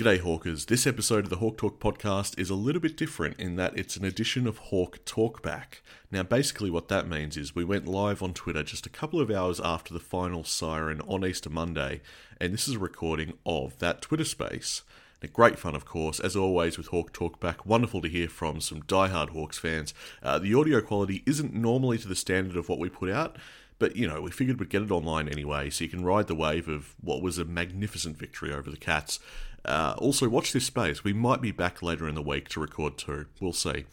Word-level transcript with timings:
G'day, 0.00 0.20
Hawkers. 0.20 0.64
This 0.64 0.86
episode 0.86 1.24
of 1.24 1.28
the 1.28 1.36
Hawk 1.36 1.58
Talk 1.58 1.78
podcast 1.78 2.38
is 2.38 2.48
a 2.48 2.54
little 2.54 2.80
bit 2.80 2.96
different 2.96 3.38
in 3.38 3.56
that 3.56 3.76
it's 3.76 3.98
an 3.98 4.04
edition 4.06 4.46
of 4.46 4.56
Hawk 4.56 5.04
Talkback. 5.04 5.82
Now, 6.10 6.22
basically, 6.22 6.70
what 6.70 6.88
that 6.88 7.06
means 7.06 7.36
is 7.36 7.54
we 7.54 7.66
went 7.66 7.86
live 7.86 8.22
on 8.22 8.32
Twitter 8.32 8.62
just 8.62 8.86
a 8.86 8.88
couple 8.88 9.20
of 9.20 9.30
hours 9.30 9.60
after 9.60 9.92
the 9.92 10.00
final 10.00 10.42
siren 10.42 11.02
on 11.02 11.22
Easter 11.22 11.50
Monday, 11.50 12.00
and 12.40 12.54
this 12.54 12.66
is 12.66 12.76
a 12.76 12.78
recording 12.78 13.34
of 13.44 13.78
that 13.80 14.00
Twitter 14.00 14.24
space. 14.24 14.84
Now, 15.22 15.28
great 15.34 15.58
fun, 15.58 15.74
of 15.74 15.84
course, 15.84 16.18
as 16.18 16.34
always 16.34 16.78
with 16.78 16.86
Hawk 16.86 17.12
Talkback. 17.12 17.66
Wonderful 17.66 18.00
to 18.00 18.08
hear 18.08 18.30
from 18.30 18.62
some 18.62 18.80
die-hard 18.80 19.28
Hawks 19.28 19.58
fans. 19.58 19.92
Uh, 20.22 20.38
the 20.38 20.54
audio 20.54 20.80
quality 20.80 21.22
isn't 21.26 21.52
normally 21.52 21.98
to 21.98 22.08
the 22.08 22.16
standard 22.16 22.56
of 22.56 22.70
what 22.70 22.78
we 22.78 22.88
put 22.88 23.10
out, 23.10 23.36
but 23.78 23.96
you 23.96 24.06
know, 24.06 24.20
we 24.20 24.30
figured 24.30 24.60
we'd 24.60 24.68
get 24.70 24.82
it 24.82 24.90
online 24.90 25.28
anyway, 25.28 25.68
so 25.68 25.84
you 25.84 25.90
can 25.90 26.04
ride 26.04 26.26
the 26.26 26.34
wave 26.34 26.68
of 26.68 26.94
what 27.00 27.22
was 27.22 27.38
a 27.38 27.44
magnificent 27.44 28.16
victory 28.16 28.52
over 28.52 28.70
the 28.70 28.76
Cats. 28.76 29.18
Uh, 29.64 29.94
also, 29.98 30.28
watch 30.28 30.52
this 30.52 30.66
space. 30.66 31.04
We 31.04 31.12
might 31.12 31.40
be 31.40 31.52
back 31.52 31.82
later 31.82 32.08
in 32.08 32.14
the 32.14 32.22
week 32.22 32.48
to 32.50 32.60
record 32.60 32.98
too. 32.98 33.26
We'll 33.40 33.52
see. 33.52 33.84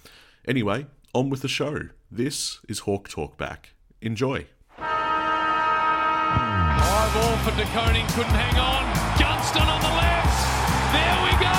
Anyway, 0.48 0.86
on 1.14 1.30
with 1.30 1.42
the 1.42 1.48
show. 1.48 1.90
This 2.10 2.60
is 2.70 2.80
Hawk 2.80 3.10
Talk 3.10 3.38
Back. 3.38 3.74
Enjoy. 4.02 4.48
High 4.78 5.12
ball 7.14 7.36
for 7.44 7.52
De 7.58 7.66
Koning, 7.76 8.08
couldn't 8.16 8.32
hang 8.32 8.56
on. 8.56 8.88
Johnston 9.20 9.68
on 9.68 9.82
the 9.82 9.92
left. 9.92 10.40
There 10.96 11.20
we 11.28 11.36
go. 11.42 11.58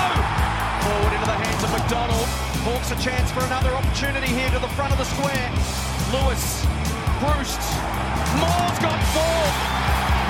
Forward 0.88 1.12
into 1.12 1.26
the 1.28 1.36
hands 1.36 1.62
of 1.64 1.70
McDonald. 1.74 2.24
Hawks 2.64 2.90
a 2.92 2.96
chance 3.02 3.30
for 3.32 3.40
another 3.44 3.74
opportunity 3.76 4.28
here 4.32 4.48
to 4.50 4.58
the 4.58 4.68
front 4.72 4.92
of 4.92 4.98
the 4.98 5.04
square. 5.04 5.50
Lewis, 6.14 6.64
Bruce, 7.20 7.58
Moore's 8.40 8.78
got 8.80 9.00
four. 9.12 9.44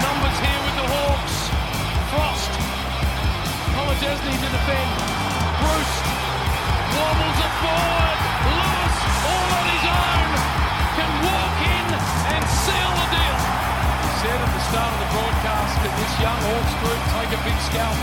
Numbers 0.02 0.38
here 0.42 0.60
with 0.66 0.74
the 0.82 0.86
Hawks. 0.90 1.46
Frost. 2.10 2.57
Polodesny 3.98 4.30
to 4.30 4.50
defend. 4.54 4.90
Bruce 5.58 5.96
wobbles 6.94 7.38
it 7.42 7.54
forward. 7.58 8.18
Lewis, 8.46 8.96
all 9.26 9.50
on 9.58 9.66
his 9.74 9.84
own, 9.90 10.30
can 10.94 11.10
walk 11.26 11.58
in 11.66 11.86
and 12.30 12.42
seal 12.46 12.92
the 12.94 13.08
deal. 13.10 13.38
He 13.98 14.10
said 14.22 14.38
at 14.38 14.50
the 14.54 14.62
start 14.70 14.92
of 14.94 15.00
the 15.02 15.10
broadcast, 15.10 15.82
that 15.82 15.92
this 15.98 16.14
young 16.22 16.38
Hawks 16.46 16.74
group 16.78 17.02
take 17.10 17.30
a 17.34 17.40
big 17.42 17.58
scalp? 17.66 17.98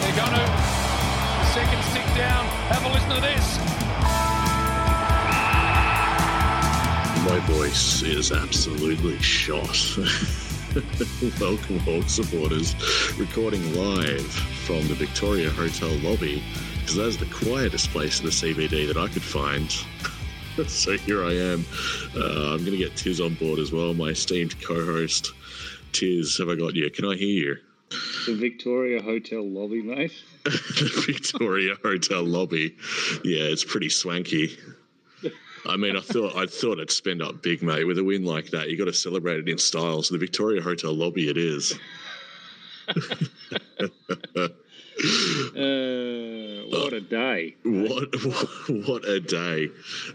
They're 0.00 0.16
going 0.16 0.32
to. 0.32 0.48
The 0.48 1.48
seconds 1.52 1.86
tick 1.92 2.08
down. 2.16 2.48
Have 2.72 2.80
a 2.80 2.88
listen 2.88 3.12
to 3.12 3.20
this. 3.20 3.60
My 7.28 7.38
voice 7.52 8.02
is 8.02 8.32
absolutely 8.32 9.20
shot. 9.20 9.76
Welcome, 11.38 11.80
Hawk 11.80 12.08
supporters, 12.08 12.74
recording 13.18 13.62
live 13.76 14.24
from 14.64 14.88
the 14.88 14.94
Victoria 14.94 15.50
Hotel 15.50 15.90
lobby 15.98 16.42
because 16.80 16.96
that's 16.96 17.16
the 17.18 17.26
quietest 17.26 17.90
place 17.90 18.20
in 18.20 18.24
the 18.24 18.32
CBD 18.32 18.86
that 18.86 18.96
I 18.96 19.08
could 19.08 19.22
find. 19.22 19.70
so 20.66 20.96
here 20.96 21.26
I 21.26 21.34
am. 21.34 21.66
Uh, 22.16 22.54
I'm 22.54 22.60
going 22.60 22.70
to 22.70 22.78
get 22.78 22.96
Tiz 22.96 23.20
on 23.20 23.34
board 23.34 23.58
as 23.58 23.70
well, 23.70 23.92
my 23.92 24.10
esteemed 24.10 24.58
co-host. 24.62 25.32
Tiz, 25.92 26.38
have 26.38 26.48
I 26.48 26.54
got 26.54 26.74
you? 26.74 26.88
Can 26.88 27.04
I 27.04 27.16
hear 27.16 27.28
you? 27.28 27.56
The 28.24 28.34
Victoria 28.34 29.02
Hotel 29.02 29.46
lobby, 29.46 29.82
mate. 29.82 30.14
the 30.44 31.04
Victoria 31.06 31.76
Hotel 31.82 32.22
lobby. 32.22 32.74
Yeah, 33.24 33.44
it's 33.44 33.64
pretty 33.64 33.90
swanky. 33.90 34.56
I 35.66 35.76
mean, 35.76 35.96
I 35.96 36.00
thought 36.00 36.36
I 36.36 36.46
thought 36.46 36.80
I'd 36.80 36.90
spend 36.90 37.22
up 37.22 37.42
big, 37.42 37.62
mate. 37.62 37.84
With 37.84 37.98
a 37.98 38.04
win 38.04 38.24
like 38.24 38.50
that, 38.50 38.68
you 38.68 38.76
got 38.76 38.86
to 38.86 38.92
celebrate 38.92 39.38
it 39.38 39.48
in 39.48 39.58
style. 39.58 40.02
So 40.02 40.14
the 40.14 40.18
Victoria 40.18 40.60
Hotel 40.60 40.92
lobby, 40.92 41.28
it 41.28 41.36
is. 41.36 41.74
Uh, 45.02 46.62
what 46.68 46.92
a 46.92 47.00
day. 47.00 47.56
What 47.64 48.14
what 48.86 49.04
a 49.08 49.20
day! 49.20 49.68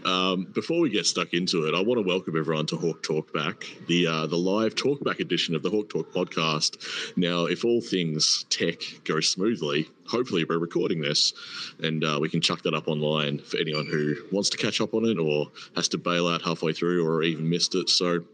Um, 0.04 0.44
before 0.44 0.80
we 0.80 0.88
get 0.88 1.04
stuck 1.04 1.34
into 1.34 1.66
it, 1.66 1.74
I 1.74 1.80
want 1.80 1.98
to 1.98 2.06
welcome 2.06 2.38
everyone 2.38 2.66
to 2.66 2.76
Hawk 2.76 3.02
Talk 3.02 3.32
Back, 3.32 3.66
the 3.86 4.06
uh, 4.06 4.26
the 4.26 4.38
live 4.38 4.74
talkback 4.74 5.20
edition 5.20 5.54
of 5.54 5.62
the 5.62 5.70
Hawk 5.70 5.90
Talk 5.90 6.12
podcast. 6.12 7.16
Now, 7.16 7.46
if 7.46 7.64
all 7.64 7.80
things 7.80 8.46
tech 8.50 8.80
go 9.04 9.20
smoothly, 9.20 9.88
hopefully 10.08 10.44
we're 10.44 10.58
recording 10.58 11.00
this, 11.00 11.32
and 11.82 12.04
uh, 12.04 12.18
we 12.20 12.28
can 12.28 12.40
chuck 12.40 12.62
that 12.62 12.74
up 12.74 12.88
online 12.88 13.38
for 13.38 13.58
anyone 13.58 13.86
who 13.86 14.16
wants 14.32 14.50
to 14.50 14.56
catch 14.56 14.80
up 14.80 14.94
on 14.94 15.04
it 15.04 15.18
or 15.18 15.50
has 15.76 15.88
to 15.88 15.98
bail 15.98 16.26
out 16.26 16.42
halfway 16.42 16.72
through 16.72 17.06
or 17.06 17.22
even 17.22 17.48
missed 17.48 17.74
it. 17.74 17.88
So, 17.88 18.24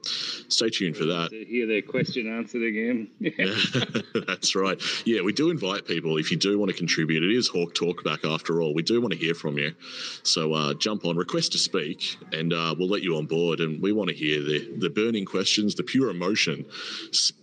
stay 0.49 0.71
tuned 0.71 0.97
for 0.97 1.05
that. 1.07 1.31
To 1.31 1.45
hear 1.45 1.67
their 1.67 1.83
question 1.83 2.33
answered 2.33 2.63
again. 2.63 3.09
That's 4.27 4.55
right. 4.55 4.81
Yeah, 5.05 5.23
we 5.23 5.33
do 5.33 5.51
invite 5.51 5.87
people 5.87 6.17
if 6.19 6.31
you 6.31 6.37
do 6.37 6.59
want 6.59 6.71
to 6.71 6.77
contribute. 6.77 7.23
It 7.23 7.37
is 7.37 7.49
Hawk 7.49 7.75
Talk 7.75 8.05
back 8.05 8.25
after 8.25 8.63
all. 8.63 8.75
We 8.75 8.83
do 8.83 9.01
want 9.01 9.13
to 9.13 9.19
hear 9.19 9.35
from 9.35 9.59
you. 9.59 9.75
So 10.23 10.53
uh, 10.53 10.75
jump 10.75 11.05
on, 11.05 11.17
request 11.17 11.53
to 11.53 11.59
speak, 11.59 12.17
and 12.33 12.53
uh, 12.53 12.75
we'll 12.79 12.89
let 12.89 13.03
you 13.03 13.17
on 13.17 13.27
board. 13.27 13.61
And 13.61 13.83
we 13.83 13.93
want 13.93 14.11
to 14.11 14.15
hear 14.15 14.43
the, 14.43 14.73
the 14.79 14.91
burning 14.91 15.25
questions, 15.25 15.75
the 15.75 15.83
pure 15.83 16.11
emotion 16.11 16.65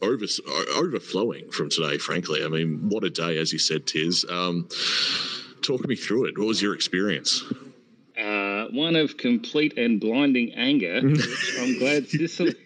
over, 0.01 0.25
overflowing 0.75 1.49
from 1.51 1.69
today, 1.69 1.97
frankly. 1.97 2.43
I 2.43 2.47
mean, 2.47 2.89
what 2.89 3.03
a 3.03 3.09
day, 3.09 3.37
as 3.37 3.51
you 3.51 3.59
said, 3.59 3.85
Tiz. 3.85 4.20
Um, 4.29 4.67
talk 5.61 5.87
me 5.87 5.95
through 5.95 6.25
it. 6.25 6.37
What 6.37 6.47
was 6.47 6.61
your 6.61 6.73
experience? 6.73 7.43
Uh, 8.17 8.67
one 8.71 8.95
of 8.95 9.17
complete 9.17 9.77
and 9.77 9.99
blinding 9.99 10.53
anger, 10.53 10.97
I'm 11.59 11.79
glad 11.79 12.07
Sicily. 12.07 12.55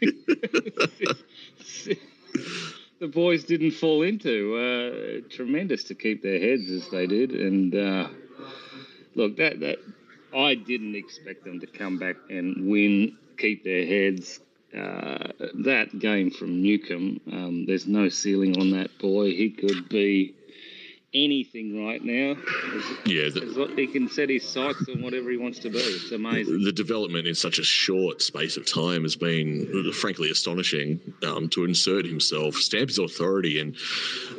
the 2.99 3.07
boys 3.07 3.43
didn't 3.45 3.71
fall 3.71 4.01
into. 4.01 4.55
Uh, 4.55 5.21
tremendous 5.29 5.83
to 5.85 5.95
keep 5.95 6.23
their 6.23 6.39
heads 6.39 6.69
as 6.69 6.89
they 6.89 7.07
did, 7.07 7.31
and 7.31 7.75
uh, 7.75 8.07
look, 9.15 9.37
that 9.37 9.59
that 9.61 9.77
I 10.35 10.55
didn't 10.55 10.95
expect 10.95 11.45
them 11.45 11.59
to 11.61 11.67
come 11.67 11.97
back 11.99 12.17
and 12.29 12.69
win, 12.69 13.17
keep 13.37 13.63
their 13.63 13.85
heads. 13.85 14.39
Uh, 14.75 15.31
that 15.63 15.97
game 15.99 16.29
from 16.31 16.61
Newcombe, 16.61 17.21
um, 17.31 17.65
there's 17.65 17.87
no 17.87 18.09
ceiling 18.09 18.59
on 18.59 18.71
that 18.71 18.97
boy. 18.99 19.27
He 19.27 19.51
could 19.51 19.87
be 19.87 20.35
anything 21.15 21.85
right 21.85 22.03
now. 22.03 22.31
As- 22.75 22.83
Yeah, 23.05 23.29
the, 23.29 23.67
as 23.71 23.77
he 23.77 23.87
can 23.87 24.09
set 24.09 24.29
his 24.29 24.43
sights 24.47 24.83
on 24.89 25.01
whatever 25.01 25.31
he 25.31 25.37
wants 25.37 25.59
to 25.59 25.69
be. 25.69 25.77
It's 25.79 26.11
amazing. 26.11 26.63
the 26.63 26.71
development 26.71 27.25
in 27.27 27.35
such 27.35 27.57
a 27.57 27.63
short 27.63 28.21
space 28.21 28.57
of 28.57 28.65
time 28.71 29.03
has 29.03 29.15
been 29.15 29.91
frankly 29.93 30.29
astonishing 30.29 30.99
um, 31.23 31.47
to 31.49 31.63
insert 31.63 32.05
himself, 32.05 32.55
stamp 32.55 32.89
his 32.89 32.99
authority, 32.99 33.59
and 33.59 33.75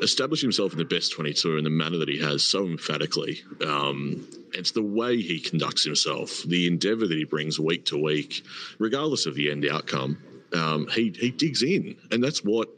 establish 0.02 0.40
himself 0.42 0.72
in 0.72 0.78
the 0.78 0.84
best 0.84 1.12
22 1.12 1.56
in 1.56 1.64
the 1.64 1.70
manner 1.70 1.96
that 1.96 2.08
he 2.08 2.20
has 2.20 2.44
so 2.44 2.66
emphatically. 2.66 3.40
Um, 3.64 4.28
it's 4.52 4.72
the 4.72 4.82
way 4.82 5.20
he 5.20 5.40
conducts 5.40 5.84
himself, 5.84 6.42
the 6.46 6.66
endeavour 6.66 7.06
that 7.06 7.16
he 7.16 7.24
brings 7.24 7.58
week 7.58 7.86
to 7.86 7.96
week, 7.96 8.44
regardless 8.78 9.26
of 9.26 9.34
the 9.34 9.50
end 9.50 9.66
outcome. 9.70 10.18
Um, 10.54 10.86
he, 10.88 11.12
he 11.18 11.30
digs 11.30 11.62
in, 11.62 11.96
and 12.10 12.22
that's 12.22 12.44
what 12.44 12.68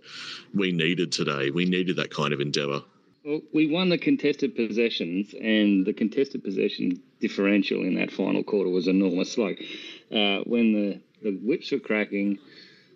we 0.55 0.73
needed 0.73 1.13
today. 1.13 1.51
We 1.51 1.67
needed 1.67 1.97
that 1.97 2.11
kind 2.11 2.33
of 2.33 2.41
endeavour. 2.41 2.83
Well, 3.25 3.41
we 3.53 3.67
won 3.67 3.89
the 3.89 3.99
contested 3.99 4.55
possessions, 4.55 5.35
and 5.35 5.85
the 5.85 5.93
contested 5.93 6.45
possession 6.45 7.03
differential 7.21 7.83
in 7.83 7.97
that 7.97 8.13
final 8.13 8.45
quarter 8.45 8.71
was 8.71 8.87
enormous. 8.87 9.37
Like 9.37 9.61
uh, 10.11 10.41
when 10.45 10.73
the, 10.73 11.01
the 11.23 11.37
whips 11.43 11.73
were 11.73 11.81
cracking, 11.81 12.39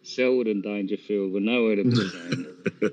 Selwood 0.02 0.46
and 0.46 0.62
Dangerfield 0.62 1.32
were 1.32 1.40
nowhere 1.40 1.76
to 1.76 1.84
be 1.84 1.94
seen, 2.08 2.46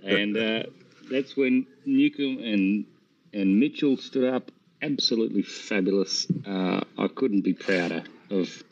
and 0.03 0.37
uh, 0.37 0.63
that's 1.09 1.37
when 1.37 1.67
Newcombe 1.85 2.39
and 2.39 2.85
and 3.33 3.59
Mitchell 3.59 3.97
stood 3.97 4.33
up. 4.33 4.51
Absolutely 4.81 5.41
fabulous. 5.41 6.25
Uh, 6.47 6.81
I 6.97 7.07
couldn't 7.13 7.41
be 7.41 7.53
prouder 7.53 8.03
of 8.31 8.63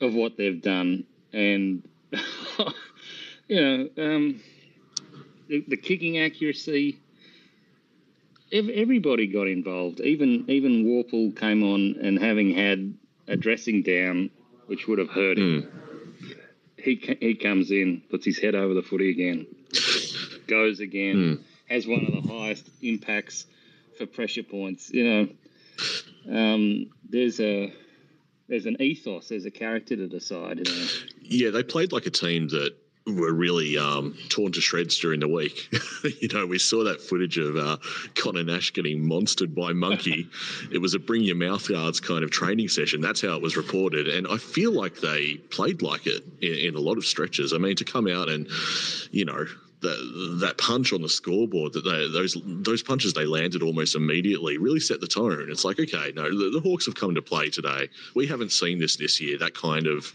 of 0.00 0.14
what 0.14 0.36
they've 0.36 0.60
done, 0.60 1.04
and 1.32 1.86
you 3.48 3.60
know 3.60 3.88
um, 3.98 4.40
the, 5.48 5.64
the 5.68 5.76
kicking 5.76 6.18
accuracy 6.18 6.98
everybody 8.52 9.26
got 9.26 9.48
involved. 9.48 10.00
Even 10.00 10.44
even 10.48 10.84
Worpel 10.84 11.36
came 11.36 11.62
on 11.62 11.96
and 12.02 12.18
having 12.18 12.54
had 12.54 12.94
a 13.28 13.36
dressing 13.36 13.82
down, 13.82 14.30
which 14.66 14.86
would 14.86 14.98
have 14.98 15.10
hurt 15.10 15.38
him. 15.38 15.68
He 16.76 16.96
he 17.20 17.34
comes 17.34 17.70
in, 17.70 18.02
puts 18.10 18.24
his 18.24 18.38
head 18.38 18.54
over 18.54 18.74
the 18.74 18.82
footy 18.82 19.10
again, 19.10 19.46
goes 20.46 20.80
again, 20.80 21.44
has 21.68 21.86
one 21.86 22.04
of 22.04 22.12
the 22.12 22.32
highest 22.32 22.68
impacts 22.82 23.46
for 23.98 24.06
pressure 24.06 24.42
points. 24.42 24.90
You 24.90 25.04
know, 25.04 25.28
um, 26.36 26.90
there's 27.08 27.38
a 27.40 27.72
there's 28.48 28.66
an 28.66 28.80
ethos, 28.80 29.28
there's 29.28 29.44
a 29.44 29.50
character 29.50 29.96
to 29.96 30.08
the 30.08 30.20
side. 30.20 30.58
You 30.58 30.64
know. 30.64 30.86
Yeah, 31.22 31.50
they 31.50 31.62
played 31.62 31.92
like 31.92 32.06
a 32.06 32.10
team 32.10 32.48
that 32.48 32.74
were 33.06 33.32
really 33.32 33.78
um, 33.78 34.16
torn 34.28 34.52
to 34.52 34.60
shreds 34.60 34.98
during 34.98 35.20
the 35.20 35.28
week. 35.28 35.68
you 36.20 36.28
know, 36.28 36.46
we 36.46 36.58
saw 36.58 36.84
that 36.84 37.00
footage 37.00 37.38
of 37.38 37.56
uh, 37.56 37.76
Connor 38.14 38.44
Nash 38.44 38.72
getting 38.72 39.02
monstered 39.02 39.54
by 39.54 39.72
Monkey. 39.72 40.28
it 40.72 40.78
was 40.78 40.94
a 40.94 40.98
bring 40.98 41.22
your 41.22 41.36
mouth 41.36 41.68
guards 41.68 42.00
kind 42.00 42.22
of 42.22 42.30
training 42.30 42.68
session. 42.68 43.00
That's 43.00 43.20
how 43.20 43.34
it 43.34 43.42
was 43.42 43.56
reported. 43.56 44.08
And 44.08 44.26
I 44.28 44.36
feel 44.36 44.72
like 44.72 45.00
they 45.00 45.36
played 45.50 45.82
like 45.82 46.06
it 46.06 46.24
in, 46.40 46.54
in 46.54 46.74
a 46.74 46.80
lot 46.80 46.98
of 46.98 47.04
stretches. 47.04 47.52
I 47.52 47.58
mean, 47.58 47.76
to 47.76 47.84
come 47.84 48.06
out 48.06 48.28
and, 48.28 48.46
you 49.10 49.24
know, 49.24 49.46
that 49.82 50.38
that 50.40 50.58
punch 50.58 50.92
on 50.92 51.00
the 51.00 51.08
scoreboard 51.08 51.72
that 51.72 51.84
they, 51.84 52.06
those 52.08 52.36
those 52.44 52.82
punches 52.82 53.14
they 53.14 53.24
landed 53.24 53.62
almost 53.62 53.96
immediately 53.96 54.58
really 54.58 54.78
set 54.78 55.00
the 55.00 55.06
tone. 55.06 55.46
It's 55.48 55.64
like 55.64 55.80
okay, 55.80 56.12
no, 56.14 56.24
the, 56.24 56.50
the 56.50 56.60
Hawks 56.60 56.84
have 56.84 56.94
come 56.94 57.14
to 57.14 57.22
play 57.22 57.48
today. 57.48 57.88
We 58.14 58.26
haven't 58.26 58.52
seen 58.52 58.78
this 58.78 58.96
this 58.96 59.22
year. 59.22 59.38
That 59.38 59.54
kind 59.54 59.86
of 59.86 60.12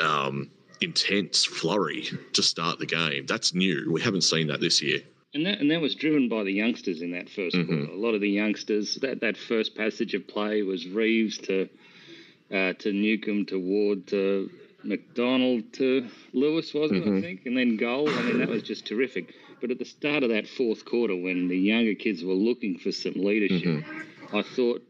um, 0.00 0.48
intense 0.80 1.44
flurry 1.44 2.08
to 2.32 2.42
start 2.42 2.78
the 2.78 2.86
game. 2.86 3.26
That's 3.26 3.54
new. 3.54 3.90
We 3.92 4.00
haven't 4.02 4.22
seen 4.22 4.48
that 4.48 4.60
this 4.60 4.82
year. 4.82 5.00
And 5.34 5.46
that 5.46 5.60
and 5.60 5.70
that 5.70 5.80
was 5.80 5.94
driven 5.94 6.28
by 6.28 6.44
the 6.44 6.52
youngsters 6.52 7.02
in 7.02 7.10
that 7.12 7.26
1st 7.26 7.52
mm-hmm. 7.52 7.66
quarter. 7.66 7.92
A 7.92 7.96
lot 7.96 8.14
of 8.14 8.20
the 8.20 8.30
youngsters. 8.30 8.96
That 8.96 9.20
that 9.20 9.36
first 9.36 9.76
passage 9.76 10.14
of 10.14 10.28
play 10.28 10.62
was 10.62 10.86
Reeves 10.86 11.38
to 11.38 11.68
uh, 12.52 12.72
to 12.74 12.92
Newcombe 12.92 13.46
to 13.46 13.58
Ward 13.58 14.06
to 14.08 14.50
McDonald 14.84 15.72
to 15.74 16.08
Lewis, 16.32 16.72
wasn't 16.72 17.04
mm-hmm. 17.04 17.08
it? 17.08 17.10
I 17.10 17.14
mm-hmm. 17.14 17.22
think, 17.22 17.46
and 17.46 17.56
then 17.56 17.76
goal. 17.76 18.08
I 18.08 18.22
mean, 18.22 18.38
that 18.38 18.48
was 18.48 18.62
just 18.62 18.86
terrific. 18.86 19.34
But 19.60 19.70
at 19.70 19.78
the 19.78 19.84
start 19.84 20.22
of 20.22 20.30
that 20.30 20.46
fourth 20.46 20.84
quarter, 20.84 21.16
when 21.16 21.48
the 21.48 21.58
younger 21.58 21.94
kids 21.94 22.22
were 22.22 22.34
looking 22.34 22.78
for 22.78 22.92
some 22.92 23.14
leadership, 23.14 23.64
mm-hmm. 23.64 24.36
I 24.36 24.42
thought 24.42 24.86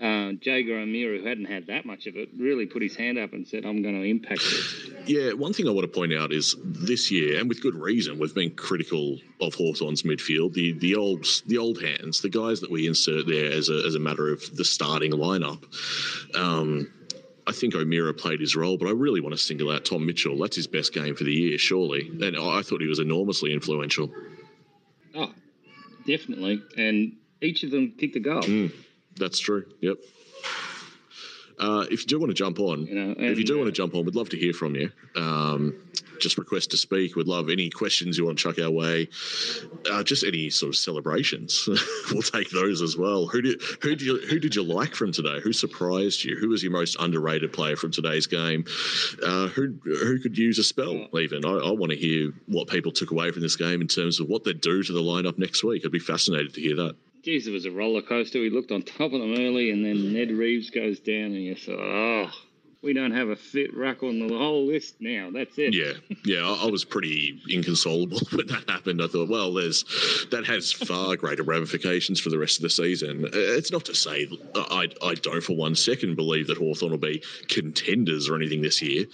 uh, 0.00 0.32
Jaeger 0.40 0.78
O'Meara, 0.78 1.18
who 1.18 1.26
hadn't 1.26 1.46
had 1.46 1.66
that 1.68 1.86
much 1.86 2.06
of 2.06 2.16
it, 2.16 2.28
really 2.36 2.66
put 2.66 2.82
his 2.82 2.94
hand 2.94 3.18
up 3.18 3.32
and 3.32 3.46
said, 3.46 3.64
I'm 3.64 3.82
going 3.82 3.94
to 3.94 4.06
impact 4.06 4.40
this. 4.40 4.90
Yeah, 5.06 5.32
one 5.32 5.52
thing 5.52 5.66
I 5.66 5.70
want 5.70 5.90
to 5.90 5.98
point 6.00 6.12
out 6.12 6.32
is 6.32 6.54
this 6.64 7.10
year, 7.10 7.38
and 7.38 7.48
with 7.48 7.62
good 7.62 7.74
reason, 7.74 8.18
we've 8.18 8.34
been 8.34 8.54
critical 8.54 9.18
of 9.40 9.54
Hawthorn's 9.54 10.02
midfield. 10.02 10.52
The 10.52 10.72
the 10.72 10.96
old 10.96 11.26
the 11.46 11.58
old 11.58 11.80
hands, 11.80 12.20
the 12.20 12.28
guys 12.28 12.60
that 12.60 12.70
we 12.70 12.86
insert 12.86 13.26
there 13.26 13.50
as 13.50 13.68
a, 13.68 13.84
as 13.86 13.94
a 13.94 14.00
matter 14.00 14.30
of 14.30 14.54
the 14.56 14.64
starting 14.64 15.12
lineup. 15.12 15.64
Um, 16.36 16.90
I 17.46 17.52
think 17.52 17.74
O'Meara 17.74 18.12
played 18.12 18.40
his 18.40 18.56
role, 18.56 18.76
but 18.76 18.88
I 18.88 18.90
really 18.90 19.20
want 19.20 19.34
to 19.34 19.40
single 19.40 19.70
out 19.70 19.84
Tom 19.84 20.04
Mitchell. 20.04 20.36
That's 20.36 20.56
his 20.56 20.66
best 20.66 20.92
game 20.92 21.14
for 21.14 21.24
the 21.24 21.32
year, 21.32 21.58
surely. 21.58 22.08
And 22.08 22.36
I 22.36 22.62
thought 22.62 22.80
he 22.80 22.88
was 22.88 22.98
enormously 22.98 23.52
influential. 23.52 24.10
Oh, 25.14 25.32
definitely. 26.06 26.60
And 26.76 27.12
each 27.40 27.62
of 27.62 27.70
them 27.70 27.92
kicked 27.96 28.16
a 28.16 28.20
goal. 28.20 28.42
Mm, 28.42 28.72
that's 29.16 29.38
true. 29.38 29.66
Yep. 29.80 29.98
Uh, 31.58 31.86
if 31.90 32.00
you 32.00 32.06
do 32.06 32.18
want 32.18 32.30
to 32.30 32.34
jump 32.34 32.60
on, 32.60 32.86
you 32.86 32.94
know, 32.94 33.12
and, 33.12 33.26
if 33.26 33.38
you 33.38 33.44
do 33.44 33.54
uh, 33.54 33.58
want 33.58 33.68
to 33.68 33.72
jump 33.72 33.94
on, 33.94 34.04
we'd 34.04 34.14
love 34.14 34.28
to 34.28 34.36
hear 34.36 34.52
from 34.52 34.74
you. 34.74 34.90
Um, 35.14 35.74
just 36.20 36.38
request 36.38 36.70
to 36.70 36.76
speak. 36.76 37.16
We'd 37.16 37.26
love 37.26 37.48
any 37.50 37.70
questions 37.70 38.18
you 38.18 38.24
want 38.24 38.38
to 38.38 38.42
chuck 38.42 38.58
our 38.58 38.70
way. 38.70 39.08
Uh, 39.90 40.02
just 40.02 40.24
any 40.24 40.50
sort 40.50 40.70
of 40.70 40.76
celebrations. 40.76 41.68
we'll 42.12 42.22
take 42.22 42.50
those 42.50 42.82
as 42.82 42.96
well. 42.96 43.26
Who 43.26 43.42
did 43.42 43.62
who 43.82 43.90
did 43.90 44.02
you, 44.02 44.18
who 44.28 44.38
did 44.38 44.54
you 44.54 44.62
like 44.62 44.94
from 44.94 45.12
today? 45.12 45.40
Who 45.40 45.52
surprised 45.52 46.24
you? 46.24 46.36
Who 46.36 46.48
was 46.48 46.62
your 46.62 46.72
most 46.72 46.96
underrated 47.00 47.52
player 47.52 47.76
from 47.76 47.90
today's 47.90 48.26
game? 48.26 48.64
Uh, 49.22 49.48
who 49.48 49.78
who 49.84 50.18
could 50.18 50.36
use 50.36 50.58
a 50.58 50.64
spell? 50.64 51.06
Even 51.18 51.44
I, 51.44 51.50
I 51.50 51.70
want 51.70 51.92
to 51.92 51.98
hear 51.98 52.32
what 52.46 52.68
people 52.68 52.92
took 52.92 53.10
away 53.10 53.30
from 53.30 53.42
this 53.42 53.56
game 53.56 53.80
in 53.80 53.88
terms 53.88 54.20
of 54.20 54.28
what 54.28 54.44
they 54.44 54.52
do 54.52 54.82
to 54.82 54.92
the 54.92 55.00
lineup 55.00 55.38
next 55.38 55.64
week. 55.64 55.82
I'd 55.84 55.92
be 55.92 55.98
fascinated 55.98 56.54
to 56.54 56.60
hear 56.60 56.76
that 56.76 56.96
geez, 57.26 57.48
it 57.48 57.50
was 57.50 57.66
a 57.66 57.70
roller 57.72 58.02
coaster. 58.02 58.40
We 58.40 58.50
looked 58.50 58.70
on 58.70 58.82
top 58.82 59.12
of 59.12 59.20
them 59.20 59.34
early, 59.34 59.72
and 59.72 59.84
then 59.84 60.12
Ned 60.12 60.30
Reeves 60.30 60.70
goes 60.70 61.00
down, 61.00 61.34
and 61.34 61.42
you 61.42 61.56
thought, 61.56 61.80
oh, 61.80 62.30
we 62.86 62.92
don't 62.92 63.10
have 63.10 63.30
a 63.30 63.36
fit 63.36 63.76
ruck 63.76 64.04
on 64.04 64.20
the 64.20 64.28
whole 64.28 64.64
list 64.64 64.94
now. 65.00 65.28
That's 65.32 65.58
it. 65.58 65.74
Yeah, 65.74 65.94
yeah. 66.24 66.48
I, 66.48 66.66
I, 66.66 66.70
was 66.70 66.84
pretty 66.84 67.42
inconsolable 67.50 68.20
when 68.32 68.46
that 68.46 68.62
happened. 68.68 69.02
I 69.02 69.08
thought, 69.08 69.28
well, 69.28 69.52
there's 69.52 69.84
that 70.30 70.46
has 70.46 70.70
far 70.70 71.16
greater 71.16 71.42
ramifications 71.42 72.20
for 72.20 72.30
the 72.30 72.38
rest 72.38 72.58
of 72.58 72.62
the 72.62 72.70
season. 72.70 73.24
Uh, 73.24 73.30
it's 73.32 73.72
not 73.72 73.84
to 73.86 73.94
say 73.96 74.28
I, 74.54 74.88
I 75.02 75.14
don't 75.14 75.42
for 75.42 75.56
one 75.56 75.74
second 75.74 76.14
believe 76.14 76.46
that 76.46 76.58
Hawthorn 76.58 76.92
will 76.92 76.98
be 76.98 77.24
contenders 77.48 78.28
or 78.28 78.36
anything 78.36 78.62
this 78.62 78.80
year, 78.80 79.06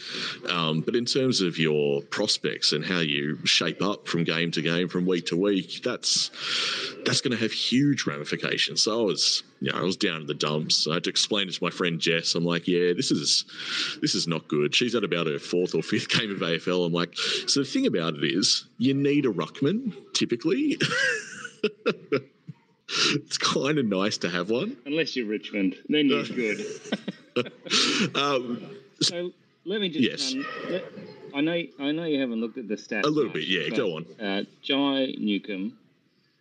um, 0.50 0.82
but 0.82 0.94
in 0.94 1.06
terms 1.06 1.40
of 1.40 1.58
your 1.58 2.02
prospects 2.02 2.72
and 2.72 2.84
how 2.84 3.00
you 3.00 3.38
shape 3.46 3.80
up 3.80 4.06
from 4.06 4.24
game 4.24 4.50
to 4.50 4.60
game, 4.60 4.86
from 4.86 5.06
week 5.06 5.24
to 5.26 5.36
week, 5.36 5.80
that's 5.82 6.30
that's 7.06 7.22
going 7.22 7.32
to 7.32 7.42
have 7.42 7.52
huge 7.52 8.06
ramifications. 8.06 8.82
So 8.82 9.00
I 9.00 9.04
was 9.04 9.42
you 9.62 9.70
know, 9.70 9.78
I 9.78 9.82
was 9.82 9.96
down 9.96 10.22
in 10.22 10.26
the 10.26 10.34
dumps. 10.34 10.88
I 10.88 10.94
had 10.94 11.04
to 11.04 11.10
explain 11.10 11.46
it 11.46 11.52
to 11.54 11.62
my 11.62 11.70
friend 11.70 12.00
Jess. 12.00 12.34
I'm 12.34 12.44
like, 12.44 12.66
yeah, 12.66 12.92
this 12.94 13.12
is 13.12 13.44
this 14.00 14.16
is 14.16 14.26
not 14.26 14.48
good. 14.48 14.74
She's 14.74 14.96
at 14.96 15.04
about 15.04 15.28
her 15.28 15.38
fourth 15.38 15.76
or 15.76 15.84
fifth 15.84 16.08
game 16.08 16.32
of 16.32 16.38
AFL. 16.38 16.84
I'm 16.84 16.92
like, 16.92 17.16
so 17.46 17.60
the 17.60 17.66
thing 17.66 17.86
about 17.86 18.16
it 18.16 18.24
is, 18.24 18.66
you 18.78 18.92
need 18.92 19.24
a 19.24 19.28
ruckman 19.28 19.94
typically. 20.14 20.78
it's 22.88 23.38
kind 23.38 23.78
of 23.78 23.86
nice 23.86 24.18
to 24.18 24.28
have 24.28 24.50
one, 24.50 24.76
unless 24.84 25.14
you're 25.14 25.26
Richmond, 25.26 25.76
then 25.88 26.08
you're 26.08 26.24
good. 26.24 26.66
um, 28.16 28.68
so 29.00 29.30
let 29.64 29.80
me 29.80 29.90
just. 29.90 30.34
Yes. 30.34 30.34
Um, 30.34 30.44
let, 30.70 30.84
I 31.36 31.40
know. 31.40 31.62
I 31.78 31.92
know 31.92 32.04
you 32.04 32.20
haven't 32.20 32.40
looked 32.40 32.58
at 32.58 32.66
the 32.66 32.74
stats. 32.74 33.04
A 33.04 33.06
little 33.06 33.26
much, 33.26 33.34
bit, 33.34 33.46
yeah. 33.46 33.68
Go 33.68 33.94
on. 33.94 34.06
Uh, 34.20 34.42
Jai 34.60 35.14
Newcombe, 35.18 35.78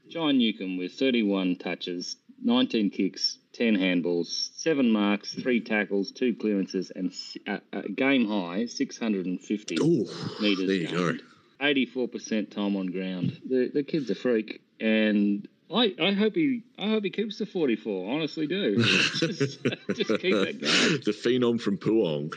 Jai 0.09 0.31
Newcombe 0.31 0.77
with 0.77 0.94
31 0.94 1.57
touches, 1.57 2.15
19 2.43 2.89
kicks, 2.89 3.38
10 3.53 3.75
handballs, 3.75 4.49
7 4.55 4.91
marks, 4.91 5.33
3 5.33 5.61
tackles, 5.61 6.11
2 6.11 6.35
clearances, 6.35 6.91
and 6.95 7.13
a, 7.47 7.53
uh, 7.53 7.59
uh, 7.73 7.81
game 7.95 8.27
high 8.27 8.65
650 8.65 9.75
Ooh, 9.81 10.05
metres. 10.41 10.67
There 10.67 10.75
you 10.75 10.88
gained. 10.88 11.19
go. 11.19 11.25
84% 11.61 12.49
time 12.49 12.75
on 12.75 12.88
ground. 12.88 13.39
The, 13.47 13.69
the 13.71 13.83
kid's 13.83 14.09
a 14.09 14.15
freak, 14.15 14.61
and 14.79 15.47
I, 15.73 15.93
I 16.01 16.11
hope 16.13 16.35
he 16.35 16.63
I 16.77 16.89
hope 16.89 17.03
he 17.03 17.11
keeps 17.11 17.38
the 17.38 17.45
44. 17.45 18.13
Honestly, 18.13 18.47
do. 18.47 18.77
just, 18.83 19.19
just 19.19 19.63
keep 19.63 20.33
that 20.33 20.59
going. 20.59 21.01
The 21.05 21.15
phenom 21.15 21.61
from 21.61 21.77
Poowong. 21.77 22.33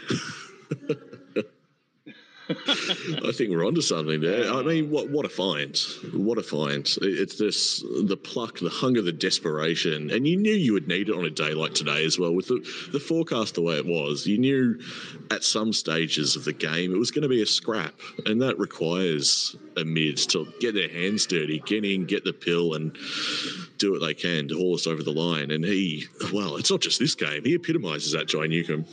I 2.46 3.32
think 3.32 3.50
we're 3.50 3.66
onto 3.66 3.80
something 3.80 4.20
there. 4.20 4.52
I 4.52 4.62
mean, 4.62 4.90
what 4.90 5.08
what 5.08 5.24
a 5.24 5.30
find! 5.30 5.78
What 6.12 6.36
a 6.36 6.42
find! 6.42 6.86
It's 7.00 7.38
this 7.38 7.82
the 8.02 8.18
pluck, 8.18 8.58
the 8.58 8.68
hunger, 8.68 9.00
the 9.00 9.12
desperation, 9.12 10.10
and 10.10 10.28
you 10.28 10.36
knew 10.36 10.52
you 10.52 10.74
would 10.74 10.86
need 10.86 11.08
it 11.08 11.14
on 11.14 11.24
a 11.24 11.30
day 11.30 11.54
like 11.54 11.72
today 11.72 12.04
as 12.04 12.18
well. 12.18 12.32
With 12.32 12.48
the 12.48 12.60
the 12.92 13.00
forecast 13.00 13.54
the 13.54 13.62
way 13.62 13.76
it 13.76 13.86
was, 13.86 14.26
you 14.26 14.36
knew 14.36 14.78
at 15.30 15.42
some 15.42 15.72
stages 15.72 16.36
of 16.36 16.44
the 16.44 16.52
game 16.52 16.94
it 16.94 16.98
was 16.98 17.10
going 17.10 17.22
to 17.22 17.28
be 17.28 17.40
a 17.40 17.46
scrap, 17.46 17.94
and 18.26 18.42
that 18.42 18.58
requires 18.58 19.56
a 19.78 19.84
mid 19.84 20.18
to 20.18 20.46
get 20.60 20.74
their 20.74 20.90
hands 20.90 21.24
dirty, 21.24 21.60
get 21.60 21.84
in, 21.84 22.04
get 22.04 22.24
the 22.24 22.32
pill, 22.32 22.74
and 22.74 22.94
do 23.78 23.92
what 23.92 24.02
they 24.02 24.14
can 24.14 24.48
to 24.48 24.54
haul 24.54 24.74
us 24.74 24.86
over 24.86 25.02
the 25.02 25.12
line. 25.12 25.50
And 25.50 25.64
he, 25.64 26.04
well, 26.30 26.56
it's 26.56 26.70
not 26.70 26.82
just 26.82 26.98
this 26.98 27.14
game; 27.14 27.42
he 27.42 27.54
epitomises 27.54 28.12
that, 28.12 28.26
Jai 28.26 28.48
Newcombe. 28.48 28.84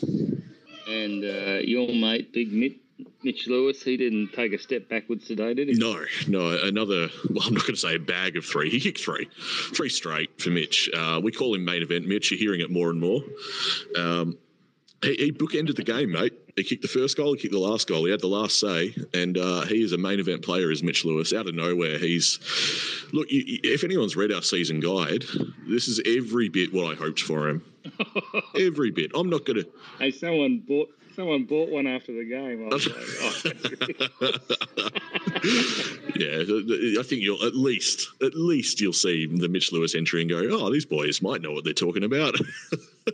And 0.87 1.23
uh, 1.25 1.59
your 1.63 1.87
mate, 1.89 2.31
Big 2.31 2.53
Mitt 2.53 2.77
Mitch 3.23 3.47
Lewis, 3.47 3.81
he 3.83 3.97
didn't 3.97 4.33
take 4.33 4.53
a 4.53 4.59
step 4.59 4.89
backwards 4.89 5.27
today, 5.27 5.53
did 5.53 5.69
he? 5.69 5.75
No, 5.75 6.03
no. 6.27 6.49
Another, 6.63 7.09
well, 7.29 7.47
I'm 7.47 7.53
not 7.53 7.63
going 7.63 7.75
to 7.75 7.79
say 7.79 7.95
a 7.95 7.99
bag 7.99 8.37
of 8.37 8.45
three. 8.45 8.69
He 8.69 8.79
kicked 8.79 8.99
three, 8.99 9.27
three 9.73 9.89
straight 9.89 10.41
for 10.41 10.49
Mitch. 10.49 10.89
Uh, 10.93 11.19
we 11.23 11.31
call 11.31 11.53
him 11.55 11.63
main 11.63 11.81
event 11.81 12.07
Mitch. 12.07 12.31
You're 12.31 12.39
hearing 12.39 12.61
it 12.61 12.71
more 12.71 12.89
and 12.89 12.99
more. 12.99 13.21
Um, 13.97 14.37
he, 15.03 15.15
he 15.15 15.31
bookended 15.31 15.75
the 15.75 15.83
game, 15.83 16.11
mate. 16.11 16.33
He 16.55 16.63
kicked 16.63 16.81
the 16.81 16.87
first 16.87 17.15
goal, 17.15 17.33
he 17.33 17.39
kicked 17.39 17.53
the 17.53 17.59
last 17.59 17.87
goal. 17.87 18.05
He 18.05 18.11
had 18.11 18.19
the 18.19 18.27
last 18.27 18.59
say, 18.59 18.93
and 19.13 19.37
uh, 19.37 19.61
he 19.61 19.81
is 19.81 19.93
a 19.93 19.97
main 19.97 20.19
event 20.19 20.41
player. 20.41 20.69
Is 20.69 20.83
Mitch 20.83 21.05
Lewis 21.05 21.33
out 21.33 21.47
of 21.47 21.55
nowhere? 21.55 21.97
He's 21.97 22.39
look. 23.13 23.27
If 23.29 23.83
anyone's 23.83 24.15
read 24.15 24.31
our 24.33 24.41
season 24.41 24.79
guide, 24.81 25.23
this 25.67 25.87
is 25.87 26.01
every 26.05 26.49
bit 26.49 26.73
what 26.73 26.91
I 26.91 26.95
hoped 26.95 27.21
for 27.21 27.47
him. 27.47 27.63
every 28.59 28.91
bit. 28.91 29.11
I'm 29.15 29.29
not 29.29 29.45
going 29.45 29.63
to. 29.63 29.67
Hey, 29.97 30.11
someone 30.11 30.59
bought 30.67 30.89
Someone 31.15 31.43
bought 31.43 31.69
one 31.69 31.87
after 31.87 32.13
the 32.13 32.23
game. 32.23 32.65
I 32.65 32.73
was 32.73 32.87
like, 32.87 32.95
oh, 33.21 33.41
yeah, 36.15 36.99
I 36.99 37.03
think 37.03 37.21
you'll 37.21 37.43
at 37.43 37.55
least 37.55 38.09
at 38.21 38.33
least 38.35 38.79
you'll 38.79 38.93
see 38.93 39.25
the 39.27 39.49
Mitch 39.49 39.71
Lewis 39.71 39.95
entry 39.95 40.21
and 40.21 40.29
go, 40.29 40.37
oh, 40.51 40.71
these 40.71 40.85
boys 40.85 41.21
might 41.21 41.41
know 41.41 41.51
what 41.51 41.63
they're 41.63 41.73
talking 41.73 42.03
about. 42.03 42.35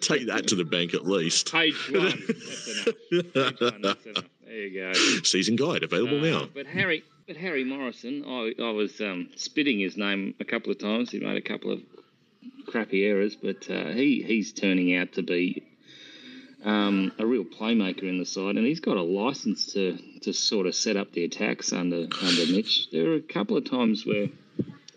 take 0.00 0.26
that 0.26 0.44
to 0.48 0.54
the 0.56 0.64
bank 0.64 0.94
at 0.94 1.06
least. 1.06 1.52
Page 1.52 1.76
one. 1.92 2.04
That's 2.04 2.68
enough. 2.68 2.94
Page 3.10 3.62
one, 3.66 3.82
that's 3.82 4.06
enough. 4.06 4.24
There 4.46 4.66
you 4.66 4.80
go. 4.80 4.92
Season 5.22 5.54
guide 5.54 5.84
available 5.84 6.18
uh, 6.18 6.40
now. 6.40 6.48
But 6.52 6.66
Harry, 6.66 7.04
but 7.28 7.36
Harry 7.36 7.62
Morrison, 7.62 8.24
I, 8.26 8.52
I 8.60 8.70
was 8.72 9.00
um, 9.00 9.28
spitting 9.36 9.78
his 9.78 9.96
name 9.96 10.34
a 10.40 10.44
couple 10.44 10.72
of 10.72 10.78
times. 10.78 11.12
He 11.12 11.20
made 11.20 11.36
a 11.36 11.40
couple 11.40 11.70
of 11.70 11.80
crappy 12.66 13.04
errors, 13.04 13.36
but 13.36 13.70
uh, 13.70 13.90
he 13.92 14.22
he's 14.22 14.52
turning 14.52 14.96
out 14.96 15.12
to 15.12 15.22
be 15.22 15.62
um, 16.64 17.12
a 17.18 17.26
real 17.26 17.44
playmaker 17.44 18.02
in 18.02 18.18
the 18.18 18.26
side, 18.26 18.56
and 18.56 18.66
he's 18.66 18.80
got 18.80 18.96
a 18.96 19.02
license 19.02 19.72
to 19.72 19.98
to 20.22 20.32
sort 20.32 20.66
of 20.66 20.74
set 20.74 20.96
up 20.96 21.12
the 21.12 21.24
attacks 21.24 21.72
under 21.72 22.06
under 22.22 22.52
Mitch. 22.52 22.90
There 22.90 23.12
are 23.12 23.16
a 23.16 23.20
couple 23.20 23.56
of 23.56 23.68
times 23.68 24.04
where 24.04 24.28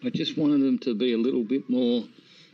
I 0.03 0.09
just 0.09 0.37
wanted 0.37 0.61
them 0.61 0.79
to 0.79 0.95
be 0.95 1.13
a 1.13 1.17
little 1.17 1.43
bit 1.43 1.69
more 1.69 2.03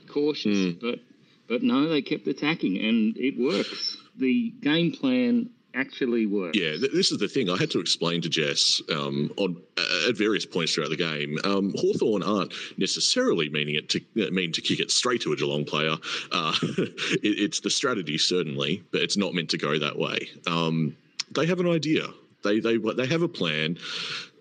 cautious, 0.08 0.58
mm. 0.58 0.80
but 0.80 1.00
but 1.48 1.64
no, 1.64 1.90
they 1.90 2.02
kept 2.02 2.28
attacking, 2.28 2.78
and 2.78 3.18
it 3.18 3.40
works. 3.40 3.98
The 4.18 4.52
game 4.62 4.92
plan 4.92 5.50
actually 5.74 6.26
works. 6.26 6.58
Yeah, 6.58 6.72
th- 6.72 6.92
this 6.94 7.12
is 7.12 7.18
the 7.18 7.28
thing. 7.28 7.50
I 7.50 7.58
had 7.58 7.72
to 7.72 7.80
explain 7.80 8.22
to 8.22 8.30
Jess 8.30 8.82
um, 8.92 9.32
on 9.38 9.58
uh, 9.78 10.10
at 10.10 10.18
various 10.18 10.46
points 10.46 10.74
throughout 10.74 10.90
the 10.90 10.98
game. 10.98 11.38
Um, 11.44 11.74
Hawthorn 11.78 12.24
aren't 12.24 12.54
necessarily 12.78 13.50
meaning 13.50 13.76
it 13.76 13.90
to 13.90 14.02
uh, 14.26 14.32
mean 14.32 14.52
to 14.54 14.62
kick 14.62 14.80
it 14.80 14.92
straight 14.92 15.22
to 15.22 15.34
a 15.34 15.36
Geelong 15.36 15.66
player. 15.66 15.96
Uh, 16.32 16.54
it, 16.62 17.22
it's 17.24 17.60
the 17.60 17.70
strategy 17.70 18.18
certainly, 18.18 18.84
but 18.92 19.02
it's 19.02 19.18
not 19.18 19.34
meant 19.34 19.50
to 19.52 19.58
go 19.58 19.78
that 19.80 19.98
way. 19.98 20.30
Um, 20.48 20.96
they 21.32 21.46
have 21.46 21.60
an 21.60 21.70
idea 21.70 22.08
They 22.44 22.60
they 22.60 22.78
they 22.78 23.08
have 23.08 23.22
a 23.22 23.28
plan. 23.28 23.78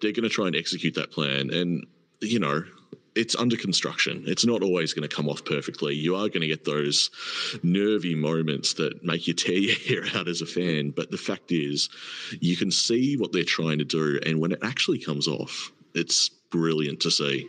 They're 0.01 0.13
going 0.13 0.23
to 0.23 0.29
try 0.29 0.47
and 0.47 0.57
execute 0.57 0.95
that 0.95 1.11
plan, 1.11 1.51
and 1.51 1.87
you 2.21 2.39
know 2.39 2.63
it's 3.19 3.35
under 3.35 3.57
construction. 3.57 4.23
It's 4.29 4.47
not 4.47 4.63
always 4.63 4.95
going 4.95 5.07
to 5.07 5.15
come 5.15 5.29
off 5.29 5.45
perfectly. 5.45 5.93
You 5.93 6.15
are 6.15 6.29
going 6.29 6.43
to 6.43 6.47
get 6.47 6.65
those 6.65 7.11
nervy 7.65 8.15
moments 8.15 8.75
that 8.75 9.05
make 9.05 9.27
you 9.27 9.35
tear 9.35 9.57
your 9.59 9.75
hair 9.75 10.19
out 10.19 10.29
as 10.29 10.41
a 10.41 10.47
fan. 10.47 10.91
But 10.91 11.11
the 11.11 11.19
fact 11.19 11.51
is, 11.51 11.89
you 12.41 12.57
can 12.57 12.71
see 12.71 13.17
what 13.17 13.33
they're 13.33 13.43
trying 13.43 13.79
to 13.79 13.85
do, 13.85 14.21
and 14.25 14.41
when 14.41 14.53
it 14.53 14.61
actually 14.63 15.01
comes 15.01 15.27
off, 15.27 15.73
it's 15.95 16.29
brilliant 16.29 17.01
to 17.01 17.11
see. 17.11 17.49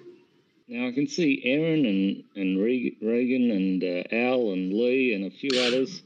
Now 0.68 0.88
I 0.88 0.92
can 0.92 1.08
see 1.08 1.42
Aaron 1.46 1.86
and 1.86 2.24
and 2.36 2.62
Regan 2.62 3.52
and 3.52 3.84
uh, 3.84 4.04
Al 4.12 4.52
and 4.52 4.74
Lee 4.74 5.14
and 5.14 5.26
a 5.26 5.32
few 5.32 5.50
others 5.62 6.02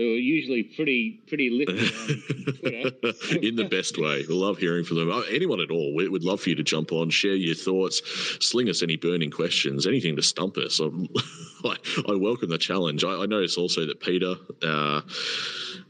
who 0.00 0.14
are 0.14 0.18
usually 0.18 0.62
pretty 0.62 1.20
pretty 1.28 1.50
lifted 1.66 1.92
on 1.92 2.54
Twitter. 2.54 3.38
In 3.46 3.56
the 3.56 3.68
best 3.70 3.98
way. 3.98 4.24
We 4.26 4.34
love 4.34 4.56
hearing 4.56 4.84
from 4.84 4.96
them. 4.96 5.10
Uh, 5.10 5.20
anyone 5.30 5.60
at 5.60 5.70
all. 5.70 5.94
We 5.94 6.08
would 6.08 6.24
love 6.24 6.40
for 6.40 6.48
you 6.48 6.54
to 6.54 6.62
jump 6.62 6.90
on, 6.90 7.10
share 7.10 7.34
your 7.34 7.54
thoughts, 7.54 8.00
sling 8.40 8.70
us 8.70 8.82
any 8.82 8.96
burning 8.96 9.30
questions, 9.30 9.86
anything 9.86 10.16
to 10.16 10.22
stump 10.22 10.56
us. 10.56 10.80
I, 11.64 11.76
I 12.08 12.14
welcome 12.14 12.48
the 12.48 12.56
challenge. 12.56 13.04
I, 13.04 13.10
I 13.10 13.26
notice 13.26 13.58
also 13.58 13.84
that 13.86 14.00
Peter. 14.00 14.36
Uh, 14.62 15.02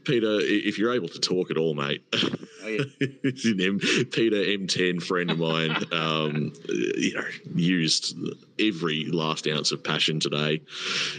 Peter, 0.03 0.39
if 0.41 0.79
you're 0.79 0.93
able 0.93 1.09
to 1.09 1.19
talk 1.19 1.51
at 1.51 1.57
all, 1.57 1.75
mate, 1.75 2.03
oh, 2.13 2.29
yeah. 2.67 2.79
M, 3.67 3.79
Peter 3.79 4.37
M10 4.37 5.01
friend 5.01 5.29
of 5.29 5.37
mine, 5.37 5.75
um, 5.91 6.53
you 6.67 7.13
know, 7.13 7.23
used 7.53 8.17
every 8.61 9.05
last 9.05 9.47
ounce 9.47 9.71
of 9.71 9.83
passion 9.83 10.19
today 10.19 10.61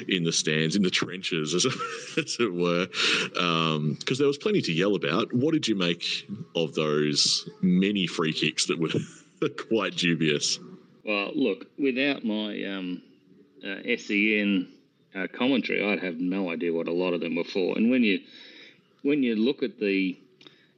in 0.08 0.25
the 0.25 0.32
stands, 0.32 0.76
in 0.76 0.82
the 0.82 0.90
trenches, 0.90 1.54
as, 1.54 1.66
as 2.16 2.37
it 2.40 2.52
were, 2.52 2.87
because 2.87 3.76
um, 3.76 3.99
there 4.18 4.26
was 4.26 4.38
plenty 4.38 4.62
to 4.62 4.72
yell 4.72 4.94
about. 4.94 5.32
What 5.32 5.52
did 5.52 5.68
you 5.68 5.75
make 5.75 6.28
of 6.54 6.75
those 6.75 7.49
many 7.61 8.06
free 8.06 8.32
kicks 8.32 8.66
that 8.66 8.78
were 8.78 8.90
quite 9.68 9.96
dubious? 9.96 10.58
Well, 11.04 11.32
look, 11.34 11.66
without 11.78 12.25
my 12.25 12.62
um, 12.64 13.02
uh, 13.64 13.96
SEN 13.96 14.68
uh, 15.14 15.26
commentary, 15.32 15.84
I'd 15.84 16.02
have 16.02 16.16
no 16.16 16.50
idea 16.50 16.72
what 16.72 16.88
a 16.88 16.92
lot 16.92 17.12
of 17.12 17.20
them 17.20 17.34
were 17.34 17.44
for. 17.44 17.76
And 17.76 17.90
when 17.90 18.02
you 18.02 18.20
when 19.02 19.22
you 19.25 19.34
look 19.34 19.64
at 19.64 19.80
the 19.80 20.16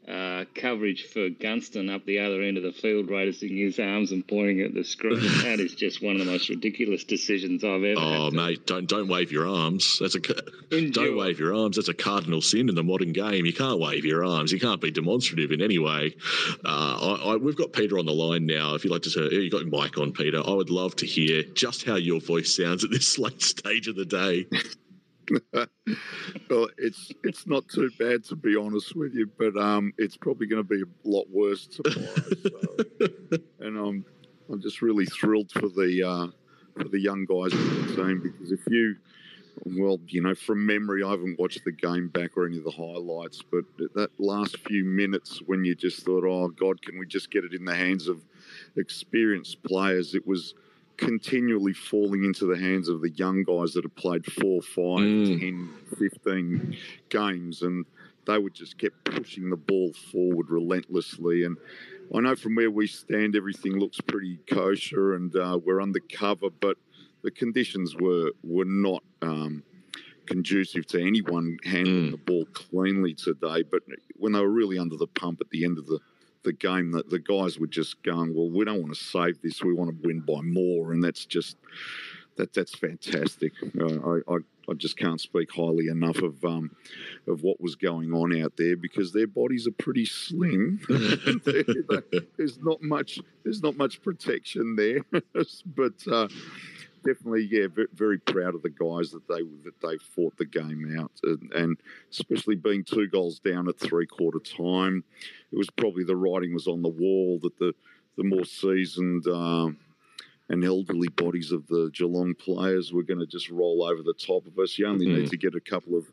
uh, 0.09 0.45
coverage 0.55 1.07
for 1.07 1.31
Gunston 1.31 1.89
up 1.89 2.05
the 2.05 2.19
other 2.19 2.43
end 2.43 2.59
of 2.59 2.63
the 2.63 2.73
field, 2.73 3.09
raising 3.09 3.57
his 3.57 3.79
arms 3.79 4.13
and 4.13 4.27
pointing 4.27 4.61
at 4.61 4.75
the 4.75 4.85
screen. 4.85 5.21
that 5.43 5.61
is 5.61 5.75
just 5.75 6.03
one 6.03 6.15
of 6.15 6.25
the 6.25 6.31
most 6.31 6.49
ridiculous 6.51 7.05
decisions 7.05 7.65
I've 7.65 7.83
ever. 7.83 8.01
Oh, 8.01 8.31
mate, 8.31 8.67
don't 8.67 8.87
don't 8.87 9.09
wave 9.09 9.33
your 9.33 9.49
arms. 9.49 9.99
That's 10.01 10.15
a 10.15 10.21
Endure. 10.71 11.07
don't 11.07 11.17
wave 11.17 11.39
your 11.39 11.55
arms. 11.55 11.77
That's 11.77 11.89
a 11.89 11.95
cardinal 11.95 12.43
sin 12.43 12.69
in 12.69 12.75
the 12.75 12.83
modern 12.83 13.13
game. 13.13 13.47
You 13.47 13.55
can't 13.55 13.81
wave 13.81 14.05
your 14.05 14.25
arms. 14.25 14.53
You 14.53 14.61
can't 14.61 14.81
be 14.81 14.91
demonstrative 14.91 15.53
in 15.53 15.63
any 15.63 15.79
way. 15.79 16.15
Uh, 16.65 17.19
I, 17.25 17.33
I, 17.33 17.37
we've 17.37 17.57
got 17.57 17.73
Peter 17.73 17.99
on 17.99 18.05
the 18.05 18.13
line 18.13 18.45
now. 18.45 18.75
If 18.75 18.85
you'd 18.85 18.91
like 18.91 19.03
to, 19.03 19.29
you 19.31 19.51
got 19.51 19.63
your 19.63 19.71
mic 19.71 19.97
on, 19.97 20.13
Peter. 20.13 20.43
I 20.47 20.53
would 20.53 20.71
love 20.71 20.97
to 20.97 21.07
hear 21.07 21.43
just 21.55 21.85
how 21.85 21.97
your 21.97 22.21
voice 22.21 22.55
sounds 22.55 22.85
at 22.85 22.91
this 22.91 23.19
late 23.25 23.41
stage 23.43 23.89
of 23.89 23.97
the 23.97 24.05
day. 24.05 24.47
well, 26.51 26.69
it's 26.79 27.13
it's 27.23 27.47
not 27.47 27.69
too 27.69 27.91
bad 27.99 28.25
to 28.25 28.37
be 28.37 28.57
honest 28.57 28.95
with 28.97 29.15
you, 29.15 29.31
but 29.39 29.57
um, 29.57 29.93
it's 29.99 30.17
probably 30.17 30.47
going 30.47 30.63
to 30.63 30.69
be 30.69 30.83
a 30.83 31.09
lot 31.09 31.27
worse 31.31 31.67
tomorrow. 31.67 32.15
so, 32.43 33.39
and 33.61 33.79
I'm 33.79 34.05
I'm 34.51 34.61
just 34.61 34.83
really 34.83 35.07
thrilled 35.07 35.51
for 35.51 35.69
the 35.69 36.03
uh, 36.03 36.27
for 36.81 36.89
the 36.89 37.01
young 37.01 37.25
guys 37.25 37.53
in 37.53 37.87
the 37.87 37.97
team 37.97 38.21
because 38.23 38.53
if 38.53 38.61
you 38.69 38.97
well, 39.65 40.01
you 40.09 40.21
know, 40.21 40.35
from 40.35 40.67
memory, 40.67 41.03
I 41.03 41.11
haven't 41.11 41.39
watched 41.39 41.65
the 41.65 41.73
game 41.73 42.09
back 42.09 42.37
or 42.37 42.47
any 42.47 42.59
of 42.59 42.65
the 42.65 42.71
highlights, 42.71 43.41
but 43.43 43.65
that 43.95 44.11
last 44.19 44.59
few 44.59 44.85
minutes 44.85 45.41
when 45.47 45.65
you 45.65 45.75
just 45.75 46.05
thought, 46.05 46.25
oh, 46.25 46.49
God, 46.49 46.83
can 46.83 46.99
we 46.99 47.07
just 47.07 47.31
get 47.31 47.45
it 47.45 47.55
in 47.55 47.65
the 47.65 47.75
hands 47.75 48.09
of 48.09 48.25
experienced 48.77 49.63
players? 49.63 50.15
It 50.15 50.27
was 50.27 50.55
continually 50.97 51.73
falling 51.73 52.25
into 52.25 52.47
the 52.47 52.59
hands 52.59 52.89
of 52.89 53.01
the 53.01 53.11
young 53.11 53.43
guys 53.45 53.73
that 53.75 53.85
have 53.85 53.97
played 53.97 54.25
four, 54.27 54.63
five, 54.63 55.01
mm. 55.01 55.41
10, 55.41 55.75
15 55.99 56.77
games, 57.09 57.63
and 57.63 57.85
they 58.27 58.39
would 58.39 58.55
just 58.55 58.79
keep 58.79 58.93
pushing 59.05 59.51
the 59.51 59.57
ball 59.57 59.93
forward 60.13 60.51
relentlessly. 60.51 61.45
And 61.45 61.57
I 62.15 62.21
know 62.21 62.37
from 62.37 62.55
where 62.55 62.71
we 62.71 62.87
stand, 62.87 63.37
everything 63.37 63.79
looks 63.79 64.01
pretty 64.01 64.39
kosher 64.49 65.15
and 65.15 65.35
uh, 65.37 65.59
we're 65.63 65.83
undercover, 65.83 66.51
but 66.51 66.77
the 67.23 67.31
conditions 67.31 67.95
were 67.97 68.33
were 68.43 68.67
not. 68.67 69.03
Um, 69.23 69.63
conducive 70.27 70.87
to 70.87 70.99
anyone 70.99 71.59
handling 71.65 72.09
mm. 72.09 72.11
the 72.13 72.17
ball 72.17 72.47
cleanly 72.55 73.13
today, 73.13 73.63
but 73.63 73.83
when 74.17 74.33
they 74.33 74.41
were 74.41 74.49
really 74.49 74.79
under 74.79 74.97
the 74.97 75.07
pump 75.07 75.39
at 75.43 75.51
the 75.51 75.67
end 75.67 75.77
of 75.77 75.87
the 75.87 75.99
the 76.45 76.53
game 76.53 76.93
that 76.93 77.11
the 77.11 77.19
guys 77.19 77.59
were 77.59 77.67
just 77.67 78.03
going, 78.03 78.35
well, 78.35 78.51
we 78.51 78.65
don't 78.65 78.81
want 78.81 78.95
to 78.95 79.03
save 79.03 79.41
this. 79.43 79.63
We 79.63 79.75
want 79.75 79.91
to 79.91 80.07
win 80.07 80.21
by 80.21 80.41
more, 80.43 80.93
and 80.93 81.03
that's 81.03 81.27
just 81.27 81.57
that 82.37 82.53
that's 82.53 82.75
fantastic. 82.75 83.53
Uh, 83.79 83.85
I, 83.85 84.35
I, 84.35 84.37
I 84.69 84.75
just 84.75 84.97
can't 84.97 85.21
speak 85.21 85.51
highly 85.53 85.89
enough 85.89 86.19
of 86.19 86.45
um, 86.45 86.71
of 87.27 87.43
what 87.43 87.61
was 87.61 87.77
going 87.77 88.13
on 88.13 88.41
out 88.43 88.57
there 88.57 88.77
because 88.77 89.13
their 89.13 89.27
bodies 89.27 89.67
are 89.67 89.73
pretty 89.73 90.05
slim. 90.05 90.81
there's 92.37 92.59
not 92.61 92.83
much 92.83 93.19
there's 93.45 93.63
not 93.63 93.77
much 93.77 94.03
protection 94.03 94.77
there, 94.77 95.01
but. 95.67 95.95
Uh, 96.11 96.29
definitely, 97.05 97.49
yeah, 97.51 97.67
very 97.93 98.19
proud 98.19 98.55
of 98.55 98.63
the 98.63 98.71
guys 98.71 99.11
that 99.11 99.27
they 99.29 99.43
that 99.65 99.81
they 99.83 99.99
fought 99.99 100.37
the 100.37 100.45
game 100.45 100.97
out, 100.99 101.13
and, 101.23 101.53
and 101.53 101.77
especially 102.11 102.57
being 102.57 102.85
two 102.85 103.09
goals 103.09 103.39
down 103.39 103.69
at 103.69 103.79
three 103.79 104.07
quarter 104.07 104.41
time, 104.41 105.05
it 105.53 105.57
was 105.57 105.71
probably 105.71 106.05
the 106.05 106.17
writing 106.17 106.55
was 106.55 106.67
on 106.67 106.83
the 106.83 106.89
wall 106.89 107.39
that 107.43 107.59
the 107.59 107.73
the 108.17 108.25
more 108.25 108.45
seasoned. 108.45 109.27
Uh, 109.27 109.71
and 110.51 110.63
elderly 110.63 111.09
bodies 111.09 111.53
of 111.53 111.67
the 111.69 111.91
Geelong 111.95 112.35
players 112.35 112.93
were 112.93 113.03
going 113.03 113.19
to 113.19 113.27
just 113.27 113.49
roll 113.49 113.83
over 113.83 114.03
the 114.03 114.13
top 114.13 114.47
of 114.47 114.59
us. 114.59 114.79
You 114.79 114.87
only 114.87 115.07
mm. 115.07 115.21
need 115.21 115.31
to 115.31 115.39
get 115.39 115.55
a 115.55 115.61
couple 115.61 115.97
of 115.97 116.05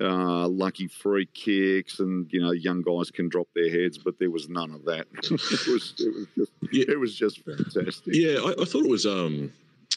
uh, 0.00 0.46
lucky 0.48 0.88
free 0.88 1.26
kicks, 1.32 2.00
and 2.00 2.30
you 2.32 2.40
know 2.40 2.52
young 2.52 2.82
guys 2.82 3.10
can 3.10 3.28
drop 3.28 3.48
their 3.54 3.70
heads, 3.70 3.98
but 3.98 4.18
there 4.18 4.30
was 4.30 4.48
none 4.48 4.72
of 4.72 4.84
that. 4.84 5.06
it 5.22 5.30
was 5.30 5.94
it 5.98 6.14
was 6.14 6.26
just 6.36 6.52
yeah. 6.72 6.84
it 6.88 7.00
was 7.00 7.14
just 7.14 7.44
fantastic. 7.44 8.14
Yeah, 8.14 8.40
I, 8.40 8.62
I 8.62 8.64
thought 8.64 8.84
it 8.84 8.90
was 8.90 9.06
um, 9.06 9.52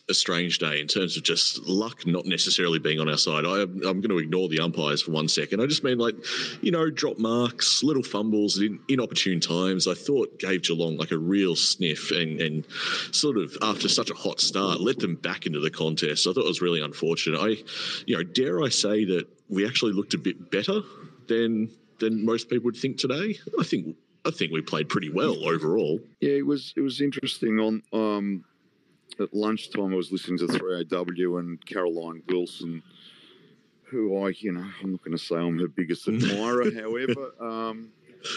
a 0.09 0.13
strange 0.13 0.57
day 0.57 0.81
in 0.81 0.87
terms 0.87 1.15
of 1.15 1.23
just 1.23 1.59
luck 1.67 2.05
not 2.07 2.25
necessarily 2.25 2.79
being 2.79 2.99
on 2.99 3.07
our 3.07 3.17
side. 3.17 3.45
I, 3.45 3.61
am 3.61 3.79
going 3.79 4.09
to 4.09 4.17
ignore 4.17 4.49
the 4.49 4.59
umpires 4.59 5.01
for 5.01 5.11
one 5.11 5.27
second. 5.27 5.61
I 5.61 5.67
just 5.67 5.83
mean 5.83 5.97
like, 5.97 6.15
you 6.61 6.71
know, 6.71 6.89
drop 6.89 7.19
marks, 7.19 7.83
little 7.83 8.03
fumbles 8.03 8.59
in 8.59 8.79
inopportune 8.89 9.39
times. 9.39 9.87
I 9.87 9.93
thought 9.93 10.39
gave 10.39 10.63
Geelong 10.63 10.97
like 10.97 11.11
a 11.11 11.17
real 11.17 11.55
sniff 11.55 12.11
and, 12.11 12.41
and 12.41 12.65
sort 13.11 13.37
of 13.37 13.55
after 13.61 13.87
such 13.87 14.09
a 14.09 14.15
hot 14.15 14.41
start, 14.41 14.81
let 14.81 14.99
them 14.99 15.15
back 15.15 15.45
into 15.45 15.59
the 15.59 15.71
contest. 15.71 16.25
I 16.25 16.33
thought 16.33 16.45
it 16.45 16.47
was 16.47 16.61
really 16.61 16.81
unfortunate. 16.81 17.39
I, 17.39 17.63
you 18.05 18.17
know, 18.17 18.23
dare 18.23 18.63
I 18.63 18.69
say 18.69 19.05
that 19.05 19.27
we 19.47 19.65
actually 19.65 19.93
looked 19.93 20.13
a 20.13 20.17
bit 20.17 20.51
better 20.51 20.81
than 21.27 21.69
than 21.99 22.25
most 22.25 22.49
people 22.49 22.65
would 22.65 22.77
think 22.77 22.97
today. 22.97 23.37
I 23.59 23.63
think 23.63 23.95
I 24.25 24.31
think 24.31 24.51
we 24.51 24.61
played 24.61 24.89
pretty 24.89 25.09
well 25.09 25.47
overall. 25.47 25.99
Yeah, 26.19 26.33
it 26.33 26.45
was 26.45 26.73
it 26.75 26.81
was 26.81 27.01
interesting 27.01 27.59
on 27.59 27.83
um, 27.93 28.43
at 29.19 29.33
lunchtime, 29.33 29.93
I 29.93 29.97
was 29.97 30.11
listening 30.11 30.39
to 30.39 30.47
3AW 30.47 31.39
and 31.39 31.65
Caroline 31.65 32.21
Wilson, 32.27 32.83
who 33.83 34.25
I, 34.25 34.33
you 34.39 34.51
know, 34.51 34.65
I'm 34.83 34.91
not 34.91 35.03
going 35.03 35.17
to 35.17 35.23
say 35.23 35.35
I'm 35.35 35.59
her 35.59 35.67
biggest 35.67 36.07
admirer. 36.07 36.71
however, 36.73 37.31
um, 37.39 37.91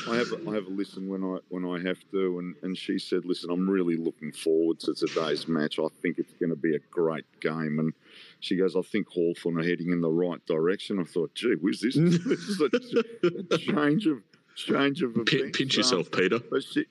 I 0.09 0.17
have 0.17 0.33
a, 0.33 0.51
I 0.51 0.55
have 0.55 0.67
a 0.67 0.71
listen 0.71 1.09
when 1.09 1.25
I 1.25 1.39
when 1.49 1.65
I 1.65 1.87
have 1.87 1.99
to, 2.13 2.39
and, 2.39 2.55
and 2.63 2.79
she 2.79 2.99
said, 2.99 3.25
"Listen, 3.25 3.51
I'm 3.51 3.69
really 3.69 3.97
looking 3.97 4.31
forward 4.31 4.79
to 4.81 4.95
today's 4.95 5.49
match. 5.49 5.79
I 5.79 5.89
think 6.01 6.19
it's 6.19 6.33
going 6.35 6.51
to 6.51 6.57
be 6.57 6.77
a 6.77 6.79
great 6.91 7.25
game." 7.41 7.79
And 7.81 7.93
she 8.39 8.57
goes, 8.57 8.77
"I 8.77 8.83
think 8.83 9.09
Hawthorn 9.09 9.59
are 9.59 9.65
heading 9.65 9.91
in 9.91 10.01
the 10.01 10.11
right 10.11 10.45
direction." 10.47 11.01
I 11.01 11.05
thought, 11.05 11.35
"Gee, 11.35 11.55
whiz, 11.55 11.81
this 11.81 11.97
is, 11.97 12.25
this 12.25 12.41
is 12.41 12.61
a, 12.61 13.55
a 13.55 13.59
change 13.59 14.07
of 14.07 14.23
change 14.55 15.03
of 15.03 15.17
events." 15.17 15.59
Pinch 15.59 15.77
yourself, 15.77 16.07
um, 16.13 16.21
Peter. 16.21 16.39
But 16.39 16.63
she, 16.63 16.87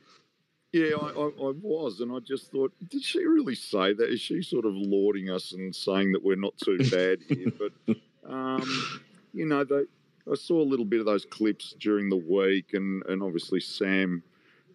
yeah, 0.74 0.96
I, 0.96 1.08
I, 1.08 1.26
I, 1.28 1.52
was, 1.62 2.00
and 2.00 2.12
I 2.12 2.20
just 2.20 2.52
thought, 2.52 2.74
did 2.90 3.04
she 3.04 3.26
really 3.26 3.56
say 3.56 3.94
that? 3.94 4.10
Is 4.10 4.22
she 4.22 4.42
sort 4.42 4.66
of 4.66 4.74
lauding 4.74 5.30
us 5.30 5.52
and 5.52 5.76
saying 5.76 6.14
that 6.14 6.24
we're 6.24 6.36
not 6.36 6.58
too 6.58 6.78
bad 6.92 7.20
here? 7.28 7.52
But 7.52 7.96
um, 8.30 9.02
you 9.34 9.46
know, 9.46 9.64
they, 9.64 9.84
I 10.32 10.36
saw 10.36 10.62
a 10.62 10.64
little 10.64 10.86
bit 10.86 11.00
of 11.00 11.06
those 11.06 11.26
clips 11.26 11.76
during 11.80 12.10
the 12.10 12.16
week, 12.18 12.74
and 12.74 13.04
and 13.08 13.22
obviously 13.22 13.60
Sam 13.60 14.24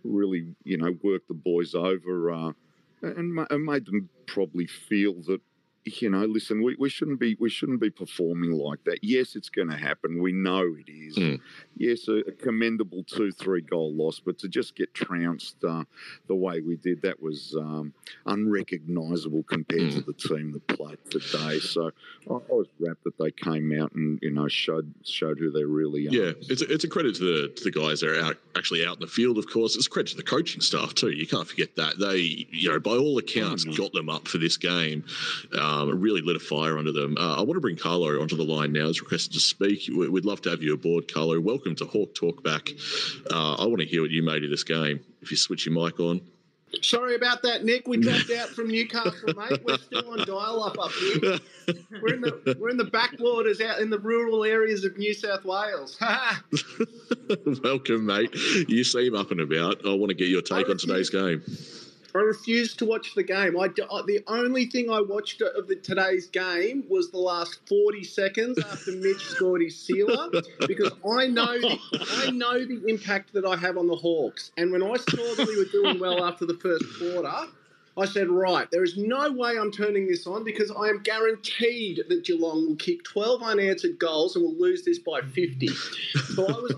really, 0.05 0.55
you 0.65 0.77
know, 0.77 0.97
worked 1.03 1.29
the 1.29 1.35
boys 1.35 1.75
over 1.75 2.31
uh, 2.31 2.53
and, 3.03 3.47
and 3.51 3.65
made 3.65 3.87
them 3.87 4.09
probably 4.27 4.67
feel 4.67 5.15
that 5.23 5.41
you 5.87 6.11
know, 6.11 6.25
listen, 6.25 6.63
we, 6.63 6.75
we 6.79 6.89
shouldn't 6.89 7.21
be 7.21 7.37
we 7.39 7.49
shouldn't 7.49 7.81
be 7.81 7.91
performing 7.91 8.53
like 8.53 8.83
that. 8.85 8.99
Yes, 9.03 9.37
it's 9.37 9.49
going 9.49 9.69
to 9.71 9.77
happen. 9.77 10.21
We 10.21 10.33
know 10.33 10.75
it 10.79 10.91
is. 10.91 11.17
Mm. 11.17 11.41
Yes, 11.77 12.09
a, 12.09 12.17
a 12.19 12.33
commendable 12.33 13.05
two 13.05 13.31
three 13.33 13.61
goal 13.61 13.95
loss, 13.95 14.19
but 14.21 14.39
to 14.41 14.49
just 14.49 14.75
get 14.77 14.93
trounced 14.95 15.63
uh, 15.65 15.85
the 16.27 16.35
way 16.35 16.61
we 16.61 16.77
did, 16.77 17.03
that 17.03 17.23
was 17.23 17.55
um, 17.59 17.93
unrecognisable 18.51 19.43
compared 19.45 19.93
to 19.93 20.01
the 20.01 20.13
team 20.13 20.53
that 20.53 20.67
played 20.69 20.99
today. 21.11 21.59
So 21.61 21.91
I, 22.31 22.35
I 22.35 22.39
was 22.51 22.67
rapt 22.81 23.05
that 23.05 23.19
they 23.19 23.31
came 23.31 23.73
out 23.81 23.93
and 23.93 24.19
you 24.23 24.31
know 24.31 24.49
showed 24.49 24.93
showed 25.05 25.39
who 25.39 25.51
they 25.51 25.65
really 25.65 26.09
are. 26.09 26.13
Yeah, 26.13 26.33
it's 26.49 26.63
a, 26.63 26.73
it's 26.73 26.85
a 26.85 26.89
credit 26.89 27.17
to 27.17 27.25
the 27.25 27.49
to 27.49 27.65
the 27.65 27.71
guys 27.71 28.01
that 28.01 28.11
are 28.11 28.21
out 28.25 28.37
actually 28.57 28.85
out 28.87 28.97
in 28.97 29.01
the 29.01 29.07
field. 29.07 29.39
Of 29.39 29.49
course, 29.49 29.77
it's 29.77 29.87
a 29.87 29.91
credit 29.91 30.11
to 30.11 30.17
the 30.17 30.23
coaching 30.23 30.61
staff 30.61 30.95
too. 30.95 31.11
You 31.11 31.27
can't 31.27 31.47
forget 31.47 31.77
that 31.77 31.99
they, 31.99 32.47
you 32.51 32.71
know, 32.71 32.81
by 32.81 32.93
all 32.97 33.19
accounts, 33.19 33.65
Oh, 33.67 33.71
no. 33.71 33.77
got 33.77 33.93
them 33.93 34.09
up 34.09 34.29
for 34.29 34.39
this 34.39 34.57
game. 34.57 35.05
Um, 35.59 35.76
really 35.85 36.21
lit 36.23 36.37
a 36.37 36.41
fire 36.41 36.79
under 36.79 36.93
them. 36.93 37.17
Uh, 37.19 37.37
I 37.37 37.41
want 37.41 37.55
to 37.55 37.61
bring 37.61 37.77
Carlo 37.77 38.21
onto 38.21 38.37
the 38.37 38.45
line 38.45 38.73
now. 38.73 38.87
He's 38.87 39.01
requested 39.01 39.33
to 39.35 39.41
speak. 39.41 39.89
We- 39.95 40.09
We'd 40.09 40.25
love 40.25 40.41
to 40.43 40.51
have 40.51 40.63
you 40.63 40.75
aboard, 40.75 41.13
Carlo. 41.13 41.39
Welcome 41.41 41.75
to 41.77 41.85
Hawk 41.85 42.15
Talk 42.15 42.43
Back. 42.43 42.71
Uh, 43.31 43.55
I 43.55 43.67
want 43.67 43.81
to 43.81 43.87
hear 43.87 44.03
what 44.03 44.11
you 44.11 44.23
made 44.23 44.45
of 44.45 44.51
this 44.51 44.65
game. 44.65 45.01
If 45.23 45.31
you 45.31 45.37
switch 45.37 45.67
your 45.67 45.75
mic 45.75 45.99
on. 46.01 46.21
Sorry 46.83 47.15
about 47.15 47.43
that, 47.43 47.65
Nick. 47.65 47.87
We 47.87 47.97
dropped 47.97 48.31
out 48.33 48.49
from 48.49 48.69
Newcastle, 48.69 49.33
mate. 49.35 49.61
We're 49.65 49.79
still 49.79 50.11
on 50.11 50.19
dial-up 50.27 50.77
up 50.79 50.91
here. 50.93 51.39
We're 52.03 52.15
in 52.15 52.21
the 52.21 52.57
we're 52.61 52.69
in 52.71 52.77
the 52.77 52.85
backwaters, 52.85 53.61
out 53.61 53.79
in 53.81 53.89
the 53.89 53.99
rural 53.99 54.45
areas 54.45 54.85
of 54.85 54.97
New 54.99 55.15
South 55.15 55.45
Wales. 55.45 55.99
Welcome, 57.65 58.07
mate. 58.07 58.35
You 58.69 58.85
seem 58.85 59.15
up 59.15 59.31
and 59.31 59.41
about. 59.41 59.87
I 59.87 59.95
want 59.95 60.11
to 60.11 60.15
get 60.15 60.29
your 60.29 60.43
take 60.43 60.69
on 60.69 60.77
today's 60.79 61.11
game. 61.11 61.43
I 62.17 62.23
refused 62.23 62.79
to 62.79 62.87
watch 62.87 63.15
the 63.15 63.23
game. 63.23 63.59
I, 63.59 63.67
uh, 63.67 64.03
the 64.03 64.23
only 64.27 64.67
thing 64.67 64.91
I 64.91 65.01
watched 65.01 65.43
of 65.43 65.69
the, 65.69 65.77
today's 65.77 66.27
game 66.27 66.85
was 66.89 67.11
the 67.11 67.19
last 67.19 67.61
40 67.69 68.05
seconds 68.05 68.59
after 68.59 68.93
Mitch 68.93 69.25
scored 69.27 69.63
his 69.63 69.79
sealer 69.79 70.31
because 70.67 70.93
I 71.05 71.27
know 71.27 71.61
the, 71.61 71.79
I 72.27 72.31
know 72.31 72.65
the 72.65 72.83
impact 72.87 73.33
that 73.35 73.45
I 73.45 73.57
have 73.57 73.77
on 73.77 73.87
the 73.87 73.97
Hawks. 73.97 74.53
And 74.57 74.73
when 74.73 74.83
I 74.83 74.97
saw 74.97 75.35
that 75.35 75.47
we 75.47 75.59
were 75.59 75.71
doing 75.71 75.99
well 75.99 76.25
after 76.25 76.47
the 76.47 76.55
first 76.55 76.85
quarter, 76.99 77.51
I 77.99 78.05
said, 78.05 78.29
right, 78.29 78.71
there 78.71 78.85
is 78.85 78.97
no 78.99 79.33
way 79.33 79.59
I'm 79.59 79.73
turning 79.73 80.07
this 80.07 80.27
on 80.27 80.45
because 80.45 80.71
I 80.71 80.89
am 80.89 81.03
guaranteed 81.03 82.03
that 82.09 82.25
Geelong 82.25 82.69
will 82.69 82.77
kick 82.77 83.05
12 83.05 83.43
unanswered 83.43 83.99
goals 83.99 84.37
and 84.37 84.45
will 84.45 84.55
lose 84.55 84.85
this 84.85 84.99
by 84.99 85.23
50. 85.23 85.69
So 85.69 86.47
I 86.47 86.61
was, 86.61 86.75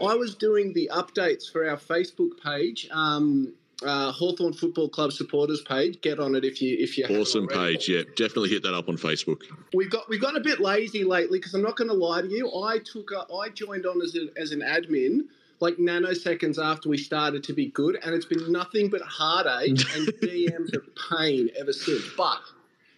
I, 0.00 0.04
I 0.06 0.14
was 0.14 0.34
doing 0.34 0.74
the 0.74 0.90
updates 0.92 1.50
for 1.50 1.68
our 1.68 1.78
Facebook 1.78 2.42
page. 2.42 2.88
Um, 2.90 3.54
uh, 3.82 4.12
Hawthorn 4.12 4.52
Football 4.52 4.88
Club 4.88 5.12
supporters 5.12 5.60
page. 5.62 6.00
Get 6.00 6.20
on 6.20 6.34
it 6.34 6.44
if 6.44 6.60
you 6.62 6.76
if 6.78 6.96
you 6.96 7.06
Awesome 7.06 7.46
page. 7.46 7.88
Yeah, 7.88 8.02
definitely 8.16 8.50
hit 8.50 8.62
that 8.62 8.74
up 8.74 8.88
on 8.88 8.96
Facebook. 8.96 9.42
We've 9.72 9.90
got 9.90 10.08
we've 10.08 10.20
got 10.20 10.36
a 10.36 10.40
bit 10.40 10.60
lazy 10.60 11.04
lately 11.04 11.38
because 11.38 11.54
I'm 11.54 11.62
not 11.62 11.76
going 11.76 11.88
to 11.88 11.94
lie 11.94 12.22
to 12.22 12.28
you. 12.28 12.52
I 12.62 12.78
took 12.78 13.10
a, 13.12 13.32
I 13.32 13.48
joined 13.48 13.86
on 13.86 14.00
as, 14.02 14.16
a, 14.16 14.28
as 14.40 14.52
an 14.52 14.60
admin 14.60 15.26
like 15.60 15.76
nanoseconds 15.76 16.62
after 16.62 16.88
we 16.88 16.98
started 16.98 17.42
to 17.44 17.52
be 17.52 17.66
good, 17.66 17.98
and 18.04 18.14
it's 18.14 18.26
been 18.26 18.50
nothing 18.52 18.90
but 18.90 19.00
heartache 19.02 19.70
and 19.94 20.08
DMs 20.22 20.74
of 20.74 20.82
pain 21.10 21.50
ever 21.58 21.72
since. 21.72 22.04
But 22.16 22.40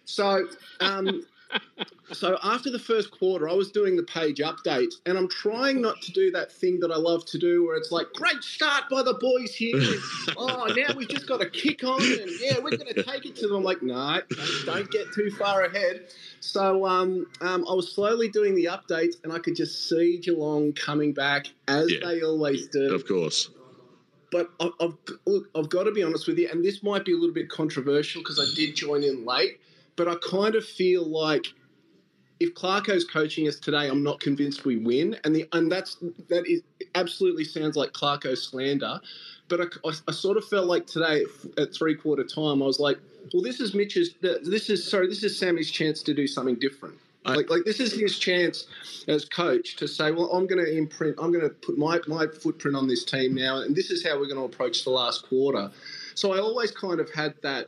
so 0.05 0.47
um, 0.79 1.23
so 2.13 2.37
after 2.43 2.69
the 2.71 2.79
first 2.79 3.11
quarter, 3.11 3.49
I 3.49 3.53
was 3.53 3.71
doing 3.71 3.95
the 3.95 4.03
page 4.03 4.39
update, 4.39 4.93
and 5.05 5.17
I'm 5.17 5.27
trying 5.27 5.81
not 5.81 6.01
to 6.03 6.11
do 6.11 6.31
that 6.31 6.51
thing 6.51 6.79
that 6.79 6.91
I 6.91 6.95
love 6.95 7.25
to 7.27 7.37
do, 7.37 7.65
where 7.65 7.75
it's 7.75 7.91
like, 7.91 8.07
"Great 8.13 8.41
start 8.43 8.85
by 8.89 9.03
the 9.03 9.13
boys 9.15 9.53
here." 9.53 9.75
oh, 10.37 10.73
now 10.75 10.93
we've 10.95 11.09
just 11.09 11.27
got 11.27 11.41
to 11.41 11.49
kick 11.49 11.83
on, 11.83 12.01
and 12.01 12.31
yeah, 12.39 12.55
we're 12.59 12.77
going 12.77 12.93
to 12.93 13.03
take 13.03 13.25
it 13.25 13.35
to 13.37 13.47
them. 13.47 13.57
I'm 13.57 13.63
like, 13.63 13.81
no, 13.83 14.21
don't, 14.65 14.89
get 14.89 15.11
too 15.13 15.29
far 15.31 15.63
ahead. 15.63 16.07
So 16.39 16.85
um, 16.85 17.27
um, 17.41 17.65
I 17.69 17.73
was 17.73 17.91
slowly 17.93 18.29
doing 18.29 18.55
the 18.55 18.65
updates, 18.65 19.15
and 19.23 19.33
I 19.33 19.39
could 19.39 19.55
just 19.55 19.89
see 19.89 20.17
Geelong 20.17 20.73
coming 20.73 21.13
back 21.13 21.47
as 21.67 21.91
Yeah. 21.91 21.99
they 22.07 22.21
always 22.21 22.67
do 22.67 22.93
Of 22.95 23.05
course. 23.07 23.49
but 24.31 24.49
I- 24.59 24.71
I've 24.79 24.93
look, 25.25 25.49
I've 25.55 25.69
got 25.69 25.83
to 25.83 25.91
be 25.91 26.03
honest 26.03 26.27
with 26.27 26.37
you, 26.37 26.47
and 26.49 26.63
this 26.63 26.81
might 26.83 27.03
be 27.05 27.11
a 27.13 27.17
little 27.17 27.33
bit 27.35 27.49
controversial 27.49 28.21
because 28.21 28.39
I 28.39 28.45
did 28.55 28.75
join 28.75 29.03
in 29.03 29.25
late, 29.25 29.59
but 29.97 30.07
I 30.07 30.15
kind 30.29 30.55
of 30.55 30.63
feel 30.65 31.05
like 31.05 31.47
if 32.39 32.53
Clarko's 32.53 33.03
coaching 33.03 33.47
us 33.47 33.59
today, 33.59 33.89
I'm 33.89 34.03
not 34.03 34.19
convinced 34.19 34.63
we 34.63 34.77
win, 34.77 35.17
and 35.23 35.35
the 35.35 35.47
and 35.53 35.71
that's 35.71 35.97
that 36.29 36.45
is 36.47 36.61
absolutely 36.95 37.43
sounds 37.43 37.75
like 37.75 37.91
Clarko 37.91 38.37
slander, 38.37 38.99
but 39.49 39.61
I, 39.61 39.63
I, 39.87 39.91
I 40.07 40.11
sort 40.11 40.37
of 40.37 40.45
felt 40.45 40.67
like 40.67 40.87
today 40.87 41.25
at, 41.57 41.73
three 41.73 41.95
quarter 41.95 42.23
time, 42.23 42.61
I 42.61 42.65
was 42.65 42.79
like, 42.79 42.99
well, 43.33 43.41
this 43.43 43.59
is 43.59 43.73
Mitch's, 43.73 44.15
this 44.21 44.69
is 44.69 44.89
sorry, 44.89 45.07
this 45.07 45.23
is 45.23 45.37
Sammy's 45.37 45.71
chance 45.71 46.01
to 46.03 46.13
do 46.13 46.27
something 46.27 46.55
different. 46.55 46.95
I- 47.25 47.35
like, 47.35 47.49
like 47.49 47.63
this 47.65 47.79
is 47.79 47.93
his 47.93 48.17
chance 48.17 48.67
as 49.07 49.25
coach 49.25 49.75
to 49.77 49.87
say, 49.87 50.11
well, 50.11 50.31
I'm 50.31 50.47
going 50.47 50.63
to 50.63 50.77
imprint, 50.77 51.17
I'm 51.19 51.31
going 51.31 51.43
to 51.43 51.49
put 51.49 51.77
my, 51.77 51.99
my 52.07 52.27
footprint 52.27 52.77
on 52.77 52.87
this 52.87 53.03
team 53.03 53.35
now, 53.35 53.57
and 53.61 53.75
this 53.75 53.91
is 53.91 54.05
how 54.05 54.17
we're 54.17 54.27
going 54.27 54.39
to 54.39 54.45
approach 54.45 54.83
the 54.85 54.91
last 54.91 55.27
quarter. 55.27 55.69
So 56.15 56.33
I 56.33 56.39
always 56.39 56.71
kind 56.71 56.99
of 56.99 57.11
had 57.13 57.33
that 57.43 57.67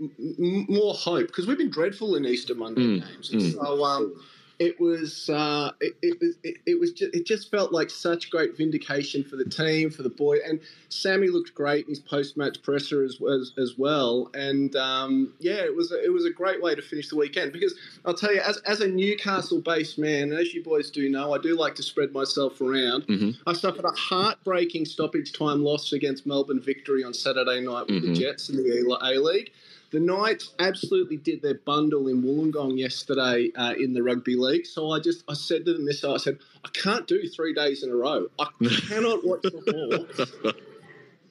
m- 0.00 0.66
more 0.68 0.94
hope 0.94 1.26
because 1.28 1.46
we've 1.46 1.58
been 1.58 1.70
dreadful 1.70 2.16
in 2.16 2.24
Easter 2.24 2.54
Monday 2.54 2.82
Mm, 2.82 3.06
games. 3.08 3.30
mm. 3.30 3.52
So 3.54 3.84
um, 3.84 4.14
it 4.58 4.80
was 4.80 5.28
uh, 5.28 5.70
it, 5.82 5.96
it 6.00 6.18
was 6.18 6.36
it, 6.42 6.56
it 6.64 6.80
was 6.80 6.92
just, 6.92 7.14
it 7.14 7.26
just 7.26 7.50
felt 7.50 7.72
like 7.72 7.90
such 7.90 8.30
great 8.30 8.56
vindication 8.56 9.22
for 9.22 9.36
the 9.36 9.44
team 9.44 9.90
for 9.90 10.02
the 10.02 10.08
boy 10.08 10.38
and 10.46 10.60
Sammy 10.88 11.28
looked 11.28 11.54
great 11.54 11.84
in 11.84 11.90
his 11.90 11.98
post 11.98 12.38
match 12.38 12.62
presser 12.62 13.04
as, 13.04 13.18
as 13.30 13.52
as 13.58 13.74
well 13.76 14.30
and 14.32 14.74
um, 14.76 15.34
yeah 15.40 15.56
it 15.62 15.76
was 15.76 15.92
a, 15.92 16.02
it 16.02 16.10
was 16.10 16.24
a 16.24 16.30
great 16.30 16.62
way 16.62 16.74
to 16.74 16.80
finish 16.80 17.10
the 17.10 17.16
weekend 17.16 17.52
because 17.52 17.74
I'll 18.06 18.14
tell 18.14 18.32
you 18.34 18.40
as 18.40 18.56
as 18.58 18.80
a 18.80 18.88
Newcastle 18.88 19.60
based 19.60 19.98
man 19.98 20.32
and 20.32 20.40
as 20.40 20.54
you 20.54 20.62
boys 20.62 20.90
do 20.90 21.10
know 21.10 21.34
I 21.34 21.38
do 21.38 21.54
like 21.54 21.74
to 21.74 21.82
spread 21.82 22.12
myself 22.12 22.58
around 22.62 23.06
Mhm. 23.08 23.36
I 23.46 23.52
suffered 23.52 23.84
a 23.84 23.90
heartbreaking 23.90 24.86
stoppage 24.86 25.34
time 25.34 25.62
loss 25.62 25.92
against 25.92 26.24
Melbourne 26.26 26.60
victory 26.62 27.04
on 27.04 27.12
Saturday 27.12 27.60
night 27.60 27.88
with 27.88 28.02
Mhm. 28.02 28.14
the 28.14 28.14
Jets 28.14 28.48
in 28.48 28.56
the 28.56 28.98
A 29.02 29.20
League. 29.20 29.52
The 29.92 30.00
Knights 30.00 30.52
absolutely 30.58 31.16
did 31.16 31.42
their 31.42 31.54
bundle 31.54 32.08
in 32.08 32.22
Wollongong 32.22 32.78
yesterday 32.78 33.50
uh, 33.56 33.74
in 33.78 33.94
the 33.94 34.02
rugby 34.02 34.36
league. 34.36 34.66
So 34.66 34.90
I 34.90 35.00
just 35.00 35.24
I 35.28 35.34
said 35.34 35.64
to 35.66 35.74
them 35.74 35.86
this, 35.86 36.04
I 36.04 36.16
said 36.16 36.38
I 36.64 36.68
can't 36.72 37.06
do 37.06 37.28
three 37.28 37.54
days 37.54 37.82
in 37.82 37.90
a 37.90 37.94
row. 37.94 38.26
I 38.38 38.46
cannot 38.88 39.24
watch 39.24 39.42
the 39.42 40.08
Hawks 40.18 40.32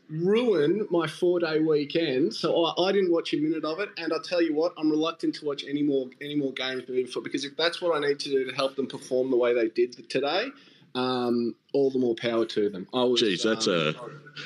ruin 0.09 0.87
my 0.89 1.07
four 1.07 1.39
day 1.39 1.59
weekend. 1.59 2.33
So 2.33 2.65
I, 2.65 2.87
I 2.87 2.91
didn't 2.91 3.11
watch 3.11 3.33
a 3.33 3.37
minute 3.37 3.65
of 3.65 3.79
it. 3.79 3.89
And 3.97 4.13
I 4.13 4.17
tell 4.23 4.41
you 4.41 4.55
what, 4.55 4.73
I'm 4.77 4.89
reluctant 4.89 5.35
to 5.35 5.45
watch 5.45 5.63
any 5.67 5.83
more 5.83 6.07
any 6.21 6.35
more 6.35 6.53
games 6.53 6.83
moving 6.87 7.07
forward 7.07 7.25
because 7.25 7.45
if 7.45 7.57
that's 7.57 7.81
what 7.81 7.95
I 7.95 8.07
need 8.07 8.19
to 8.19 8.29
do 8.29 8.49
to 8.49 8.55
help 8.55 8.75
them 8.75 8.87
perform 8.87 9.31
the 9.31 9.37
way 9.37 9.53
they 9.53 9.69
did 9.69 10.09
today, 10.09 10.47
um, 10.93 11.55
all 11.75 11.91
the 11.91 11.99
more 11.99 12.15
power 12.15 12.45
to 12.45 12.69
them. 12.69 12.87
I 12.93 13.03
was, 13.03 13.21
Jeez, 13.21 13.43
that's 13.43 13.67
um, 13.67 13.73
a 13.73 13.93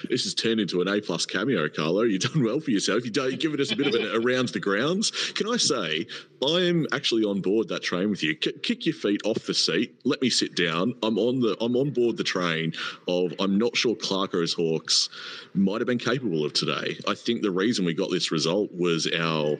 this 0.10 0.24
has 0.24 0.34
turned 0.34 0.60
into 0.60 0.82
an 0.82 0.88
A 0.88 1.02
plus 1.02 1.26
cameo, 1.26 1.68
Carlo. 1.70 2.02
You've 2.04 2.22
done 2.22 2.44
well 2.44 2.60
for 2.60 2.72
yourself. 2.72 3.04
You've 3.04 3.14
done- 3.14 3.32
you've 3.32 3.40
given 3.40 3.60
us 3.62 3.72
a 3.72 3.76
bit 3.76 3.88
of 3.88 3.94
an 3.96 4.08
around 4.24 4.50
the 4.50 4.60
grounds. 4.60 5.12
Can 5.36 5.48
I 5.50 5.58
say 5.58 6.06
I'm 6.46 6.86
actually 6.92 7.24
on 7.24 7.42
board 7.42 7.68
that 7.70 7.82
train 7.84 8.10
with 8.10 8.24
you? 8.24 8.36
Kick 8.36 8.86
your 8.86 8.96
feet 8.96 9.22
off 9.26 9.46
the 9.46 9.54
seat. 9.54 9.96
Let 10.06 10.22
me 10.22 10.30
sit 10.30 10.56
down. 10.56 10.94
I'm 11.04 11.18
on 11.18 11.40
the 11.40 11.58
I'm 11.62 11.76
on 11.76 11.92
board 11.92 12.18
the 12.18 12.24
train 12.24 12.74
of 13.08 13.34
I'm 13.40 13.58
not 13.58 13.76
sure 13.76 13.96
Clarko's 13.96 14.54
Hawks 14.54 15.10
might 15.54 15.82
have 15.82 15.88
been 15.88 15.98
capable 16.00 16.46
of 16.46 16.54
today. 16.54 16.98
I 17.08 17.16
think 17.16 17.42
the 17.42 17.52
reason 17.52 17.86
we 17.86 17.94
got 17.94 18.12
this 18.12 18.32
result 18.32 18.72
was 18.74 19.08
our 19.16 19.58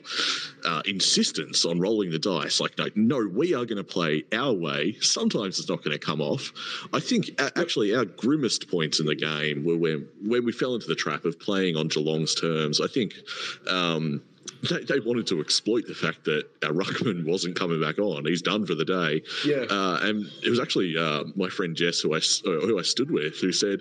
uh, 0.64 0.82
insistence 0.86 1.64
on 1.64 1.80
rolling 1.80 2.10
the 2.10 2.18
dice. 2.18 2.60
Like, 2.60 2.78
no, 2.78 2.88
no, 2.94 3.28
we 3.32 3.54
are 3.54 3.64
going 3.64 3.78
to 3.78 3.84
play 3.84 4.24
our 4.32 4.52
way. 4.52 4.96
Sometimes 5.00 5.58
it's 5.58 5.68
not 5.68 5.82
going 5.82 5.98
to 5.98 6.04
come 6.04 6.20
off. 6.20 6.52
I 6.92 7.00
think 7.00 7.30
a- 7.40 7.59
actually 7.60 7.94
our 7.94 8.04
grimmest 8.04 8.70
points 8.70 9.00
in 9.00 9.06
the 9.06 9.14
game 9.14 9.64
were 9.64 9.76
when 9.76 10.44
we 10.44 10.52
fell 10.52 10.74
into 10.74 10.86
the 10.86 10.94
trap 10.94 11.24
of 11.24 11.38
playing 11.38 11.76
on 11.76 11.88
Geelong's 11.88 12.34
terms. 12.34 12.80
I 12.80 12.86
think. 12.86 13.14
Um, 13.68 14.22
they, 14.68 14.84
they 14.84 15.00
wanted 15.00 15.26
to 15.28 15.40
exploit 15.40 15.86
the 15.86 15.94
fact 15.94 16.24
that 16.24 16.44
our 16.64 16.72
ruckman 16.72 17.24
wasn't 17.30 17.56
coming 17.56 17.80
back 17.80 17.98
on. 17.98 18.24
He's 18.24 18.42
done 18.42 18.66
for 18.66 18.74
the 18.74 18.84
day. 18.84 19.22
Yeah. 19.44 19.64
Uh, 19.70 19.98
and 20.02 20.26
it 20.42 20.50
was 20.50 20.60
actually 20.60 20.96
uh, 20.98 21.24
my 21.34 21.48
friend 21.48 21.74
Jess, 21.74 22.00
who 22.00 22.14
I, 22.14 22.18
uh, 22.18 22.66
who 22.66 22.78
I 22.78 22.82
stood 22.82 23.10
with, 23.10 23.36
who 23.38 23.52
said, 23.52 23.80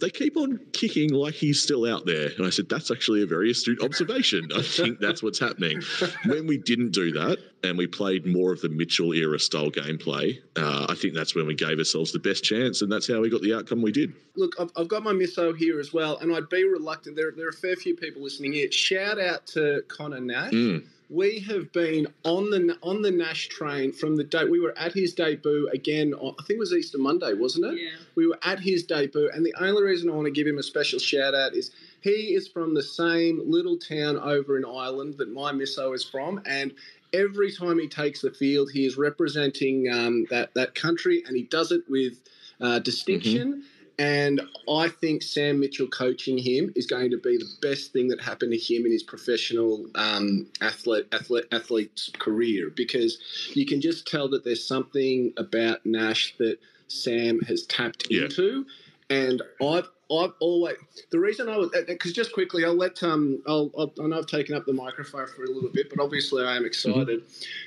they 0.00 0.10
keep 0.10 0.36
on 0.36 0.60
kicking 0.72 1.12
like 1.12 1.34
he's 1.34 1.62
still 1.62 1.86
out 1.86 2.06
there. 2.06 2.30
And 2.36 2.46
I 2.46 2.50
said, 2.50 2.68
that's 2.68 2.90
actually 2.90 3.22
a 3.22 3.26
very 3.26 3.50
astute 3.50 3.82
observation. 3.82 4.48
I 4.54 4.62
think 4.62 4.98
that's 5.00 5.22
what's 5.22 5.38
happening. 5.38 5.80
When 6.26 6.46
we 6.46 6.58
didn't 6.58 6.90
do 6.90 7.12
that 7.12 7.38
and 7.62 7.78
we 7.78 7.86
played 7.86 8.26
more 8.26 8.52
of 8.52 8.60
the 8.60 8.68
Mitchell 8.68 9.12
era 9.14 9.38
style 9.38 9.70
gameplay, 9.70 10.38
uh, 10.56 10.86
I 10.88 10.94
think 10.94 11.14
that's 11.14 11.34
when 11.34 11.46
we 11.46 11.54
gave 11.54 11.78
ourselves 11.78 12.12
the 12.12 12.18
best 12.18 12.44
chance. 12.44 12.82
And 12.82 12.90
that's 12.90 13.06
how 13.08 13.20
we 13.20 13.30
got 13.30 13.40
the 13.40 13.54
outcome 13.54 13.82
we 13.82 13.92
did. 13.92 14.12
look, 14.36 14.54
I've, 14.58 14.70
I've 14.76 14.88
got 14.88 15.02
my 15.02 15.12
misso 15.12 15.56
here 15.56 15.80
as 15.80 15.92
well, 15.92 16.18
and 16.18 16.34
I'd 16.34 16.48
be 16.48 16.64
reluctant. 16.64 17.16
There, 17.16 17.32
there 17.36 17.46
are 17.46 17.50
a 17.50 17.52
fair 17.52 17.76
few 17.76 17.96
people 17.96 18.22
listening 18.22 18.52
here. 18.52 18.70
Shout 18.70 19.18
out 19.20 19.46
to 19.48 19.82
Connor 19.98 20.20
Nash. 20.20 20.52
Mm. 20.52 20.84
We 21.10 21.40
have 21.40 21.72
been 21.72 22.06
on 22.24 22.50
the 22.50 22.78
on 22.82 23.02
the 23.02 23.10
Nash 23.10 23.48
train 23.48 23.92
from 23.92 24.14
the 24.14 24.24
day 24.24 24.44
we 24.44 24.60
were 24.60 24.78
at 24.78 24.92
his 24.92 25.12
debut 25.14 25.68
again. 25.72 26.14
On, 26.14 26.34
I 26.38 26.42
think 26.44 26.58
it 26.58 26.60
was 26.60 26.72
Easter 26.72 26.98
Monday, 26.98 27.32
wasn't 27.34 27.66
it? 27.66 27.82
Yeah. 27.82 27.90
We 28.14 28.26
were 28.26 28.38
at 28.44 28.60
his 28.60 28.84
debut, 28.84 29.30
and 29.34 29.44
the 29.44 29.54
only 29.58 29.82
reason 29.82 30.08
I 30.08 30.12
want 30.12 30.26
to 30.26 30.30
give 30.30 30.46
him 30.46 30.58
a 30.58 30.62
special 30.62 30.98
shout 30.98 31.34
out 31.34 31.54
is 31.54 31.72
he 32.02 32.34
is 32.34 32.46
from 32.46 32.74
the 32.74 32.82
same 32.82 33.40
little 33.44 33.78
town 33.78 34.18
over 34.18 34.56
in 34.56 34.64
Ireland 34.64 35.14
that 35.18 35.32
my 35.32 35.50
misso 35.50 35.94
is 35.94 36.04
from, 36.04 36.42
and 36.46 36.74
every 37.12 37.50
time 37.50 37.78
he 37.78 37.88
takes 37.88 38.20
the 38.20 38.30
field, 38.30 38.70
he 38.70 38.84
is 38.84 38.96
representing 38.96 39.88
um, 39.90 40.26
that 40.30 40.52
that 40.54 40.74
country, 40.74 41.24
and 41.26 41.34
he 41.34 41.44
does 41.44 41.72
it 41.72 41.82
with 41.88 42.20
uh, 42.60 42.78
distinction. 42.80 43.52
Mm-hmm. 43.52 43.77
And 43.98 44.40
I 44.72 44.88
think 44.88 45.22
Sam 45.22 45.58
Mitchell 45.58 45.88
coaching 45.88 46.38
him 46.38 46.72
is 46.76 46.86
going 46.86 47.10
to 47.10 47.18
be 47.18 47.36
the 47.36 47.50
best 47.60 47.92
thing 47.92 48.06
that 48.08 48.20
happened 48.20 48.52
to 48.52 48.58
him 48.58 48.86
in 48.86 48.92
his 48.92 49.02
professional 49.02 49.86
um, 49.96 50.46
athlete, 50.60 51.06
athlete 51.12 51.46
athlete's 51.50 52.10
career 52.18 52.70
because 52.74 53.18
you 53.54 53.66
can 53.66 53.80
just 53.80 54.06
tell 54.06 54.28
that 54.28 54.44
there's 54.44 54.66
something 54.66 55.32
about 55.36 55.84
Nash 55.84 56.36
that 56.38 56.58
Sam 56.86 57.40
has 57.40 57.66
tapped 57.66 58.06
yeah. 58.08 58.24
into. 58.24 58.64
And 59.10 59.42
I've 59.60 59.88
I've 60.10 60.32
always 60.40 60.76
the 61.10 61.18
reason 61.18 61.48
I 61.48 61.56
was 61.56 61.70
because 61.86 62.12
just 62.12 62.32
quickly 62.32 62.64
I'll 62.64 62.76
let 62.76 63.02
um 63.02 63.42
I'll, 63.46 63.70
I'll, 63.76 63.92
i 64.00 64.06
know 64.06 64.18
I've 64.18 64.26
taken 64.26 64.54
up 64.54 64.64
the 64.64 64.72
microphone 64.72 65.26
for 65.26 65.42
a 65.44 65.50
little 65.50 65.70
bit, 65.70 65.90
but 65.90 66.02
obviously 66.02 66.44
I 66.44 66.56
am 66.56 66.64
excited. 66.64 67.24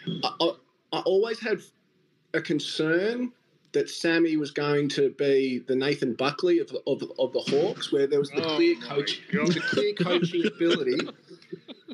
Mm-hmm. 0.08 0.20
I, 0.24 0.46
I, 0.46 1.00
I 1.00 1.02
always 1.02 1.40
had 1.40 1.62
a 2.34 2.42
concern 2.42 3.34
that 3.74 3.90
Sammy 3.90 4.38
was 4.38 4.52
going 4.52 4.90
to 4.90 5.12
be 5.12 5.60
the 5.66 5.76
Nathan 5.76 6.14
Buckley 6.14 6.60
of, 6.60 6.72
of, 6.88 7.04
of 7.18 7.34
the 7.34 7.40
Hawks, 7.40 7.92
where 7.92 8.08
there 8.08 8.20
was 8.20 8.30
the 8.32 8.46
oh 8.46 8.56
clear 8.56 8.76
coach, 8.76 9.22
the 9.32 9.62
clear 9.62 9.94
coaching 9.94 10.46
ability. 10.46 11.08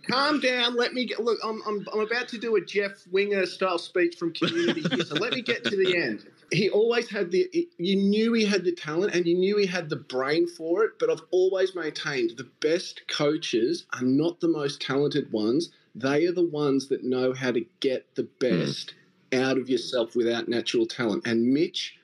Calm 0.10 0.40
down. 0.40 0.76
Let 0.76 0.94
me 0.94 1.06
get. 1.06 1.20
Look, 1.20 1.38
I'm, 1.44 1.62
I'm, 1.68 1.86
I'm 1.94 2.00
about 2.00 2.28
to 2.30 2.38
do 2.38 2.56
a 2.56 2.62
Jeff 2.62 3.06
Winger 3.12 3.46
style 3.46 3.78
speech 3.78 4.16
from 4.16 4.34
Community 4.34 4.82
here, 4.82 5.04
so 5.04 5.16
let 5.16 5.34
me 5.34 5.42
get 5.42 5.64
to 5.66 5.76
the 5.76 5.98
end. 5.98 6.26
He 6.52 6.70
always 6.70 7.10
had 7.10 7.32
the. 7.32 7.50
You 7.78 7.96
knew 7.98 8.34
he 8.34 8.46
had 8.46 8.64
the 8.64 8.72
talent, 8.72 9.14
and 9.14 9.26
you 9.26 9.36
knew 9.36 9.58
he 9.58 9.66
had 9.66 9.90
the 9.90 9.98
brain 9.98 10.48
for 10.48 10.84
it. 10.86 10.94
But 11.00 11.10
I've 11.10 11.24
always 11.32 11.76
maintained 11.76 12.38
the 12.38 12.50
best 12.62 13.02
coaches 13.08 13.86
are 13.94 14.04
not 14.04 14.40
the 14.40 14.48
most 14.48 14.82
talented 14.82 15.32
ones. 15.32 15.72
They 15.94 16.26
are 16.26 16.32
the 16.32 16.48
ones 16.48 16.88
that 16.88 17.04
know 17.04 17.34
how 17.34 17.52
to 17.52 17.66
get 17.82 18.16
the 18.16 18.30
best. 18.40 18.92
Mm 18.92 18.94
out 19.34 19.58
of 19.58 19.70
yourself 19.70 20.16
without 20.16 20.48
natural 20.48 20.86
talent. 20.86 21.26
And 21.26 21.54
Mitch 21.54 21.98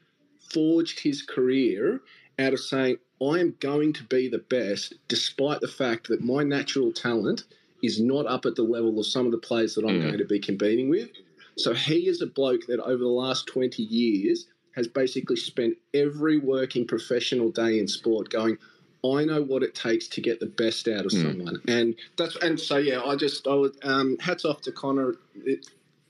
forged 0.51 0.99
his 0.99 1.21
career 1.21 2.01
out 2.39 2.53
of 2.53 2.59
saying, 2.59 2.97
I 3.21 3.39
am 3.39 3.55
going 3.59 3.93
to 3.93 4.03
be 4.03 4.27
the 4.27 4.39
best, 4.39 4.93
despite 5.07 5.62
the 5.62 5.67
fact 5.67 6.07
that 6.09 6.23
my 6.23 6.43
natural 6.43 6.91
talent 6.91 7.43
is 7.81 7.99
not 8.01 8.25
up 8.25 8.45
at 8.45 8.55
the 8.55 8.63
level 8.63 8.99
of 8.99 9.05
some 9.05 9.25
of 9.25 9.31
the 9.31 9.38
players 9.38 9.75
that 9.75 9.86
I'm 9.86 9.99
mm. 9.99 10.03
going 10.03 10.17
to 10.17 10.25
be 10.25 10.39
competing 10.39 10.89
with. 10.89 11.09
So 11.57 11.73
he 11.73 12.07
is 12.07 12.21
a 12.21 12.27
bloke 12.27 12.65
that 12.67 12.79
over 12.79 12.97
the 12.97 13.07
last 13.07 13.47
20 13.47 13.83
years 13.83 14.47
has 14.75 14.88
basically 14.88 15.36
spent 15.36 15.77
every 15.93 16.39
working 16.39 16.88
professional 16.88 17.51
day 17.51 17.79
in 17.79 17.88
sport 17.88 18.29
going, 18.29 18.57
I 19.05 19.25
know 19.25 19.43
what 19.43 19.63
it 19.63 19.75
takes 19.75 20.07
to 20.07 20.21
get 20.21 20.39
the 20.39 20.45
best 20.45 20.88
out 20.88 21.05
of 21.05 21.12
mm. 21.12 21.21
someone, 21.21 21.62
and 21.67 21.95
that's 22.17 22.38
and 22.38 22.57
so 22.57 22.77
yeah. 22.77 23.01
I 23.01 23.17
just 23.17 23.45
I 23.47 23.53
would 23.53 23.75
um, 23.83 24.17
hats 24.19 24.45
off 24.45 24.62
to 24.62 24.71
Connor. 24.71 25.15
It, 25.36 25.67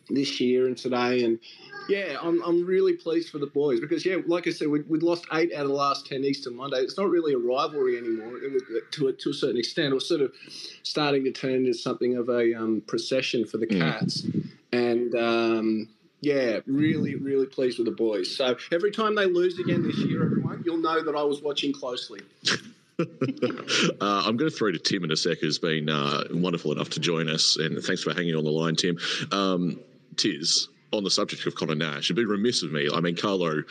this 0.09 0.39
year 0.39 0.67
and 0.67 0.77
today. 0.77 1.23
And 1.23 1.39
yeah, 1.89 2.17
I'm, 2.21 2.41
I'm 2.43 2.65
really 2.65 2.93
pleased 2.93 3.29
for 3.29 3.39
the 3.39 3.47
boys 3.47 3.79
because, 3.79 4.05
yeah, 4.05 4.17
like 4.25 4.47
I 4.47 4.51
said, 4.51 4.67
we, 4.67 4.81
would 4.81 5.03
lost 5.03 5.25
eight 5.33 5.53
out 5.53 5.63
of 5.63 5.69
the 5.69 5.73
last 5.73 6.07
10 6.07 6.23
Easter 6.23 6.51
Monday. 6.51 6.77
It's 6.77 6.97
not 6.97 7.09
really 7.09 7.33
a 7.33 7.37
rivalry 7.37 7.97
anymore 7.97 8.37
it 8.37 8.51
was, 8.51 8.63
to, 8.91 9.07
a, 9.07 9.13
to 9.13 9.29
a 9.29 9.33
certain 9.33 9.57
extent. 9.57 9.91
It 9.91 9.95
was 9.95 10.07
sort 10.07 10.21
of 10.21 10.33
starting 10.83 11.23
to 11.25 11.31
turn 11.31 11.53
into 11.53 11.73
something 11.73 12.17
of 12.17 12.29
a 12.29 12.53
um, 12.55 12.81
procession 12.87 13.45
for 13.45 13.57
the 13.57 13.65
hmm. 13.65 13.79
Cats. 13.79 14.21
Mm. 14.21 14.47
And, 14.71 15.15
um, 15.15 15.89
yeah, 16.23 16.59
really, 16.65 17.15
really 17.15 17.45
pleased 17.45 17.79
with 17.79 17.85
the 17.85 17.91
boys. 17.91 18.33
So 18.33 18.55
every 18.71 18.91
time 18.91 19.13
they 19.13 19.25
lose 19.25 19.59
again 19.59 19.83
this 19.83 19.97
year, 19.97 20.23
everyone, 20.23 20.63
you'll 20.65 20.77
know 20.77 21.03
that 21.03 21.15
I 21.15 21.23
was 21.23 21.41
watching 21.41 21.73
closely. 21.73 22.21
uh, 22.99 23.03
I'm 24.01 24.37
going 24.37 24.49
to 24.49 24.55
throw 24.55 24.71
to 24.71 24.79
Tim 24.79 25.03
in 25.03 25.11
a 25.11 25.17
sec, 25.17 25.39
who's 25.39 25.59
been 25.59 25.89
uh, 25.89 26.23
wonderful 26.31 26.71
enough 26.71 26.89
to 26.91 27.01
join 27.01 27.27
us, 27.27 27.57
and 27.57 27.83
thanks 27.83 28.03
for 28.03 28.13
hanging 28.13 28.35
on 28.35 28.45
the 28.45 28.51
line, 28.51 28.75
Tim. 28.75 28.97
Um, 29.31 29.79
Tiz, 30.13 30.67
on 30.91 31.03
the 31.03 31.09
subject 31.09 31.45
of 31.45 31.55
Connor 31.55 31.75
Nash, 31.75 32.05
it'd 32.05 32.15
be 32.15 32.25
remiss 32.25 32.63
of 32.63 32.71
me. 32.71 32.87
I 32.93 32.99
mean, 32.99 33.15
Carlo 33.15 33.63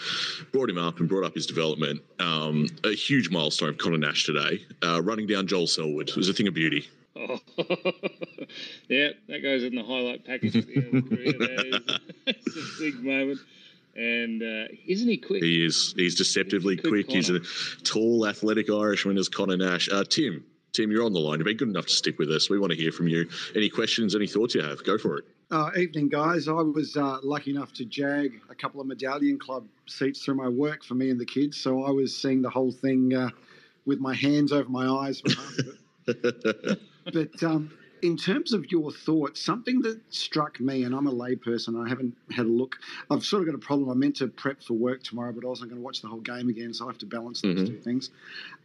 brought 0.52 0.68
him 0.68 0.78
up 0.78 1.00
and 1.00 1.08
brought 1.08 1.24
up 1.24 1.34
his 1.34 1.46
development. 1.46 2.02
Um, 2.18 2.66
a 2.84 2.94
huge 2.94 3.30
milestone 3.30 3.72
for 3.74 3.78
Connor 3.78 3.98
Nash 3.98 4.24
today, 4.24 4.64
uh, 4.82 5.00
running 5.02 5.26
down 5.26 5.46
Joel 5.46 5.66
Selwood. 5.66 6.08
It 6.08 6.16
was 6.16 6.28
a 6.28 6.32
thing 6.32 6.48
of 6.48 6.54
beauty. 6.54 6.88
Oh, 7.14 7.38
yeah, 8.88 9.10
that 9.28 9.42
goes 9.42 9.62
in 9.62 9.74
the 9.74 9.84
highlight 9.84 10.24
package 10.24 10.56
at 10.56 10.66
the 10.66 10.76
end 10.76 10.94
of 10.94 11.08
the 11.08 11.16
career. 11.16 11.32
That 11.32 11.98
is, 12.26 12.46
it's 12.46 12.56
a 12.56 12.82
big 12.82 13.04
moment. 13.04 13.38
And 13.94 14.42
uh, 14.42 14.72
isn't 14.86 15.08
he 15.08 15.18
quick? 15.18 15.42
He 15.42 15.64
is. 15.64 15.92
He's 15.96 16.14
deceptively 16.14 16.76
he's 16.76 16.80
quick. 16.80 17.06
quick 17.06 17.10
he's 17.10 17.28
a 17.28 17.40
tall, 17.84 18.26
athletic 18.26 18.70
Irishman 18.70 19.18
as 19.18 19.28
Connor 19.28 19.58
Nash. 19.58 19.90
Uh, 19.92 20.04
Tim, 20.04 20.44
Tim, 20.72 20.90
you're 20.90 21.04
on 21.04 21.12
the 21.12 21.20
line. 21.20 21.38
You've 21.38 21.44
been 21.44 21.58
good 21.58 21.68
enough 21.68 21.86
to 21.86 21.92
stick 21.92 22.18
with 22.18 22.30
us. 22.30 22.48
We 22.48 22.58
want 22.58 22.72
to 22.72 22.78
hear 22.78 22.92
from 22.92 23.08
you. 23.08 23.28
Any 23.54 23.68
questions, 23.68 24.14
any 24.14 24.26
thoughts 24.26 24.54
you 24.54 24.62
have? 24.62 24.82
Go 24.84 24.96
for 24.96 25.18
it. 25.18 25.24
Uh, 25.52 25.70
evening, 25.76 26.08
guys. 26.08 26.48
I 26.48 26.52
was 26.52 26.96
uh, 26.96 27.18
lucky 27.22 27.50
enough 27.50 27.74
to 27.74 27.84
jag 27.84 28.40
a 28.48 28.54
couple 28.54 28.80
of 28.80 28.86
medallion 28.86 29.38
club 29.38 29.66
seats 29.84 30.24
through 30.24 30.36
my 30.36 30.48
work 30.48 30.82
for 30.82 30.94
me 30.94 31.10
and 31.10 31.20
the 31.20 31.26
kids, 31.26 31.60
so 31.60 31.84
I 31.84 31.90
was 31.90 32.16
seeing 32.16 32.40
the 32.40 32.48
whole 32.48 32.72
thing 32.72 33.14
uh, 33.14 33.28
with 33.84 34.00
my 34.00 34.14
hands 34.14 34.50
over 34.50 34.70
my 34.70 34.86
eyes 34.86 35.20
for 35.20 35.28
half 35.28 35.58
of 35.58 36.24
it. 36.24 36.80
but 37.12 37.42
um, 37.42 37.70
in 38.00 38.16
terms 38.16 38.54
of 38.54 38.72
your 38.72 38.90
thoughts, 38.92 39.42
something 39.44 39.82
that 39.82 40.00
struck 40.08 40.58
me, 40.58 40.84
and 40.84 40.94
I'm 40.94 41.06
a 41.06 41.12
layperson, 41.12 41.84
I 41.84 41.86
haven't 41.86 42.16
had 42.30 42.46
a 42.46 42.48
look. 42.48 42.76
I've 43.10 43.22
sort 43.22 43.42
of 43.42 43.46
got 43.48 43.54
a 43.54 43.58
problem. 43.58 43.90
I 43.90 43.94
meant 43.94 44.16
to 44.16 44.28
prep 44.28 44.62
for 44.62 44.72
work 44.72 45.02
tomorrow, 45.02 45.32
but 45.32 45.44
I 45.44 45.48
wasn't 45.48 45.68
going 45.68 45.82
to 45.82 45.84
watch 45.84 46.00
the 46.00 46.08
whole 46.08 46.20
game 46.20 46.48
again, 46.48 46.72
so 46.72 46.86
I 46.86 46.88
have 46.88 46.98
to 47.00 47.06
balance 47.06 47.42
those 47.42 47.56
mm-hmm. 47.56 47.66
two 47.66 47.80
things. 47.82 48.08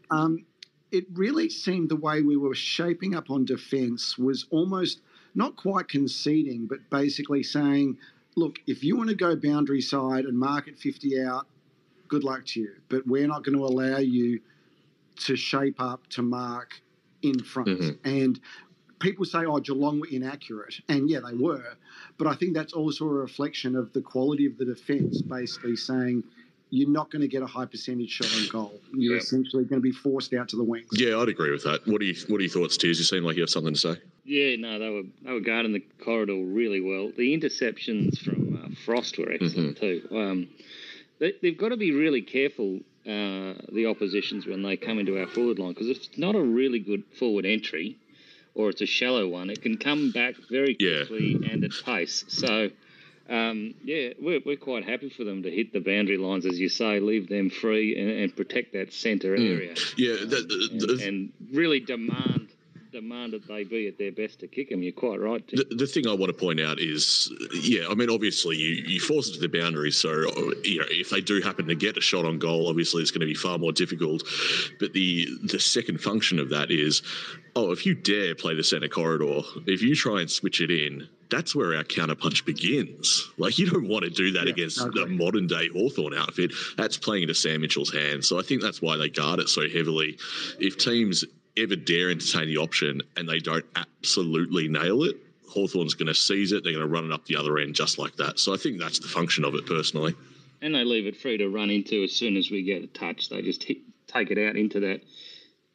Um, 0.10 0.45
it 0.93 1.04
really 1.12 1.50
seemed 1.50 1.89
the 1.89 1.97
way 1.97 2.21
we 2.21 2.38
were 2.38 2.56
shaping 2.56 3.13
up 3.13 3.30
on 3.30 3.43
defence 3.43 4.17
was 4.17 4.45
almost 4.52 5.02
not 5.38 5.56
quite 5.56 5.88
conceding, 5.88 6.65
but 6.65 6.80
basically 6.89 7.43
saying, 7.43 7.97
look, 8.36 8.58
if 8.67 8.84
you 8.84 8.97
want 8.97 9.10
to 9.10 9.15
go 9.15 9.36
boundary 9.36 9.82
side 9.82 10.26
and 10.26 10.38
mark 10.38 10.67
it 10.67 10.78
50 10.78 11.23
out, 11.23 11.47
good 12.08 12.23
luck 12.23 12.45
to 12.47 12.60
you. 12.60 12.73
But 12.89 13.06
we're 13.08 13.28
not 13.28 13.43
going 13.43 13.58
to 13.58 13.63
allow 13.63 14.00
you 14.00 14.41
to 15.26 15.36
shape 15.36 15.80
up 15.80 16.08
to 16.10 16.21
mark 16.21 16.82
in 17.21 17.39
front. 17.39 17.69
Mm-hmm. 17.69 18.08
And 18.08 18.39
people 19.00 19.26
say, 19.26 19.45
oh, 19.45 19.60
Geelong 19.60 20.00
were 20.00 20.08
inaccurate. 20.12 20.76
And 20.89 21.10
yeah, 21.10 21.19
they 21.19 21.36
were. 21.36 21.78
But 22.17 22.28
I 22.28 22.34
think 22.34 22.56
that's 22.56 22.73
also 22.73 23.06
a 23.06 23.10
reflection 23.10 23.76
of 23.76 23.93
the 23.93 24.02
quality 24.02 24.45
of 24.45 24.58
the 24.58 24.65
defence, 24.65 25.21
basically 25.21 25.76
saying, 25.76 26.23
you're 26.69 26.89
not 26.89 27.12
going 27.12 27.21
to 27.21 27.28
get 27.28 27.43
a 27.43 27.47
high 27.47 27.65
percentage 27.65 28.10
shot 28.10 28.30
on 28.36 28.47
goal. 28.50 28.80
You're 28.93 29.17
essentially 29.17 29.63
going 29.63 29.82
to 29.82 29.84
be 29.84 29.91
forced 29.91 30.34
out 30.34 30.50
to 30.50 30.58
the 30.58 30.63
wings. 30.63 30.89
Yeah, 30.91 31.17
I'd 31.17 31.30
agree 31.30 31.52
with 31.52 31.63
that. 31.63 31.88
What 31.88 32.02
are 32.02 32.06
you 32.06 32.15
What 32.28 32.39
are 32.39 32.43
your 32.43 32.52
thoughts, 32.52 32.76
Tiz? 32.76 32.97
You 32.97 33.06
seem 33.06 33.23
like 33.23 33.36
you 33.38 33.43
have 33.43 33.50
something 33.50 33.73
to 33.73 33.80
say. 33.80 33.95
Yeah, 34.28 34.58
no, 34.58 34.78
they 34.78 34.90
were 34.90 35.04
they 35.24 35.32
were 35.32 35.40
guarding 35.40 35.72
the 35.72 35.84
corridor 36.04 36.36
really 36.36 36.82
well. 36.82 37.12
The 37.16 37.36
interceptions 37.36 38.20
from 38.20 38.62
uh, 38.62 38.76
Frost 38.86 39.18
were 39.18 39.32
excellent 39.32 39.80
mm-hmm. 39.80 40.10
too. 40.10 40.18
Um, 40.18 40.50
they, 41.20 41.34
have 41.42 41.58
got 41.58 41.70
to 41.70 41.78
be 41.78 41.94
really 41.94 42.22
careful 42.22 42.82
uh, 43.06 43.56
the 43.72 43.86
oppositions 43.88 44.46
when 44.46 44.63
they 44.63 44.76
come 44.76 45.00
into 45.00 45.18
our 45.18 45.28
forward 45.28 45.60
line 45.60 45.72
because 45.72 45.88
if 45.88 45.98
it's 45.98 46.18
not 46.18 46.36
a 46.36 46.42
really 46.42 46.80
good 46.80 47.04
forward 47.18 47.46
entry 47.46 47.98
or 48.54 48.70
it's 48.70 48.82
a 48.82 48.86
shallow 48.86 49.28
one, 49.30 49.50
it 49.50 49.62
can 49.62 49.78
come 49.78 50.12
back 50.12 50.36
very 50.52 50.76
quickly 50.76 51.40
yeah. 51.42 51.50
and 51.50 51.63
at 51.63 51.72
pace. 51.86 52.26
So 52.28 52.70
um, 53.30 53.76
yeah, 53.84 54.10
we're, 54.20 54.42
we're 54.46 54.58
quite 54.58 54.84
happy 54.84 55.10
for 55.10 55.24
them 55.24 55.44
to 55.44 55.52
hit 55.52 55.72
the 55.72 55.80
boundary 55.80 56.18
lines, 56.18 56.46
as 56.46 56.60
you 56.60 56.70
say, 56.70 57.00
leave 57.00 57.30
them 57.30 57.50
free 57.50 57.98
and, 57.98 58.10
and 58.10 58.36
protect 58.36 58.74
that 58.74 58.92
centre 58.94 59.38
mm. 59.38 59.56
area. 59.56 59.76
Yeah, 59.98 60.16
the, 60.26 60.70
the, 60.72 60.92
and, 60.94 61.02
and, 61.02 61.34
really 61.54 61.80
demand 61.80 62.47
demand 62.98 63.34
that 63.34 63.48
they 63.48 63.64
be 63.64 63.88
at 63.88 63.98
their 64.00 64.12
best 64.12 64.40
to 64.40 64.48
kick 64.48 64.70
them. 64.70 64.82
You're 64.82 64.92
quite 64.92 65.20
right. 65.20 65.46
The, 65.48 65.66
the, 65.76 65.86
thing 65.86 66.08
I 66.08 66.14
want 66.14 66.32
to 66.32 66.38
point 66.38 66.60
out 66.60 66.80
is, 66.80 67.32
yeah, 67.62 67.88
I 67.88 67.94
mean, 67.94 68.10
obviously 68.10 68.58
you, 68.58 68.84
you 68.88 69.00
force 69.00 69.30
it 69.30 69.34
to 69.34 69.40
the 69.40 69.48
boundary, 69.48 69.92
so 69.92 70.10
you 70.64 70.80
know 70.80 70.86
if 70.90 71.12
they 71.12 71.22
do 71.22 71.40
happen 71.42 71.68
to 71.68 71.76
get 71.76 71.96
a 71.98 72.02
shot 72.02 72.26
on 72.26 72.40
goal, 72.40 72.68
obviously 72.68 73.04
it's 73.04 73.12
going 73.12 73.22
to 73.22 73.28
be 73.28 73.36
far 73.36 73.60
more 73.60 73.72
difficult. 73.72 74.24
But 74.80 74.94
the 74.94 75.28
the 75.44 75.60
second 75.60 76.02
function 76.02 76.40
of 76.40 76.50
that 76.50 76.72
is, 76.72 77.04
oh, 77.56 77.72
if 77.72 77.86
you 77.86 77.94
dare 77.94 78.34
play 78.34 78.56
the 78.56 78.64
centre 78.64 78.88
corridor, 78.88 79.42
if 79.68 79.82
you 79.82 79.96
try 79.96 80.22
and 80.22 80.30
switch 80.30 80.60
it 80.60 80.72
in, 80.72 81.08
that's 81.30 81.56
where 81.56 81.76
our 81.76 81.84
counterpunch 81.84 82.46
begins. 82.46 83.30
Like 83.38 83.60
you 83.60 83.70
don't 83.70 83.88
want 83.88 84.06
to 84.06 84.10
do 84.10 84.32
that 84.32 84.46
yeah, 84.46 84.54
against 84.54 84.80
the 84.80 85.06
modern 85.06 85.46
day 85.46 85.70
Hawthorn 85.70 86.16
outfit. 86.16 86.52
That's 86.78 86.98
playing 86.98 87.24
into 87.24 87.36
Sam 87.36 87.62
Mitchell's 87.62 87.94
hands. 87.94 88.28
So 88.28 88.40
I 88.40 88.42
think 88.42 88.62
that's 88.62 88.82
why 88.82 88.98
they 88.98 89.10
guard 89.10 89.40
it 89.40 89.50
so 89.50 89.70
heavily. 89.70 90.18
If 90.60 90.78
teams 90.78 91.24
ever 91.58 91.76
dare 91.76 92.10
entertain 92.10 92.48
the 92.48 92.58
option 92.58 93.02
and 93.15 93.28
they 93.28 93.39
don't 93.39 93.65
absolutely 93.76 94.67
nail 94.67 95.04
it, 95.04 95.17
Hawthorn's 95.50 95.93
going 95.93 96.08
to 96.08 96.13
seize 96.13 96.52
it. 96.52 96.63
They're 96.63 96.74
going 96.74 96.86
to 96.86 96.91
run 96.91 97.06
it 97.06 97.12
up 97.12 97.26
the 97.26 97.38
other 97.38 97.58
end 97.58 97.76
just 97.76 97.98
like 97.98 98.15
that. 98.17 98.39
So 98.39 98.54
I 98.54 98.58
think 98.58 98.80
that's 98.80 99.00
the 99.00 99.08
function 99.08 99.43
of 99.43 99.56
it 99.56 99.65
personally. 99.65 100.15
And 100.62 100.74
they 100.74 100.84
leave 100.84 101.08
it 101.08 101.15
free 101.15 101.38
to 101.38 101.50
run 101.50 101.70
into 101.70 102.04
as 102.04 102.12
soon 102.12 102.36
as 102.36 102.52
we 102.52 102.63
get 102.63 102.84
a 102.84 102.88
touch. 102.88 103.30
They 103.30 103.41
just 103.41 103.63
hit, 103.63 103.78
take 104.08 104.32
it 104.32 104.38
out 104.38 104.56
into 104.56 104.80
that 104.82 105.02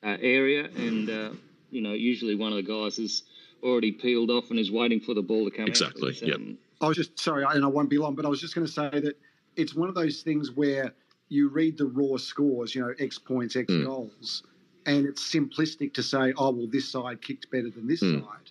uh, 0.03 0.16
area, 0.21 0.64
and 0.77 1.09
uh, 1.09 1.31
you 1.71 1.83
know 1.83 1.92
usually 1.92 2.35
one 2.35 2.53
of 2.53 2.57
the 2.57 2.62
guys 2.62 2.99
is 2.99 3.23
already 3.62 3.92
peeled 3.92 4.31
off 4.31 4.51
and 4.51 4.59
is 4.59 4.73
waiting 4.73 4.99
for 4.99 5.14
the 5.14 5.23
ball 5.23 5.49
to 5.49 5.57
come 5.57 5.66
exactly. 5.66 6.09
out. 6.09 6.09
Exactly. 6.11 6.33
Um, 6.33 6.59
I 6.81 6.88
was 6.88 6.97
just 6.97 7.18
sorry, 7.18 7.45
and 7.49 7.64
I 7.64 7.68
won't 7.68 7.88
be 7.88 7.99
long, 7.99 8.16
but 8.16 8.27
I 8.27 8.29
was 8.29 8.40
just 8.40 8.55
going 8.55 8.66
to 8.66 8.73
say 8.73 8.90
that 8.90 9.16
it's 9.57 9.75
one 9.75 9.88
of 9.88 9.95
those 9.95 10.23
things 10.23 10.51
where 10.51 10.92
you 11.29 11.49
read 11.49 11.79
the 11.79 11.87
raw 11.87 12.16
scores, 12.16 12.75
you 12.75 12.83
know, 12.83 12.92
X 12.99 13.18
points, 13.18 13.55
X 13.55 13.73
mm. 13.73 13.85
goals, 13.85 14.42
and 14.87 15.07
it's 15.07 15.23
simplistic 15.23 15.95
to 15.95 16.03
say, 16.03 16.33
oh 16.37 16.51
well, 16.51 16.66
this 16.66 16.88
side 16.88 17.23
kicked 17.23 17.51
better 17.51 17.71
than 17.71 17.87
this 17.87 18.03
Mm. 18.03 18.21
side, 18.25 18.51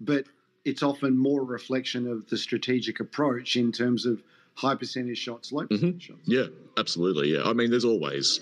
but 0.00 0.24
it's 0.64 0.82
often 0.82 1.16
more 1.16 1.40
a 1.40 1.44
reflection 1.44 2.06
of 2.06 2.26
the 2.28 2.36
strategic 2.36 3.00
approach 3.00 3.56
in 3.56 3.72
terms 3.72 4.04
of 4.06 4.22
high 4.54 4.74
percentage 4.74 5.16
shots, 5.16 5.52
low 5.52 5.66
percentage 5.66 6.02
shots. 6.02 6.20
Yeah, 6.26 6.46
absolutely. 6.76 7.32
Yeah, 7.34 7.44
I 7.44 7.54
mean, 7.54 7.70
there's 7.70 7.84
always 7.86 8.40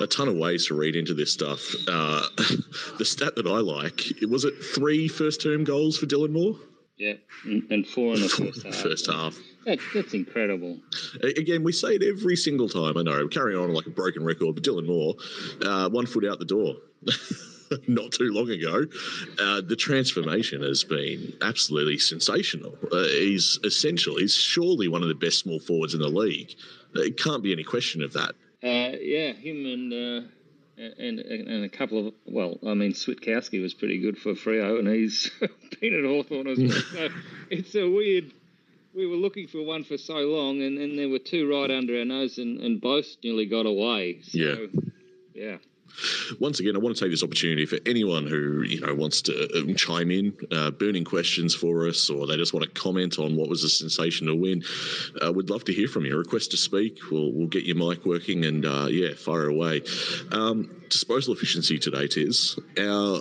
a 0.00 0.06
ton 0.06 0.28
of 0.28 0.36
ways 0.36 0.66
to 0.68 0.74
read 0.74 0.96
into 0.96 1.12
this 1.12 1.30
stuff. 1.32 1.60
Uh, 1.86 2.26
the 2.98 3.04
stat 3.04 3.36
that 3.36 3.46
I 3.46 3.58
like 3.58 4.00
was 4.28 4.44
it 4.44 4.54
three 4.74 5.08
first 5.08 5.42
term 5.42 5.64
goals 5.64 5.98
for 5.98 6.06
Dylan 6.06 6.30
Moore? 6.32 6.56
Yeah, 6.98 7.14
and 7.44 7.86
four 7.86 8.14
in 8.14 8.22
the 8.22 8.28
first 8.52 8.64
half. 8.64 8.74
First 8.74 9.06
half. 9.10 9.38
That, 9.66 9.78
that's 9.94 10.14
incredible. 10.14 10.78
Again, 11.22 11.62
we 11.62 11.72
say 11.72 11.94
it 11.94 12.02
every 12.02 12.34
single 12.36 12.68
time. 12.68 12.96
I 12.96 13.02
know, 13.02 13.28
carrying 13.28 13.58
on 13.58 13.72
like 13.72 13.86
a 13.86 13.90
broken 13.90 14.24
record, 14.24 14.54
but 14.54 14.64
Dylan 14.64 14.86
Moore, 14.86 15.14
uh, 15.62 15.88
one 15.90 16.06
foot 16.06 16.24
out 16.26 16.38
the 16.38 16.44
door. 16.44 16.74
Not 17.86 18.12
too 18.12 18.32
long 18.32 18.50
ago, 18.50 18.86
uh, 19.38 19.60
the 19.60 19.76
transformation 19.76 20.62
has 20.62 20.84
been 20.84 21.34
absolutely 21.42 21.98
sensational. 21.98 22.76
Uh, 22.90 23.02
he's 23.04 23.58
essential. 23.62 24.16
He's 24.16 24.34
surely 24.34 24.88
one 24.88 25.02
of 25.02 25.08
the 25.08 25.14
best 25.14 25.40
small 25.40 25.60
forwards 25.60 25.92
in 25.92 26.00
the 26.00 26.08
league. 26.08 26.54
It 26.94 27.18
can't 27.18 27.42
be 27.42 27.52
any 27.52 27.64
question 27.64 28.02
of 28.02 28.14
that. 28.14 28.30
Uh, 28.64 28.96
yeah, 28.98 29.32
him 29.32 29.66
and, 29.66 29.92
uh, 29.92 30.28
and 30.78 31.18
and 31.18 31.48
and 31.48 31.64
a 31.64 31.68
couple 31.68 32.08
of 32.08 32.14
well, 32.26 32.58
I 32.66 32.74
mean, 32.74 32.92
Switkowski 32.92 33.60
was 33.60 33.74
pretty 33.74 33.98
good 33.98 34.18
for 34.18 34.32
Freo, 34.34 34.78
and 34.78 34.88
he's 34.88 35.30
been 35.80 35.94
at 35.94 36.04
Hawthorn 36.04 36.46
as 36.46 36.58
well. 36.58 36.70
So 36.92 37.08
it's 37.50 37.74
a 37.74 37.88
weird. 37.88 38.32
We 38.94 39.06
were 39.06 39.16
looking 39.16 39.46
for 39.46 39.62
one 39.62 39.84
for 39.84 39.98
so 39.98 40.14
long, 40.16 40.62
and 40.62 40.78
then 40.78 40.96
there 40.96 41.08
were 41.08 41.18
two 41.18 41.48
right 41.48 41.70
under 41.70 41.98
our 41.98 42.04
nose, 42.04 42.38
and, 42.38 42.58
and 42.60 42.80
both 42.80 43.06
nearly 43.22 43.46
got 43.46 43.66
away. 43.66 44.20
So, 44.22 44.38
Yeah. 44.38 44.56
yeah. 45.34 45.56
Once 46.40 46.60
again, 46.60 46.76
I 46.76 46.78
want 46.78 46.96
to 46.96 47.04
take 47.04 47.10
this 47.10 47.22
opportunity 47.22 47.66
for 47.66 47.78
anyone 47.86 48.26
who 48.26 48.62
you 48.62 48.80
know 48.80 48.94
wants 48.94 49.22
to 49.22 49.58
um, 49.58 49.74
chime 49.74 50.10
in, 50.10 50.36
uh, 50.52 50.70
burning 50.70 51.04
questions 51.04 51.54
for 51.54 51.86
us, 51.88 52.08
or 52.10 52.26
they 52.26 52.36
just 52.36 52.52
want 52.52 52.64
to 52.64 52.80
comment 52.80 53.18
on 53.18 53.36
what 53.36 53.48
was 53.48 53.64
a 53.64 53.68
sensational 53.68 54.36
win. 54.36 54.62
Uh, 55.24 55.32
we'd 55.32 55.50
love 55.50 55.64
to 55.64 55.72
hear 55.72 55.88
from 55.88 56.04
you. 56.04 56.16
Request 56.16 56.50
to 56.52 56.56
speak. 56.56 56.98
We'll 57.10 57.32
we'll 57.32 57.48
get 57.48 57.64
your 57.64 57.76
mic 57.76 58.04
working 58.04 58.44
and 58.44 58.64
uh, 58.64 58.86
yeah, 58.90 59.14
fire 59.14 59.48
away. 59.48 59.82
Um, 60.32 60.78
disposal 60.88 61.34
efficiency 61.34 61.78
today, 61.78 62.06
Tiz. 62.06 62.58
Our 62.78 63.20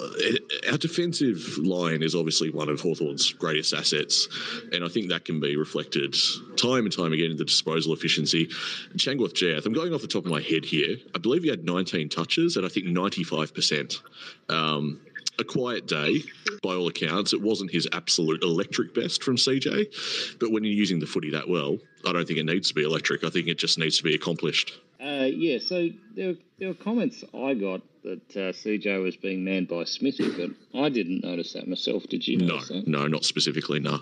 our 0.72 0.78
defensive 0.78 1.58
line 1.58 2.04
is 2.04 2.16
obviously 2.16 2.50
one 2.50 2.70
of 2.70 2.80
Hawthorn's 2.82 3.32
greatest 3.34 3.74
assets, 3.74 4.28
and 4.72 4.84
I 4.84 4.88
think 4.88 5.10
that 5.10 5.26
can 5.26 5.40
be 5.40 5.56
reflected 5.56 6.16
time 6.58 6.86
and 6.86 6.92
time 6.92 7.14
again 7.14 7.32
in 7.32 7.38
the 7.38 7.46
disposal 7.46 7.94
efficiency. 7.94 8.48
Changkuoth 8.96 9.34
Jiath, 9.34 9.66
I'm 9.66 9.74
going 9.74 9.94
off 9.94 10.02
the 10.02 10.08
top 10.08 10.26
of 10.26 10.32
my 10.32 10.42
head 10.42 10.66
here. 10.66 10.98
I 11.16 11.20
believe 11.20 11.44
he 11.44 11.50
had 11.50 11.64
19 11.64 12.10
touches, 12.10 12.57
and 12.58 12.66
I 12.66 12.70
think 12.70 12.88
95%. 12.88 14.02
Um, 14.50 15.02
a 15.40 15.44
quiet 15.44 15.86
day, 15.86 16.24
by 16.64 16.74
all 16.74 16.88
accounts. 16.88 17.32
It 17.32 17.40
wasn't 17.40 17.70
his 17.70 17.88
absolute 17.94 18.42
electric 18.42 18.96
best 18.96 19.24
from 19.24 19.36
CJ, 19.36 20.40
but 20.40 20.52
when 20.52 20.64
you're 20.64 20.74
using 20.74 21.00
the 21.00 21.06
footy 21.06 21.30
that 21.30 21.48
well, 21.48 21.78
I 22.08 22.12
don't 22.12 22.26
think 22.26 22.40
it 22.40 22.46
needs 22.46 22.70
to 22.70 22.74
be 22.74 22.82
electric. 22.84 23.24
I 23.24 23.30
think 23.30 23.48
it 23.48 23.60
just 23.60 23.78
needs 23.78 23.98
to 23.98 24.04
be 24.04 24.16
accomplished. 24.16 24.80
Uh, 25.00 25.28
yeah, 25.32 25.60
so 25.60 25.90
there, 26.16 26.34
there 26.58 26.70
were 26.70 26.74
comments 26.74 27.24
I 27.36 27.54
got 27.54 27.82
that 28.04 28.22
uh, 28.32 28.52
CJ 28.52 29.04
was 29.04 29.16
being 29.16 29.44
manned 29.44 29.68
by 29.68 29.84
Smithy, 29.84 30.32
but 30.32 30.50
I 30.80 30.90
didn't 30.90 31.24
notice 31.24 31.54
that 31.54 31.68
myself. 31.68 32.08
Did 32.10 32.28
you 32.28 32.38
No, 32.40 32.60
that? 32.60 32.88
no, 32.88 33.06
not 33.06 33.24
specifically. 33.24 33.80
No. 33.80 34.00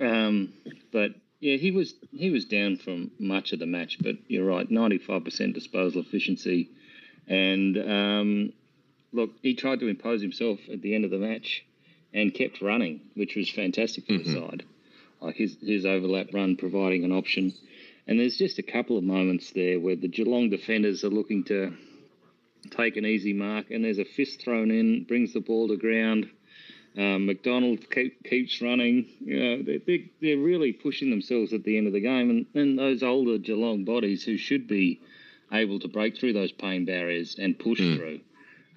Um, 0.00 0.54
but 0.92 1.10
yeah, 1.40 1.56
he 1.56 1.70
was 1.70 1.94
he 2.10 2.30
was 2.30 2.46
down 2.46 2.76
from 2.78 3.10
much 3.18 3.52
of 3.52 3.58
the 3.58 3.66
match. 3.66 3.98
But 4.00 4.16
you're 4.28 4.46
right, 4.46 4.68
95% 4.68 5.52
disposal 5.52 6.00
efficiency, 6.00 6.70
and 7.28 7.76
um, 7.78 8.52
look, 9.12 9.30
he 9.42 9.54
tried 9.54 9.80
to 9.80 9.88
impose 9.88 10.20
himself 10.20 10.58
at 10.72 10.82
the 10.82 10.94
end 10.94 11.04
of 11.04 11.10
the 11.10 11.18
match, 11.18 11.64
and 12.12 12.32
kept 12.32 12.62
running, 12.62 13.00
which 13.14 13.36
was 13.36 13.50
fantastic 13.50 14.06
for 14.06 14.18
the 14.18 14.24
side. 14.24 14.64
Like 15.20 15.36
his 15.36 15.56
his 15.60 15.86
overlap 15.86 16.28
run 16.32 16.56
providing 16.56 17.04
an 17.04 17.12
option, 17.12 17.54
and 18.06 18.20
there's 18.20 18.36
just 18.36 18.58
a 18.58 18.62
couple 18.62 18.98
of 18.98 19.04
moments 19.04 19.52
there 19.52 19.80
where 19.80 19.96
the 19.96 20.08
Geelong 20.08 20.50
defenders 20.50 21.04
are 21.04 21.10
looking 21.10 21.44
to 21.44 21.74
take 22.70 22.96
an 22.96 23.06
easy 23.06 23.32
mark, 23.32 23.70
and 23.70 23.84
there's 23.84 23.98
a 23.98 24.04
fist 24.04 24.42
thrown 24.42 24.70
in, 24.70 25.04
brings 25.04 25.32
the 25.32 25.40
ball 25.40 25.68
to 25.68 25.76
ground. 25.76 26.30
Um, 26.96 27.26
McDonald 27.26 27.90
keep, 27.90 28.22
keeps 28.22 28.62
running. 28.62 29.08
You 29.20 29.42
know, 29.42 29.62
they, 29.62 29.78
they, 29.78 30.10
they're 30.20 30.38
really 30.38 30.72
pushing 30.72 31.10
themselves 31.10 31.52
at 31.52 31.64
the 31.64 31.76
end 31.76 31.88
of 31.88 31.92
the 31.92 32.00
game, 32.00 32.30
and, 32.30 32.46
and 32.54 32.78
those 32.78 33.02
older 33.02 33.38
Geelong 33.38 33.84
bodies 33.84 34.22
who 34.22 34.36
should 34.36 34.68
be 34.68 35.00
able 35.54 35.78
to 35.80 35.88
break 35.88 36.18
through 36.18 36.32
those 36.32 36.52
pain 36.52 36.84
barriers 36.84 37.36
and 37.38 37.58
push 37.58 37.78
through, 37.78 38.20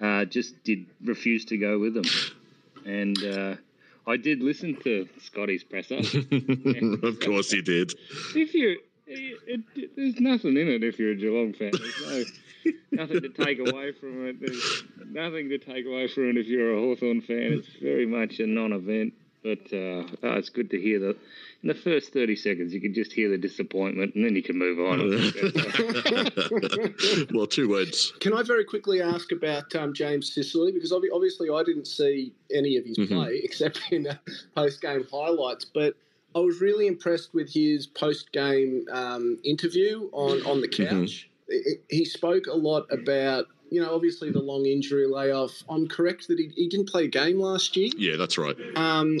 uh, 0.00 0.24
just 0.24 0.62
did 0.64 0.86
refuse 1.04 1.44
to 1.46 1.56
go 1.56 1.78
with 1.78 1.94
them. 1.94 2.04
And 2.86 3.22
uh, 3.24 3.56
I 4.06 4.16
did 4.16 4.40
listen 4.42 4.76
to 4.82 5.08
Scotty's 5.20 5.64
presser. 5.64 5.96
of 7.02 7.20
course 7.20 7.50
he 7.50 7.62
did. 7.62 7.92
if 8.34 8.54
you, 8.54 8.78
it, 9.06 9.60
it, 9.74 9.96
there's 9.96 10.20
nothing 10.20 10.56
in 10.56 10.68
it 10.68 10.84
if 10.84 10.98
you're 10.98 11.12
a 11.12 11.16
Geelong 11.16 11.52
fan. 11.52 11.72
There's 11.72 12.32
no 12.64 12.74
nothing 12.92 13.20
to 13.22 13.28
take 13.28 13.58
away 13.58 13.92
from 13.92 14.26
it. 14.26 14.40
There's 14.40 14.84
nothing 15.06 15.48
to 15.50 15.58
take 15.58 15.86
away 15.86 16.08
from 16.08 16.30
it 16.30 16.36
if 16.36 16.46
you're 16.46 16.76
a 16.76 16.80
Hawthorn 16.80 17.20
fan. 17.22 17.52
It's 17.54 17.68
very 17.80 18.06
much 18.06 18.38
a 18.40 18.46
non-event. 18.46 19.14
But 19.42 19.72
uh, 19.72 20.04
oh, 20.22 20.34
it's 20.36 20.50
good 20.50 20.70
to 20.70 20.80
hear 20.80 20.98
that 21.00 21.16
in 21.62 21.68
the 21.68 21.74
first 21.74 22.12
30 22.12 22.36
seconds 22.36 22.72
you 22.74 22.80
can 22.80 22.92
just 22.94 23.12
hear 23.12 23.28
the 23.30 23.38
disappointment 23.38 24.14
and 24.14 24.24
then 24.24 24.34
you 24.36 24.42
can 24.42 24.58
move 24.58 24.78
on. 24.80 24.98
well, 27.34 27.46
two 27.46 27.68
words. 27.68 28.12
Can 28.20 28.34
I 28.34 28.42
very 28.42 28.64
quickly 28.64 29.00
ask 29.00 29.32
about 29.32 29.74
um, 29.76 29.94
James 29.94 30.32
Sicily? 30.34 30.72
Because 30.72 30.92
obvi- 30.92 31.12
obviously 31.12 31.48
I 31.50 31.62
didn't 31.62 31.86
see 31.86 32.32
any 32.52 32.76
of 32.76 32.84
his 32.84 32.98
Mhm. 32.98 33.08
play 33.08 33.40
except 33.44 33.80
in 33.90 34.06
uh, 34.08 34.16
post 34.54 34.80
game 34.82 35.06
highlights, 35.10 35.64
but 35.64 35.94
I 36.34 36.40
was 36.40 36.60
really 36.60 36.86
impressed 36.86 37.32
with 37.34 37.50
his 37.52 37.86
post 37.86 38.32
game 38.32 38.84
um, 38.90 39.38
interview 39.44 40.08
on, 40.12 40.42
on 40.42 40.60
the 40.60 40.68
couch. 40.68 41.30
I- 41.50 41.54
I- 41.54 41.78
He 41.88 42.04
spoke 42.04 42.46
a 42.46 42.54
lot 42.56 42.86
about, 42.90 43.46
you 43.70 43.80
know, 43.80 43.94
obviously 43.94 44.30
the 44.30 44.40
long 44.40 44.66
injury 44.66 45.06
layoff. 45.06 45.52
I'm 45.68 45.86
correct 45.88 46.28
that 46.28 46.38
he, 46.38 46.50
he 46.54 46.68
didn't 46.68 46.88
play 46.88 47.04
a 47.04 47.08
game 47.08 47.38
last 47.40 47.76
year. 47.76 47.90
Yeah, 47.96 48.16
that's 48.16 48.38
right. 48.38 48.56
Um, 48.76 49.18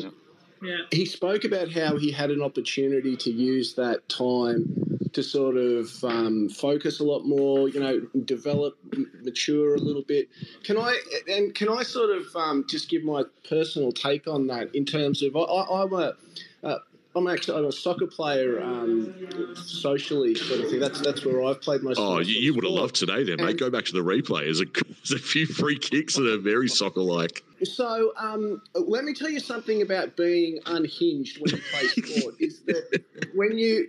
He 0.90 1.04
spoke 1.04 1.44
about 1.44 1.70
how 1.70 1.96
he 1.96 2.10
had 2.10 2.30
an 2.30 2.42
opportunity 2.42 3.16
to 3.16 3.30
use 3.30 3.74
that 3.74 4.08
time 4.08 4.88
to 5.12 5.22
sort 5.22 5.56
of 5.56 6.04
um, 6.04 6.48
focus 6.48 7.00
a 7.00 7.04
lot 7.04 7.24
more, 7.24 7.68
you 7.68 7.80
know, 7.80 8.00
develop, 8.24 8.76
m- 8.92 9.10
mature 9.22 9.74
a 9.74 9.78
little 9.78 10.02
bit. 10.02 10.28
Can 10.64 10.76
I 10.76 11.00
and 11.28 11.54
can 11.54 11.68
I 11.68 11.82
sort 11.82 12.10
of 12.10 12.26
um, 12.34 12.64
just 12.68 12.88
give 12.88 13.04
my 13.04 13.24
personal 13.48 13.92
take 13.92 14.26
on 14.26 14.46
that 14.48 14.74
in 14.74 14.84
terms 14.84 15.22
of 15.22 15.36
I, 15.36 15.40
I, 15.40 15.82
I'm 15.82 15.92
a 15.92 16.14
uh, 16.62 16.78
I'm 17.16 17.26
actually 17.26 17.58
I'm 17.58 17.64
a 17.64 17.72
soccer 17.72 18.06
player 18.06 18.62
um, 18.62 19.14
socially 19.56 20.34
sort 20.34 20.60
of 20.60 20.70
thing. 20.70 20.78
That's 20.78 21.00
that's 21.00 21.24
where 21.24 21.42
I've 21.42 21.60
played 21.60 21.82
most. 21.82 21.98
Oh, 21.98 22.18
you, 22.18 22.34
you 22.34 22.54
would 22.54 22.64
have 22.64 22.72
loved 22.72 22.94
today, 22.94 23.24
then, 23.24 23.36
mate. 23.38 23.50
And- 23.50 23.58
Go 23.58 23.70
back 23.70 23.86
to 23.86 23.92
the 23.92 24.04
replay. 24.04 24.44
There's 24.44 24.60
a, 24.60 24.66
there's 24.66 25.12
a 25.12 25.18
few 25.18 25.46
free 25.46 25.78
kicks 25.78 26.14
that 26.14 26.26
are 26.26 26.38
very 26.38 26.68
soccer-like. 26.68 27.42
So, 27.64 28.12
um, 28.16 28.62
let 28.74 29.04
me 29.04 29.14
tell 29.14 29.30
you 29.30 29.40
something 29.40 29.82
about 29.82 30.16
being 30.16 30.60
unhinged 30.66 31.40
when 31.40 31.56
you 31.56 31.62
play 31.72 31.88
sport. 31.88 32.36
is 32.38 32.60
that 32.66 33.02
when 33.34 33.58
you, 33.58 33.88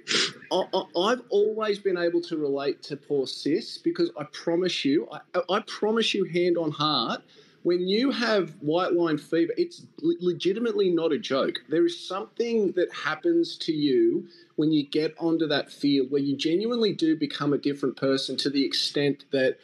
I, 0.51 0.63
I, 0.73 0.84
I've 1.12 1.21
always 1.29 1.77
been 1.77 1.97
able 1.97 2.21
to 2.21 2.38
relate 2.38 2.82
to 2.84 2.97
poor 2.97 3.27
sis 3.27 3.77
because 3.77 4.10
I 4.17 4.23
promise 4.32 4.84
you, 4.86 5.08
I, 5.12 5.41
I 5.49 5.60
promise 5.67 6.15
you, 6.15 6.23
hand 6.23 6.58
on 6.58 6.71
heart, 6.71 7.21
when 7.63 7.87
you 7.87 8.11
have 8.11 8.51
white 8.61 8.93
line 8.93 9.17
fever, 9.17 9.53
it's 9.57 9.85
legitimately 10.01 10.89
not 10.89 11.11
a 11.11 11.19
joke. 11.19 11.59
There 11.67 11.85
is 11.85 12.07
something 12.07 12.71
that 12.73 12.91
happens 12.93 13.57
to 13.57 13.73
you 13.73 14.27
when 14.55 14.71
you 14.71 14.85
get 14.85 15.15
onto 15.19 15.47
that 15.47 15.71
field 15.71 16.11
where 16.11 16.21
you 16.21 16.37
genuinely 16.37 16.93
do 16.93 17.15
become 17.15 17.53
a 17.53 17.57
different 17.57 17.97
person 17.97 18.37
to 18.37 18.49
the 18.49 18.65
extent 18.65 19.25
that 19.31 19.57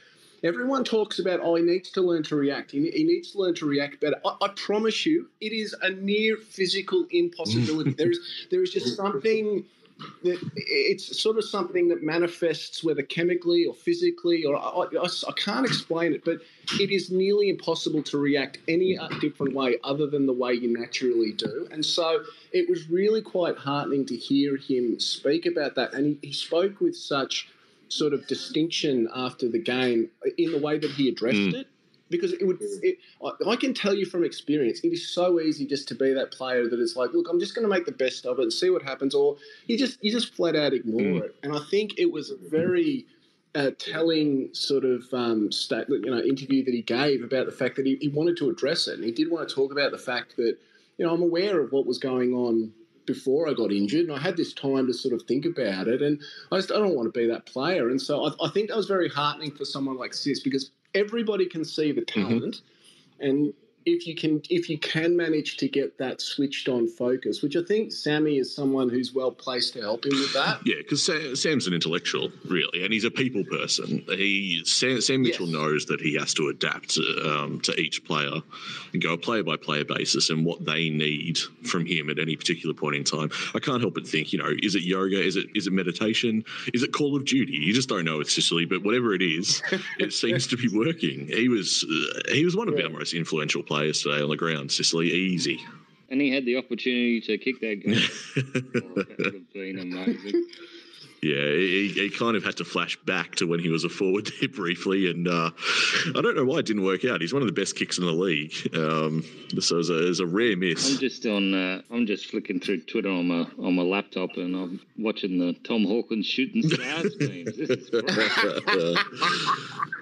Everyone 0.46 0.84
talks 0.84 1.18
about, 1.18 1.40
oh, 1.42 1.56
he 1.56 1.64
needs 1.64 1.90
to 1.92 2.02
learn 2.02 2.22
to 2.24 2.36
react. 2.36 2.70
He, 2.70 2.92
he 2.92 3.04
needs 3.04 3.32
to 3.32 3.40
learn 3.40 3.56
to 3.56 3.66
react 3.66 4.00
better. 4.00 4.18
I, 4.24 4.36
I 4.44 4.50
promise 4.50 5.04
you, 5.04 5.28
it 5.42 5.52
is 5.52 5.76
a 5.82 5.90
near 5.90 6.38
physical 6.38 7.08
impossibility. 7.10 7.92
there 7.98 8.12
is 8.12 8.20
there 8.52 8.62
is 8.62 8.72
just 8.72 8.96
something 8.96 9.66
it's 10.24 11.22
sort 11.22 11.38
of 11.38 11.46
something 11.46 11.88
that 11.88 12.04
manifests 12.04 12.84
whether 12.84 13.02
chemically 13.02 13.66
or 13.66 13.74
physically, 13.74 14.44
or 14.44 14.56
I, 14.56 14.86
I, 15.02 15.06
I 15.06 15.32
can't 15.38 15.66
explain 15.66 16.14
it, 16.14 16.26
but 16.26 16.42
it 16.80 16.92
is 16.92 17.12
nearly 17.12 17.50
impossible 17.50 18.04
to 18.04 18.18
react 18.18 18.58
any 18.68 18.98
uh, 18.98 19.08
different 19.22 19.54
way 19.54 19.78
other 19.84 20.08
than 20.08 20.26
the 20.26 20.34
way 20.34 20.54
you 20.54 20.78
naturally 20.78 21.32
do. 21.32 21.68
And 21.72 21.86
so 21.86 22.24
it 22.52 22.70
was 22.70 22.90
really 22.90 23.22
quite 23.22 23.58
heartening 23.58 24.06
to 24.08 24.16
hear 24.16 24.58
him 24.58 25.00
speak 25.00 25.46
about 25.46 25.76
that. 25.76 25.94
And 25.94 26.18
he, 26.22 26.28
he 26.28 26.34
spoke 26.34 26.82
with 26.82 26.96
such 26.96 27.48
sort 27.88 28.14
of 28.14 28.28
distinction 28.28 29.08
after 29.16 29.48
the 29.48 29.60
game 29.60 30.10
in 30.38 30.52
the 30.52 30.60
way 30.60 30.78
that 30.78 30.92
he 30.92 31.08
addressed 31.08 31.38
Mm. 31.40 31.54
it. 31.54 31.68
Because 32.10 32.34
it 32.34 32.46
would, 32.46 32.58
it, 32.62 33.00
I, 33.48 33.56
can 33.56 33.74
tell 33.74 33.94
you 33.94 34.06
from 34.06 34.24
experience, 34.24 34.82
it 34.82 34.90
is 34.90 35.10
so 35.10 35.40
easy 35.40 35.66
just 35.66 35.88
to 35.88 35.96
be 35.96 36.14
that 36.14 36.32
player 36.32 36.70
that 36.70 36.80
is 36.80 36.96
like, 36.96 37.12
look, 37.14 37.28
I'm 37.30 37.40
just 37.40 37.56
going 37.56 37.64
to 37.64 37.70
make 37.70 37.88
the 37.88 37.92
best 37.92 38.28
of 38.28 38.38
it 38.38 38.44
and 38.44 38.54
see 38.54 38.70
what 38.70 38.84
happens, 38.84 39.16
or 39.16 39.38
you 39.66 39.76
just 39.76 40.04
you 40.04 40.12
just 40.12 40.36
flat 40.36 40.56
out 40.56 40.74
ignore 40.74 41.02
Mm. 41.02 41.24
it. 41.26 41.36
And 41.42 41.56
I 41.56 41.60
think 41.72 41.98
it 41.98 42.12
was 42.12 42.30
a 42.30 42.38
very 42.50 43.08
uh, 43.56 43.72
telling 43.80 44.50
sort 44.54 44.84
of 44.84 45.06
um, 45.14 45.52
stat, 45.52 45.88
you 45.90 46.12
know 46.12 46.20
interview 46.20 46.64
that 46.66 46.74
he 46.74 46.82
gave 46.82 47.24
about 47.24 47.46
the 47.46 47.52
fact 47.52 47.76
that 47.78 47.86
he, 47.86 47.98
he 48.02 48.10
wanted 48.10 48.38
to 48.38 48.50
address 48.50 48.88
it, 48.88 48.96
and 48.96 49.04
he 49.04 49.12
did 49.12 49.32
want 49.32 49.48
to 49.48 49.56
talk 49.56 49.72
about 49.72 49.92
the 49.92 49.98
fact 49.98 50.36
that 50.36 50.58
you 50.98 51.06
know 51.06 51.14
I'm 51.14 51.22
aware 51.22 51.60
of 51.62 51.72
what 51.72 51.86
was 51.86 51.98
going 51.98 52.34
on 52.34 52.72
before 53.06 53.48
I 53.48 53.54
got 53.54 53.72
injured, 53.72 54.08
and 54.08 54.12
I 54.12 54.20
had 54.20 54.36
this 54.36 54.54
time 54.54 54.88
to 54.88 54.94
sort 54.94 55.14
of 55.14 55.22
think 55.24 55.46
about 55.46 55.88
it, 55.88 56.02
and 56.02 56.20
I 56.52 56.58
just 56.58 56.72
I 56.72 56.76
don't 56.76 56.96
want 56.96 57.12
to 57.12 57.18
be 57.18 57.28
that 57.28 57.46
player, 57.46 57.90
and 57.90 58.02
so 58.02 58.26
I, 58.26 58.46
I 58.46 58.50
think 58.50 58.70
that 58.70 58.78
was 58.78 58.88
very 58.88 59.10
heartening 59.10 59.52
for 59.52 59.64
someone 59.66 59.98
like 59.98 60.14
Sis 60.14 60.42
because 60.42 60.72
everybody 60.96 61.46
can 61.46 61.64
see 61.64 61.92
the 61.92 62.02
mm-hmm. 62.02 62.28
talent, 62.28 62.62
and 63.20 63.54
if 63.86 64.08
you 64.08 64.16
can 64.16 64.42
if 64.50 64.70
you 64.70 64.78
can 64.78 65.16
manage 65.16 65.58
to 65.58 65.68
get 65.68 65.98
that 66.00 66.20
switched 66.22 66.68
on 66.68 66.88
focus, 66.88 67.42
which 67.42 67.56
I 67.56 67.64
think 67.64 67.92
Sammy 67.92 68.38
is 68.38 68.54
someone 68.54 68.90
who's 68.90 69.14
well 69.14 69.32
placed 69.32 69.74
to 69.74 69.82
help 69.82 70.06
him 70.06 70.14
with 70.14 70.34
that. 70.34 70.60
Yeah, 70.66 70.76
because 70.78 71.06
Sam's 71.40 71.68
an 71.68 71.74
intellectual, 71.74 72.32
really, 72.50 72.84
and 72.84 72.92
he's 72.92 73.04
a 73.04 73.12
people 73.12 73.44
person. 73.44 74.04
He 74.08 74.64
Sam, 74.66 75.00
Sam 75.02 75.22
Mitchell 75.22 75.46
Yes. 75.46 75.54
knows 75.54 75.86
that 75.86 76.02
he 76.02 76.16
has 76.16 76.34
to 76.36 76.48
adapt 76.48 76.98
um, 77.24 77.60
to 77.62 77.80
each 77.80 78.04
player 78.04 78.42
and 78.94 79.02
go 79.02 79.16
player 79.16 79.44
by 79.44 79.58
player 79.58 79.86
basis 79.86 80.30
and 80.32 80.44
what 80.46 80.66
they 80.66 80.90
need 80.90 81.38
from 81.64 81.86
him 81.86 82.10
at 82.10 82.18
any 82.18 82.36
particular 82.36 82.74
point 82.74 82.96
in 82.96 83.04
time. 83.04 83.30
I 83.54 83.60
can't 83.60 83.82
help 83.82 83.94
but 83.94 84.08
think, 84.08 84.34
you 84.34 84.40
know, 84.40 84.52
is 84.64 84.74
it 84.74 84.82
yoga? 84.82 85.22
Is 85.22 85.36
it 85.36 85.48
is 85.54 85.68
it 85.68 85.74
meditation? 85.74 86.44
Is 86.74 86.82
it 86.82 86.92
Call 86.94 87.16
of 87.16 87.26
Duty? 87.26 87.54
You 87.54 87.74
just 87.74 87.90
don't 87.90 88.06
know 88.06 88.18
with 88.18 88.32
Sicily, 88.32 88.66
but 88.66 88.84
whatever 88.84 89.14
it 89.14 89.22
is, 89.22 89.62
it 90.00 90.12
seems 90.14 90.48
to 90.48 90.58
be 90.58 90.70
working. 90.70 91.28
He 91.28 91.48
was 91.50 91.86
uh, 91.88 92.34
he 92.34 92.44
was 92.44 92.56
one 92.56 92.68
of 92.70 92.80
our 92.80 92.90
most 92.90 93.14
influential 93.14 93.62
players 93.62 93.75
today 93.84 94.22
on 94.22 94.30
the 94.30 94.38
ground. 94.38 94.72
Sicily, 94.72 95.08
easy. 95.08 95.60
And 96.10 96.22
he 96.22 96.32
had 96.32 96.46
the 96.46 96.58
opportunity 96.58 97.22
to 97.22 97.38
kick 97.38 97.60
that 97.62 97.84
goal. 97.84 97.96
oh, 97.96 98.96
that 98.96 99.18
would 99.18 99.34
have 99.34 99.54
been 99.54 99.80
amazing. 99.80 100.48
Yeah, 101.26 101.50
he, 101.50 101.90
he 101.90 102.10
kind 102.12 102.38
of 102.38 102.44
had 102.44 102.58
to 102.58 102.66
flash 102.66 102.98
back 102.98 103.34
to 103.38 103.48
when 103.48 103.60
he 103.60 103.70
was 103.70 103.84
a 103.84 103.90
forward 103.90 104.32
there 104.40 104.48
briefly, 104.50 105.10
and 105.10 105.28
uh, 105.28 105.50
I 106.16 106.22
don't 106.22 106.36
know 106.36 106.46
why 106.46 106.60
it 106.60 106.68
didn't 106.68 106.84
work 106.84 107.04
out. 107.04 107.20
He's 107.20 107.34
one 107.34 107.42
of 107.42 107.48
the 107.48 107.54
best 107.60 107.76
kicks 107.76 107.98
in 107.98 108.06
the 108.06 108.12
league, 108.12 108.54
um, 108.76 109.24
so 109.60 109.80
it's 109.80 109.90
a, 109.90 110.08
it's 110.08 110.20
a 110.20 110.28
rare 110.28 110.52
I'm 110.52 110.60
miss. 110.60 110.98
just 110.98 111.26
on. 111.26 111.56
Uh, 111.56 111.82
I'm 111.90 112.06
just 112.06 112.28
flicking 112.28 112.60
through 112.60 112.82
Twitter 112.82 113.10
on 113.10 113.28
my 113.28 113.48
on 113.58 113.74
my 113.76 113.82
laptop, 113.82 114.38
and 114.38 114.56
I'm 114.56 114.80
watching 115.00 115.40
the 115.40 115.54
Tom 115.64 115.84
Hawkins 115.86 116.28
shooting 116.28 116.62
stars 116.70 117.16
memes. 117.20 117.58
This 117.58 117.72
is 117.72 117.90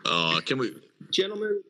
uh, 0.05 0.41
can 0.45 0.57
we? 0.57 0.75
Gentlemen, 1.11 1.63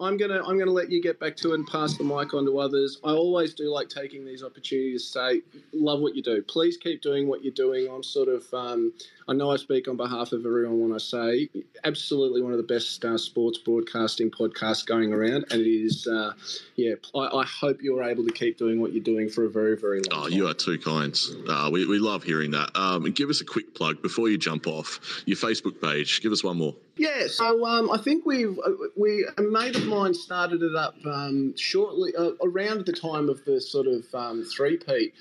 I'm 0.00 0.16
gonna 0.16 0.42
I'm 0.46 0.58
gonna 0.58 0.70
let 0.70 0.90
you 0.90 1.02
get 1.02 1.20
back 1.20 1.36
to 1.36 1.52
it 1.52 1.56
and 1.56 1.66
pass 1.66 1.96
the 1.96 2.04
mic 2.04 2.32
on 2.32 2.46
to 2.46 2.58
others. 2.58 2.98
I 3.04 3.10
always 3.10 3.52
do 3.52 3.70
like 3.70 3.88
taking 3.88 4.24
these 4.24 4.42
opportunities 4.42 5.04
to 5.04 5.10
say, 5.10 5.42
love 5.72 6.00
what 6.00 6.16
you 6.16 6.22
do. 6.22 6.42
Please 6.42 6.78
keep 6.78 7.02
doing 7.02 7.28
what 7.28 7.44
you're 7.44 7.52
doing. 7.52 7.88
I'm 7.90 8.02
sort 8.02 8.28
of 8.28 8.52
um, 8.54 8.92
I 9.30 9.32
know 9.32 9.52
I 9.52 9.56
speak 9.56 9.86
on 9.86 9.96
behalf 9.96 10.32
of 10.32 10.44
everyone 10.44 10.80
when 10.80 10.92
I 10.92 10.98
say 10.98 11.48
absolutely 11.84 12.42
one 12.42 12.50
of 12.50 12.58
the 12.58 12.64
best 12.64 13.04
uh, 13.04 13.16
sports 13.16 13.58
broadcasting 13.58 14.28
podcasts 14.28 14.84
going 14.84 15.12
around, 15.12 15.44
and 15.52 15.60
it 15.60 15.70
is 15.70 16.08
uh, 16.08 16.32
yeah. 16.74 16.94
I, 17.14 17.38
I 17.38 17.44
hope 17.44 17.80
you're 17.80 18.02
able 18.02 18.26
to 18.26 18.32
keep 18.32 18.58
doing 18.58 18.80
what 18.80 18.92
you're 18.92 19.04
doing 19.04 19.28
for 19.28 19.44
a 19.44 19.48
very 19.48 19.76
very 19.76 19.98
long 19.98 20.10
time. 20.10 20.18
Oh, 20.18 20.28
time. 20.28 20.32
you 20.32 20.48
are 20.48 20.54
too 20.54 20.78
kind. 20.80 21.16
Uh, 21.48 21.70
we, 21.72 21.86
we 21.86 22.00
love 22.00 22.24
hearing 22.24 22.50
that. 22.50 22.76
Um, 22.76 23.04
and 23.04 23.14
give 23.14 23.30
us 23.30 23.40
a 23.40 23.44
quick 23.44 23.72
plug 23.72 24.02
before 24.02 24.28
you 24.28 24.36
jump 24.36 24.66
off. 24.66 25.22
Your 25.26 25.36
Facebook 25.36 25.80
page. 25.80 26.20
Give 26.22 26.32
us 26.32 26.42
one 26.42 26.58
more. 26.58 26.74
Yeah, 26.96 27.28
so 27.28 27.64
um, 27.64 27.88
I 27.92 27.98
think 27.98 28.26
we've 28.26 28.58
uh, 28.58 28.72
we 28.96 29.28
a 29.38 29.42
mate 29.42 29.76
of 29.76 29.86
mine 29.86 30.12
started 30.12 30.60
it 30.60 30.74
up 30.74 30.96
um, 31.06 31.56
shortly 31.56 32.12
uh, 32.18 32.32
around 32.42 32.84
the 32.84 32.92
time 32.92 33.28
of 33.28 33.44
the 33.44 33.60
sort 33.60 33.86
of 33.86 34.04
um, 34.12 34.42
three 34.42 34.76
peat. 34.76 35.14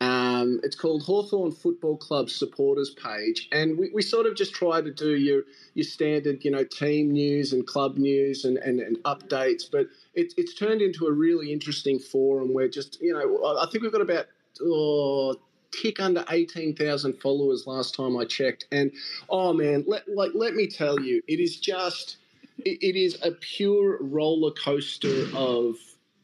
Um, 0.00 0.60
it's 0.62 0.76
called 0.76 1.02
Hawthorn 1.02 1.52
Football 1.52 1.96
Club 1.96 2.28
supporters 2.28 2.90
page, 2.90 3.48
and 3.52 3.78
we, 3.78 3.90
we 3.94 4.02
sort 4.02 4.26
of 4.26 4.36
just 4.36 4.52
try 4.54 4.80
to 4.80 4.90
do 4.90 5.16
your 5.16 5.42
your 5.74 5.84
standard, 5.84 6.44
you 6.44 6.50
know, 6.50 6.64
team 6.64 7.10
news 7.12 7.52
and 7.52 7.66
club 7.66 7.96
news 7.96 8.44
and, 8.44 8.58
and, 8.58 8.80
and 8.80 8.98
updates. 9.04 9.64
But 9.70 9.86
it's 10.14 10.34
it's 10.36 10.54
turned 10.54 10.82
into 10.82 11.06
a 11.06 11.12
really 11.12 11.52
interesting 11.52 11.98
forum 11.98 12.52
where 12.52 12.68
just 12.68 13.00
you 13.00 13.12
know 13.12 13.44
I 13.44 13.64
I 13.64 13.70
think 13.70 13.82
we've 13.82 13.92
got 13.92 14.02
about 14.02 14.26
oh, 14.62 15.36
tick 15.72 16.00
under 16.00 16.24
18,000 16.30 17.14
followers 17.20 17.66
last 17.66 17.94
time 17.94 18.16
I 18.16 18.24
checked. 18.24 18.66
And 18.72 18.92
oh 19.28 19.52
man, 19.52 19.84
let, 19.86 20.08
like, 20.08 20.32
let 20.34 20.54
me 20.54 20.66
tell 20.66 21.00
you, 21.00 21.22
it 21.28 21.40
is 21.40 21.56
just, 21.56 22.16
it, 22.64 22.78
it 22.82 22.96
is 22.96 23.18
a 23.22 23.32
pure 23.32 23.98
roller 24.00 24.52
coaster 24.52 25.26
of 25.34 25.76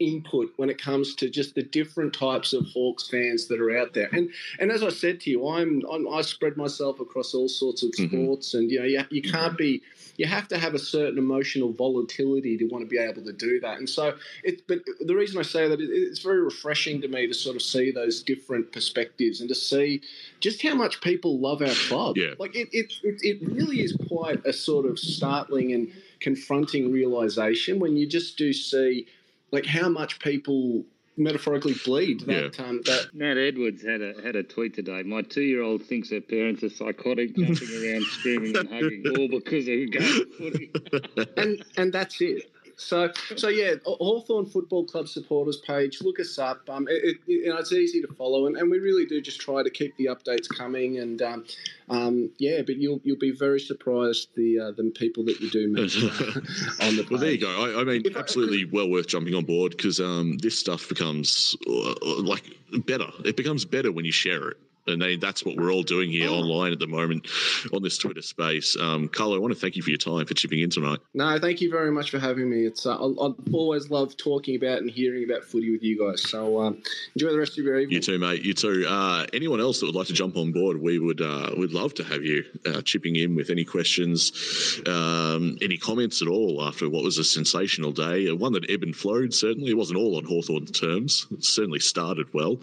input 0.09 0.53
when 0.57 0.69
it 0.71 0.81
comes 0.81 1.15
to 1.17 1.29
just 1.31 1.55
the 1.55 1.63
different 1.63 2.13
types 2.15 2.53
of 2.53 2.67
Hawks 2.67 3.09
fans 3.09 3.47
that 3.49 3.61
are 3.61 3.77
out 3.77 3.95
there. 3.95 4.09
And 4.13 4.31
and 4.59 4.71
as 4.71 4.83
I 4.83 4.89
said 4.91 5.21
to 5.21 5.31
you, 5.31 5.49
I'm, 5.49 5.83
I'm 5.91 6.09
I 6.09 6.23
spread 6.23 6.57
myself 6.57 7.01
across 7.01 7.35
all 7.35 7.49
sorts 7.49 7.83
of 7.83 7.91
Mhm. 7.93 8.09
sports, 8.09 8.55
and 8.55 8.71
you 8.71 8.79
know 8.81 8.87
you, 8.87 9.03
you 9.11 9.23
can't 9.23 9.57
be 9.57 9.83
you 10.17 10.27
have 10.27 10.47
to 10.49 10.59
have 10.59 10.75
a 10.75 10.79
certain 10.79 11.19
emotional 11.19 11.73
volatility 11.73 12.57
to 12.59 12.67
want 12.67 12.85
to 12.85 12.89
be 12.89 12.99
able 12.99 13.23
to 13.25 13.33
do 13.33 13.59
that. 13.61 13.79
And 13.79 13.89
so 13.89 14.15
it, 14.45 14.63
but 14.67 14.81
the 15.01 15.15
reason 15.15 15.39
I 15.39 15.43
say 15.43 15.69
that 15.69 15.81
it, 15.81 15.89
it's 15.91 16.21
very 16.21 16.43
refreshing 16.43 17.01
to 17.01 17.09
me 17.09 17.27
to 17.27 17.35
sort 17.35 17.57
of 17.57 17.63
see 17.63 17.91
those 17.91 18.23
different 18.23 18.73
perspectives 18.73 19.41
and 19.41 19.49
to 19.49 19.55
see 19.55 20.03
just 20.41 20.63
how 20.63 20.75
much 20.75 21.01
people 21.01 21.39
love 21.41 21.63
our 21.63 21.75
club. 21.89 22.19
Yeah. 22.19 22.35
Like 22.39 22.55
it, 22.55 22.69
it, 22.73 22.93
it, 23.03 23.21
it 23.23 23.39
really 23.53 23.81
is 23.81 23.97
quite 24.09 24.45
a 24.45 24.53
sort 24.53 24.85
of 24.85 24.99
startling 24.99 25.73
and 25.73 25.91
confronting 26.21 26.93
realization 26.93 27.79
when 27.79 27.97
you 27.97 28.07
just 28.07 28.37
do 28.37 28.53
see 28.53 29.07
like 29.53 29.67
how 29.67 29.89
much 29.89 30.19
people 30.19 30.85
metaphorically 31.17 31.75
bleed 31.85 32.21
that 32.21 32.59
um, 32.59 32.81
that 32.87 33.11
Nat 33.13 33.37
Edwards 33.37 33.83
had 33.83 34.01
a 34.01 34.15
had 34.23 34.35
a 34.37 34.43
tweet 34.43 34.75
today. 34.75 35.03
My 35.03 35.23
two 35.23 35.43
year 35.43 35.63
old 35.63 35.83
thinks 35.83 36.11
her 36.11 36.21
parents 36.21 36.63
are 36.63 36.71
psychotic, 36.71 37.37
jumping 37.37 37.69
around, 37.69 38.05
screaming 38.05 38.57
and 38.57 38.69
hugging, 38.69 39.05
all 39.19 39.29
because 39.29 39.69
of 39.69 39.91
game 39.91 40.27
footy. 40.39 40.71
and 41.37 41.65
and 41.77 41.93
that's 41.93 42.21
it. 42.21 42.51
So 42.77 43.11
so 43.37 43.49
yeah, 43.49 43.75
Hawthorn 43.85 44.47
Football 44.47 44.85
Club 44.85 45.09
supporters 45.09 45.59
page. 45.59 46.01
Look 46.03 46.21
us 46.21 46.39
up. 46.39 46.61
Um, 46.69 46.89
it, 46.89 47.05
it, 47.05 47.17
you 47.27 47.49
know, 47.49 47.59
it's 47.59 47.73
easy 47.73 48.01
to 48.01 48.09
follow, 48.15 48.47
and, 48.47 48.57
and 48.57 48.71
we 48.71 48.79
really 48.79 49.07
do 49.07 49.21
just 49.21 49.41
try 49.41 49.63
to 49.63 49.71
keep 49.71 49.97
the 49.97 50.07
updates 50.07 50.49
coming. 50.49 50.99
And 50.99 51.21
um, 51.23 51.45
um, 51.89 52.31
yeah, 52.39 52.63
but 52.63 52.77
you'll 52.77 53.01
you'll 53.05 53.19
be 53.19 53.31
very 53.33 53.61
surprised 53.61 54.29
the 54.35 54.59
uh, 54.59 54.71
the 54.73 54.91
people 54.95 55.25
that 55.25 55.41
you 55.41 55.51
do 55.51 55.69
meet 55.69 55.95
uh, 56.03 56.87
on 56.87 56.97
the 56.97 57.03
page. 57.03 57.11
Well, 57.11 57.21
there 57.21 57.33
you 57.33 57.39
go. 57.41 57.49
I, 57.79 57.81
I 57.81 57.85
mean, 57.85 58.03
If 58.05 58.17
I- 58.17 58.21
absolutely 58.21 58.65
well 58.65 58.89
worth 58.89 59.09
jumping 59.09 59.35
on 59.35 59.45
board 59.45 59.73
because 59.77 60.01
um, 60.01 60.39
this 60.39 60.59
stuff 60.59 60.89
becomes 60.89 61.57
uh, 61.69 61.95
like 62.03 62.45
better. 62.87 63.09
It 63.25 63.37
becomes 63.37 63.65
better 63.65 63.93
when 63.93 64.05
you 64.05 64.13
share 64.13 64.49
it. 64.51 64.57
And 64.87 65.01
they, 65.01 65.17
that's 65.17 65.45
what 65.45 65.57
we're 65.57 65.73
all 65.73 65.83
doing 65.85 66.11
here 66.11 66.29
Oh. 66.29 66.35
online 66.41 66.73
at 66.73 66.79
the 66.81 66.87
moment 66.89 67.29
on 67.73 67.83
this 67.83 67.99
Twitter 67.99 68.23
space. 68.23 68.77
Um, 68.77 69.09
Carlo, 69.09 69.37
I 69.37 69.39
want 69.39 69.55
to 69.55 69.59
thank 69.61 69.77
you 69.77 69.83
for 69.83 69.91
your 69.91 69.97
time 69.99 70.27
for 70.27 70.35
chipping 70.35 70.61
in 70.61 70.71
tonight. 70.71 70.99
No, 71.15 71.39
thank 71.39 71.61
you 71.61 71.71
very 71.71 71.93
much 71.93 72.11
for 72.11 72.19
having 72.19 72.51
me. 72.51 72.65
It's 72.67 72.85
uh, 72.87 72.97
I, 72.97 73.29
I 73.29 73.33
always 73.53 73.91
love 73.91 74.17
talking 74.17 74.57
about 74.57 74.79
and 74.79 74.91
hearing 74.91 75.25
about 75.25 75.45
footy 75.45 75.71
with 75.71 75.83
you 75.83 75.99
guys. 75.99 76.29
So 76.29 76.61
um, 76.61 76.83
enjoy 77.15 77.31
the 77.31 77.39
rest 77.39 77.59
of 77.59 77.65
your 77.65 77.79
evening. 77.79 77.95
You 77.95 78.01
too, 78.01 78.19
mate. 78.19 78.45
You 78.45 78.55
too. 78.55 78.85
Uh, 78.89 79.27
anyone 79.33 79.61
else 79.61 79.81
that 79.81 79.87
would 79.87 79.95
like 79.95 80.09
to 80.09 80.13
jump 80.13 80.37
on 80.37 80.53
board, 80.53 80.81
we 80.81 80.99
would 80.99 81.21
uh, 81.21 81.51
would 81.57 81.73
love 81.73 81.95
to 81.95 82.05
have 82.05 82.25
you 82.25 82.45
uh, 82.67 82.83
chipping 82.83 83.17
in 83.17 83.35
with 83.37 83.51
any 83.51 83.65
questions, 83.65 84.81
um, 84.87 85.59
any 85.63 85.77
comments 85.77 86.23
at 86.23 86.29
all 86.29 86.63
after 86.67 86.89
what 86.89 87.05
was 87.05 87.19
a 87.19 87.25
sensational 87.25 87.93
day. 87.93 88.29
Uh, 88.29 88.35
one 88.35 88.53
that 88.53 88.69
ebbed 88.71 88.85
and 88.85 88.97
flowed. 88.97 89.33
Certainly, 89.33 89.71
it 89.71 89.77
wasn't 89.77 89.99
all 89.99 90.17
on 90.17 90.25
Hawthorn's 90.25 90.71
terms. 90.73 91.27
It 91.31 91.45
certainly 91.45 91.79
started 91.81 92.27
well. 92.33 92.59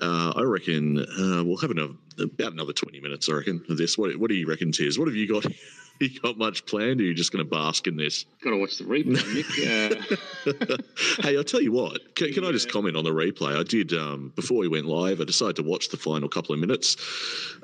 Uh, 0.00 0.32
I 0.36 0.42
reckon 0.42 0.98
uh, 1.00 1.44
we'll 1.50 1.58
have 1.58 1.70
another, 1.70 1.94
about 2.18 2.52
another 2.52 2.72
twenty 2.72 3.00
minutes. 3.00 3.28
I 3.28 3.34
reckon 3.34 3.64
of 3.68 3.76
this. 3.76 3.98
What, 3.98 4.16
what 4.16 4.28
do 4.28 4.34
you 4.34 4.48
reckon, 4.48 4.72
Tiz? 4.72 4.98
What 4.98 5.08
have 5.08 5.16
you 5.16 5.28
got? 5.28 5.44
you 6.00 6.18
got 6.20 6.38
much 6.38 6.64
planned? 6.64 7.00
Or 7.00 7.04
are 7.04 7.06
you 7.06 7.14
just 7.14 7.30
going 7.30 7.44
to 7.44 7.50
bask 7.50 7.86
in 7.86 7.96
this? 7.96 8.24
Got 8.42 8.50
to 8.50 8.56
watch 8.56 8.78
the 8.78 8.84
replay, 8.84 9.34
Nick. 9.34 10.20
Uh, 10.40 10.76
hey, 11.22 11.36
I'll 11.36 11.44
tell 11.44 11.60
you 11.60 11.72
what. 11.72 12.14
Can, 12.14 12.32
can 12.32 12.44
I 12.44 12.52
just 12.52 12.72
comment 12.72 12.96
on 12.96 13.04
the 13.04 13.10
replay? 13.10 13.58
I 13.58 13.62
did 13.62 13.92
um, 13.92 14.32
before 14.34 14.58
we 14.58 14.68
went 14.68 14.86
live. 14.86 15.20
I 15.20 15.24
decided 15.24 15.56
to 15.56 15.62
watch 15.62 15.90
the 15.90 15.98
final 15.98 16.28
couple 16.28 16.54
of 16.54 16.60
minutes. 16.60 16.96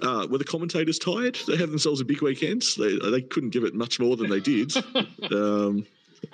Uh, 0.02 0.26
were 0.30 0.36
the 0.36 0.44
commentators 0.44 0.98
tired? 0.98 1.38
They 1.46 1.56
had 1.56 1.70
themselves 1.70 2.00
a 2.02 2.04
big 2.04 2.20
weekend. 2.20 2.64
They 2.76 2.98
they 2.98 3.22
couldn't 3.22 3.50
give 3.50 3.64
it 3.64 3.74
much 3.74 3.98
more 3.98 4.16
than 4.16 4.28
they 4.28 4.40
did. 4.40 4.76
um, 5.32 5.86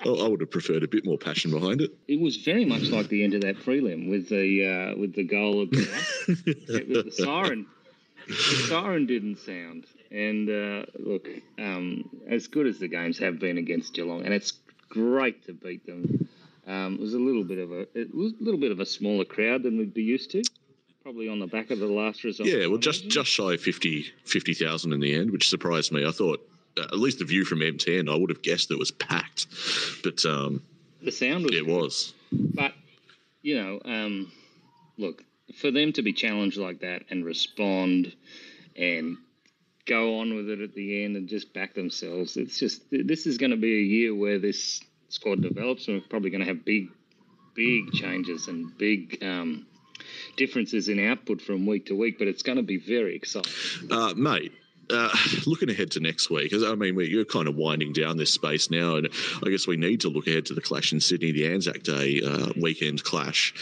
I, 0.05 0.09
I 0.09 0.27
would 0.27 0.41
have 0.41 0.51
preferred 0.51 0.83
a 0.83 0.87
bit 0.87 1.05
more 1.05 1.17
passion 1.17 1.51
behind 1.51 1.81
it. 1.81 1.91
it 2.07 2.19
was 2.19 2.37
very 2.37 2.65
much 2.65 2.89
like 2.89 3.07
the 3.09 3.23
end 3.23 3.33
of 3.33 3.41
that 3.41 3.57
prelim 3.57 4.09
with 4.09 4.29
the 4.29 4.93
uh, 4.93 4.99
with 4.99 5.13
the 5.13 5.23
goal 5.23 5.61
of 5.61 5.71
the, 5.71 5.85
the 7.05 7.11
siren. 7.11 7.65
The 8.27 8.65
siren 8.67 9.05
didn't 9.05 9.37
sound. 9.39 9.85
And 10.11 10.49
uh, 10.49 10.85
look, 10.97 11.27
um, 11.59 12.09
as 12.29 12.47
good 12.47 12.67
as 12.67 12.79
the 12.79 12.87
games 12.87 13.17
have 13.19 13.39
been 13.39 13.57
against 13.57 13.93
Geelong, 13.93 14.23
and 14.23 14.33
it's 14.33 14.53
great 14.89 15.45
to 15.47 15.53
beat 15.53 15.85
them. 15.85 16.27
Um, 16.67 16.95
it 16.95 16.99
was 17.01 17.13
a 17.13 17.19
little 17.19 17.43
bit 17.43 17.57
of 17.57 17.71
a 17.71 17.81
it 17.93 18.13
was 18.13 18.33
a 18.39 18.43
little 18.43 18.59
bit 18.59 18.71
of 18.71 18.79
a 18.79 18.85
smaller 18.85 19.25
crowd 19.25 19.63
than 19.63 19.77
we'd 19.77 19.93
be 19.93 20.03
used 20.03 20.31
to. 20.31 20.43
Probably 21.01 21.27
on 21.27 21.39
the 21.39 21.47
back 21.47 21.71
of 21.71 21.79
the 21.79 21.87
last 21.87 22.23
result. 22.23 22.47
Yeah, 22.47 22.67
well, 22.67 22.77
just 22.77 23.09
just 23.09 23.29
shy 23.29 23.55
of 23.55 23.61
50 23.61 24.05
50,000 24.23 24.93
in 24.93 24.99
the 25.01 25.13
end, 25.13 25.31
which 25.31 25.49
surprised 25.49 25.91
me. 25.91 26.05
I 26.05 26.11
thought. 26.11 26.47
Uh, 26.77 26.83
at 26.83 26.99
least 26.99 27.19
the 27.19 27.25
view 27.25 27.45
from 27.45 27.59
M10, 27.59 28.11
I 28.11 28.15
would 28.15 28.29
have 28.29 28.41
guessed 28.41 28.71
it 28.71 28.79
was 28.79 28.91
packed, 28.91 29.47
but 30.03 30.25
um, 30.25 30.61
the 31.01 31.11
sound 31.11 31.45
was 31.45 31.55
it 31.55 31.67
was. 31.67 32.13
But 32.31 32.73
you 33.41 33.61
know, 33.61 33.81
um, 33.85 34.31
look 34.97 35.23
for 35.59 35.69
them 35.69 35.93
to 35.93 36.01
be 36.01 36.13
challenged 36.13 36.57
like 36.57 36.79
that 36.79 37.03
and 37.09 37.23
respond, 37.25 38.13
and 38.75 39.17
go 39.85 40.19
on 40.19 40.35
with 40.35 40.49
it 40.49 40.61
at 40.61 40.73
the 40.73 41.03
end 41.03 41.15
and 41.15 41.27
just 41.27 41.53
back 41.53 41.75
themselves. 41.75 42.37
It's 42.37 42.57
just 42.57 42.81
this 42.89 43.27
is 43.27 43.37
going 43.37 43.51
to 43.51 43.57
be 43.57 43.73
a 43.73 43.83
year 43.83 44.15
where 44.15 44.39
this 44.39 44.81
squad 45.09 45.41
develops, 45.41 45.87
and 45.87 45.97
we're 45.97 46.07
probably 46.07 46.31
going 46.31 46.41
to 46.41 46.47
have 46.47 46.65
big, 46.65 46.89
big 47.53 47.91
changes 47.91 48.47
and 48.47 48.75
big. 48.77 49.23
Um, 49.23 49.67
differences 50.35 50.89
in 50.89 50.99
output 50.99 51.41
from 51.41 51.65
week 51.65 51.85
to 51.85 51.95
week, 51.95 52.17
but 52.17 52.27
it's 52.27 52.43
going 52.43 52.57
to 52.57 52.63
be 52.63 52.77
very 52.77 53.15
exciting. 53.15 53.53
Uh, 53.89 54.13
mate, 54.15 54.51
uh, 54.89 55.15
looking 55.45 55.69
ahead 55.69 55.91
to 55.91 55.99
next 55.99 56.29
week, 56.29 56.53
I 56.53 56.75
mean, 56.75 56.95
we, 56.95 57.07
you're 57.07 57.25
kind 57.25 57.47
of 57.47 57.55
winding 57.55 57.93
down 57.93 58.17
this 58.17 58.33
space 58.33 58.69
now, 58.69 58.95
and 58.95 59.09
I 59.45 59.49
guess 59.49 59.67
we 59.67 59.77
need 59.77 60.01
to 60.01 60.09
look 60.09 60.27
ahead 60.27 60.45
to 60.47 60.53
the 60.53 60.61
clash 60.61 60.93
in 60.93 60.99
Sydney, 60.99 61.31
the 61.31 61.47
Anzac 61.47 61.83
Day 61.83 62.21
uh, 62.25 62.51
weekend 62.59 63.03
clash. 63.03 63.53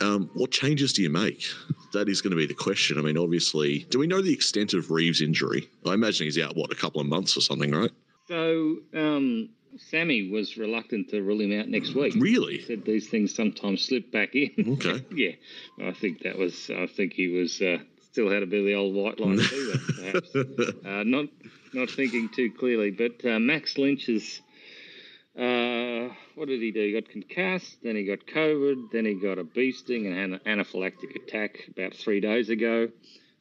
Um, 0.00 0.30
what 0.34 0.50
changes 0.50 0.92
do 0.92 1.02
you 1.02 1.10
make? 1.10 1.44
That 1.92 2.08
is 2.08 2.20
going 2.20 2.32
to 2.32 2.36
be 2.36 2.46
the 2.46 2.54
question. 2.54 2.98
I 2.98 3.02
mean, 3.02 3.18
obviously, 3.18 3.86
do 3.90 3.98
we 3.98 4.06
know 4.06 4.20
the 4.20 4.32
extent 4.32 4.74
of 4.74 4.90
Reeves' 4.90 5.22
injury? 5.22 5.68
I 5.86 5.94
imagine 5.94 6.26
he's 6.26 6.38
out, 6.38 6.56
what, 6.56 6.72
a 6.72 6.76
couple 6.76 7.00
of 7.00 7.06
months 7.06 7.36
or 7.36 7.40
something, 7.40 7.70
right? 7.72 7.90
So, 8.26 8.78
um, 8.94 9.50
Sammy 9.76 10.30
was 10.30 10.56
reluctant 10.56 11.10
to 11.10 11.22
rule 11.22 11.40
him 11.40 11.58
out 11.58 11.68
next 11.68 11.94
week. 11.94 12.14
Really? 12.16 12.58
He 12.58 12.64
said 12.64 12.84
these 12.84 13.08
things 13.08 13.34
sometimes 13.34 13.82
slip 13.82 14.10
back 14.12 14.34
in. 14.34 14.50
Okay. 14.74 15.04
yeah, 15.14 15.32
I 15.88 15.92
think 15.92 16.22
that 16.22 16.38
was. 16.38 16.70
I 16.70 16.86
think 16.86 17.12
he 17.12 17.28
was 17.28 17.60
uh, 17.60 17.78
still 18.14 18.30
had 18.30 18.44
a 18.44 18.46
bit 18.46 18.60
of 18.60 18.66
the 18.66 18.74
old 18.74 18.94
white 18.94 19.18
line 19.18 19.40
fever, 19.40 19.78
perhaps. 19.98 20.36
uh, 20.86 21.02
not 21.04 21.26
not 21.72 21.90
thinking 21.90 22.28
too 22.28 22.48
clearly. 22.52 22.92
But 22.92 23.24
uh, 23.28 23.40
Max 23.40 23.76
Lynch 23.76 24.08
is. 24.08 24.40
Uh, 25.36 26.14
what 26.36 26.46
did 26.46 26.60
he 26.62 26.70
do? 26.70 26.80
He 26.80 26.92
got 26.92 27.08
concussed, 27.08 27.78
then 27.82 27.96
he 27.96 28.04
got 28.04 28.20
COVID, 28.24 28.92
then 28.92 29.04
he 29.04 29.14
got 29.14 29.36
a 29.38 29.42
bee 29.42 29.72
sting 29.72 30.06
and 30.06 30.34
an 30.34 30.40
anaphylactic 30.46 31.16
attack 31.16 31.58
about 31.68 31.92
three 31.92 32.20
days 32.20 32.50
ago. 32.50 32.88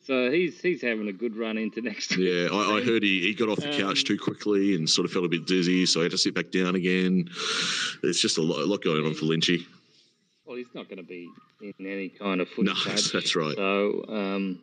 So 0.08 0.32
he's 0.32 0.60
he's 0.60 0.82
having 0.82 1.08
a 1.08 1.14
good 1.14 1.38
run 1.38 1.60
into 1.60 1.82
next 1.82 2.18
week. 2.18 2.28
Yeah, 2.32 2.48
I, 2.52 2.78
I 2.78 2.82
heard 2.82 3.04
he, 3.04 3.22
he 3.22 3.36
got 3.36 3.50
off 3.50 3.60
the 3.60 3.72
Um, 3.76 3.80
couch 3.80 4.06
too 4.06 4.18
quickly 4.18 4.74
and 4.74 4.90
sort 4.90 5.06
of 5.06 5.12
felt 5.12 5.26
a 5.26 5.30
bit 5.30 5.46
dizzy, 5.46 5.86
so 5.86 6.00
he 6.00 6.06
had 6.06 6.12
to 6.14 6.18
sit 6.18 6.34
back 6.34 6.50
down 6.50 6.74
again. 6.74 7.30
It's 8.02 8.20
just 8.20 8.40
a 8.40 8.42
lot, 8.42 8.58
a 8.62 8.66
lot 8.66 8.84
going 8.84 9.06
on 9.06 9.14
for 9.14 9.26
Lynchy. 9.26 9.64
Well, 10.54 10.60
he's 10.60 10.76
not 10.76 10.88
going 10.88 11.00
to 11.00 11.04
be 11.04 11.32
in 11.64 11.74
any 11.80 12.10
kind 12.10 12.40
of 12.40 12.48
footy 12.48 12.68
No, 12.68 12.76
touch. 12.76 13.12
that's 13.12 13.36
right. 13.36 13.56
So, 13.56 14.06
um, 14.08 14.62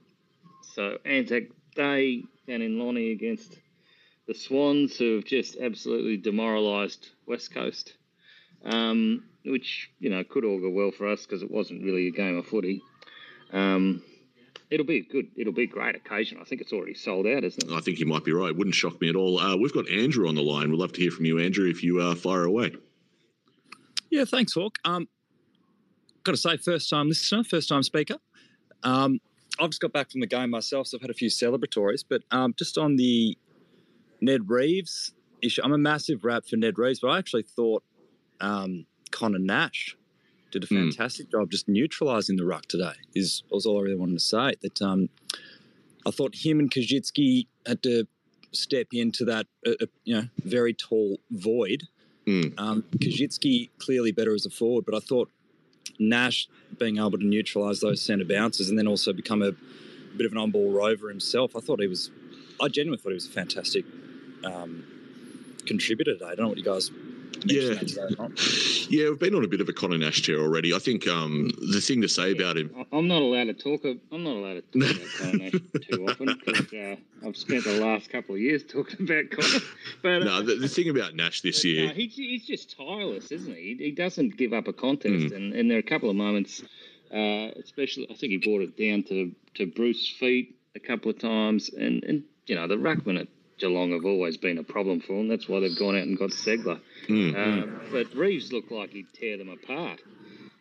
so 0.75 0.99
Anzac 1.05 1.49
Day 1.75 2.23
down 2.47 2.63
in 2.63 2.79
Lonnie 2.79 3.11
against 3.11 3.59
the 4.29 4.35
Swans, 4.35 4.97
who 4.97 5.17
have 5.17 5.25
just 5.25 5.57
absolutely 5.57 6.17
demoralised 6.17 7.09
West 7.27 7.53
Coast, 7.53 7.95
um, 8.65 9.25
which 9.45 9.91
you 9.99 10.11
know 10.11 10.23
could 10.23 10.45
augur 10.45 10.71
well 10.71 10.93
for 10.93 11.09
us 11.09 11.27
because 11.27 11.43
it 11.43 11.51
wasn't 11.51 11.83
really 11.83 12.07
a 12.07 12.13
game 12.13 12.39
of 12.39 12.47
footy. 12.47 12.83
Um, 13.53 14.05
it'll 14.71 14.87
be 14.87 14.99
a 14.99 15.13
good. 15.13 15.27
It'll 15.37 15.53
be 15.53 15.65
a 15.65 15.67
great 15.67 15.97
occasion. 15.97 16.39
I 16.41 16.45
think 16.45 16.61
it's 16.61 16.73
already 16.73 16.95
sold 16.95 17.27
out, 17.27 17.43
isn't 17.43 17.69
it? 17.69 17.75
I 17.75 17.81
think 17.81 17.99
you 17.99 18.07
might 18.07 18.25
be 18.25 18.33
right. 18.33 18.57
Wouldn't 18.57 18.77
shock 18.77 19.01
me 19.01 19.09
at 19.09 19.17
all. 19.17 19.41
Uh, 19.41 19.57
we've 19.57 19.75
got 19.75 19.91
Andrew 19.91 20.29
on 20.29 20.37
the 20.37 20.43
line. 20.43 20.71
We'd 20.71 20.79
love 20.79 20.93
to 20.93 21.01
hear 21.01 21.11
from 21.11 21.25
you, 21.25 21.41
Andrew, 21.41 21.69
if 21.69 21.83
you 21.83 22.01
uh, 22.01 22.15
fire 22.15 22.45
away. 22.45 22.77
Yeah, 24.09 24.25
thanks, 24.25 24.55
Hawk. 24.55 24.79
Um, 24.85 25.09
got 26.25 26.33
to 26.33 26.39
say, 26.39 26.57
first 26.57 26.91
time 26.91 27.09
listener, 27.09 27.45
first 27.45 27.69
time 27.69 27.83
speaker. 27.83 28.17
Um, 28.83 29.21
I've 29.59 29.71
just 29.71 29.81
got 29.81 29.93
back 29.93 30.11
from 30.11 30.21
the 30.21 30.27
game 30.27 30.51
myself, 30.51 30.87
so 30.87 30.97
I've 30.97 31.03
had 31.03 31.11
a 31.11 31.15
few 31.15 31.29
celebratories. 31.29 32.05
But 32.09 32.23
um, 32.31 32.55
just 32.57 32.79
on 32.79 32.97
the 32.97 33.37
Ned 34.21 34.49
Reeves 34.49 35.13
issue, 35.43 35.61
I'm 35.65 35.73
a 35.73 35.79
massive 35.79 36.25
rap 36.25 36.47
for 36.49 36.57
Ned 36.57 36.79
Reeves, 36.79 37.01
but 37.01 37.09
I 37.09 37.19
actually 37.19 37.43
thought 37.43 37.83
um, 38.41 38.87
Connor 39.11 39.39
Nash 39.39 39.97
did 40.51 40.65
a 40.65 40.67
Hmm. 40.67 40.89
fantastic 40.91 41.31
job 41.31 41.51
just 41.51 41.69
neutralising 41.69 42.37
the 42.37 42.45
ruck 42.45 42.67
today. 42.67 42.95
Is 43.15 43.43
was 43.51 43.67
all 43.67 43.79
I 43.79 43.83
really 43.83 43.97
wanted 43.99 44.15
to 44.15 44.21
say. 44.21 44.55
That 44.63 44.83
um, 44.83 45.09
I 46.07 46.11
thought 46.11 46.35
him 46.35 46.59
and 46.59 46.71
Koschitzke 46.71 47.47
had 47.67 47.83
to 47.85 48.07
step 48.53 48.89
into 48.93 49.25
that 49.27 49.47
uh, 49.67 49.73
uh, 49.81 49.87
you 50.05 50.15
know 50.15 50.25
very 50.45 50.75
tall 50.75 51.19
void. 51.31 51.85
Mm. 52.27 52.59
Um, 52.59 52.85
Koschitzke 52.99 53.69
clearly 53.79 54.11
better 54.13 54.35
as 54.35 54.47
a 54.47 54.51
forward, 54.51 54.85
but 54.87 54.95
I 54.95 55.01
thought 55.01 55.31
Nash 55.99 56.49
being 56.79 56.99
able 56.99 57.13
to 57.13 57.27
neutralise 57.27 57.81
those 57.81 58.01
centre 58.01 58.25
bounces 58.25 58.71
and 58.71 58.79
then 58.79 58.87
also 58.87 59.13
become 59.13 59.43
a 59.43 59.53
bit 60.17 60.27
of 60.27 60.33
an 60.33 60.39
on-ball 60.39 60.73
rover 60.73 61.09
himself. 61.09 61.57
I 61.57 61.61
thought 61.61 61.81
he 61.81 61.87
was. 61.87 62.11
I 62.61 62.69
genuinely 62.69 63.03
thought 63.03 63.11
he 63.11 63.15
was 63.15 63.27
a 63.27 63.31
fantastic 63.31 63.85
um, 64.45 64.85
contributor 65.67 66.13
today. 66.13 66.27
I 66.27 66.35
don't 66.35 66.45
know 66.45 66.49
what 66.49 66.59
you 66.59 66.65
guys. 66.65 66.91
Yeah. 67.45 67.75
that 67.75 67.89
today 67.89 68.01
or 68.03 68.29
not. 68.29 68.91
Yeah, 68.91 69.09
we've 69.11 69.19
been 69.19 69.35
on 69.35 69.45
a 69.45 69.49
bit 69.49 69.61
of 69.61 69.69
a 69.69 69.73
Connor 69.73 69.99
Nash 69.99 70.23
tear 70.23 70.39
already. 70.41 70.75
I 70.75 70.79
think 70.79 71.07
um, 71.09 71.51
the 71.73 71.81
thing 71.81 72.01
to 72.03 72.09
say 72.09 72.33
about 72.33 72.57
him. 72.57 72.75
I'm 72.93 73.07
not 73.09 73.23
allowed 73.23 73.45
to 73.45 73.55
talk. 73.55 73.85
ab- 73.85 74.01
I'm 74.13 74.25
not 74.25 74.37
allowed 74.37 74.63
to 74.73 74.81
talk 74.81 74.97
about 74.97 75.09
Connor 75.19 75.39
Nash 75.39 75.53
too 75.91 76.07
often 76.09 76.41
because 76.45 76.73
uh, 76.73 76.97
I've 77.27 77.37
spent 77.37 77.65
the 77.65 77.81
last 77.81 78.11
couple 78.11 78.35
of 78.35 78.41
years 78.41 78.63
talking 78.65 79.05
about 79.09 79.31
Connor. 79.31 79.65
But 80.03 80.23
uh, 80.23 80.25
No, 80.25 80.43
the, 80.43 80.57
the 80.57 80.69
thing 80.69 80.89
about 80.89 81.15
Nash 81.15 81.41
this 81.43 81.65
year. 81.65 81.87
No, 81.87 81.93
he, 81.93 82.07
he's 82.09 82.47
just 82.47 82.77
tireless, 82.77 83.31
isn't 83.31 83.55
he? 83.55 83.77
He, 83.79 83.85
he 83.87 83.91
doesn't 83.93 84.37
give 84.37 84.53
up 84.53 84.69
a 84.69 84.73
contest, 84.73 85.11
Mm. 85.33 85.37
and, 85.37 85.53
and 85.55 85.71
there 85.71 85.77
are 85.77 85.81
a 85.81 85.85
couple 85.85 86.11
of 86.11 86.17
moments, 86.17 86.63
uh, 87.13 87.51
especially 87.63 88.07
I 88.11 88.15
think 88.15 88.33
he 88.33 88.37
brought 88.39 88.63
it 88.63 88.77
down 88.77 89.03
to, 89.05 89.33
to 89.57 89.67
Breust's 89.67 90.09
feet 90.09 90.57
a 90.75 90.81
couple 90.81 91.11
of 91.11 91.19
times, 91.19 91.69
and, 91.71 92.03
and 92.05 92.23
you 92.47 92.55
know 92.55 92.67
the 92.69 92.77
ruckman 92.77 93.21
at 93.21 93.29
Geelong 93.61 93.93
have 93.93 94.05
always 94.05 94.37
been 94.37 94.59
a 94.59 94.63
problem 94.63 95.01
for 95.01 95.15
them. 95.15 95.29
That's 95.29 95.49
why 95.49 95.61
they've 95.61 95.79
gone 95.79 95.97
out 95.97 96.03
and 96.03 96.19
got 96.19 96.31
Ceglar. 96.31 96.81
Mm, 97.09 97.35
Uh, 97.35 97.67
but 97.93 98.15
Reeves 98.15 98.53
looked 98.53 98.73
like 98.73 98.91
he'd 98.91 99.13
tear 99.15 99.37
them 99.37 99.49
apart. 99.51 100.01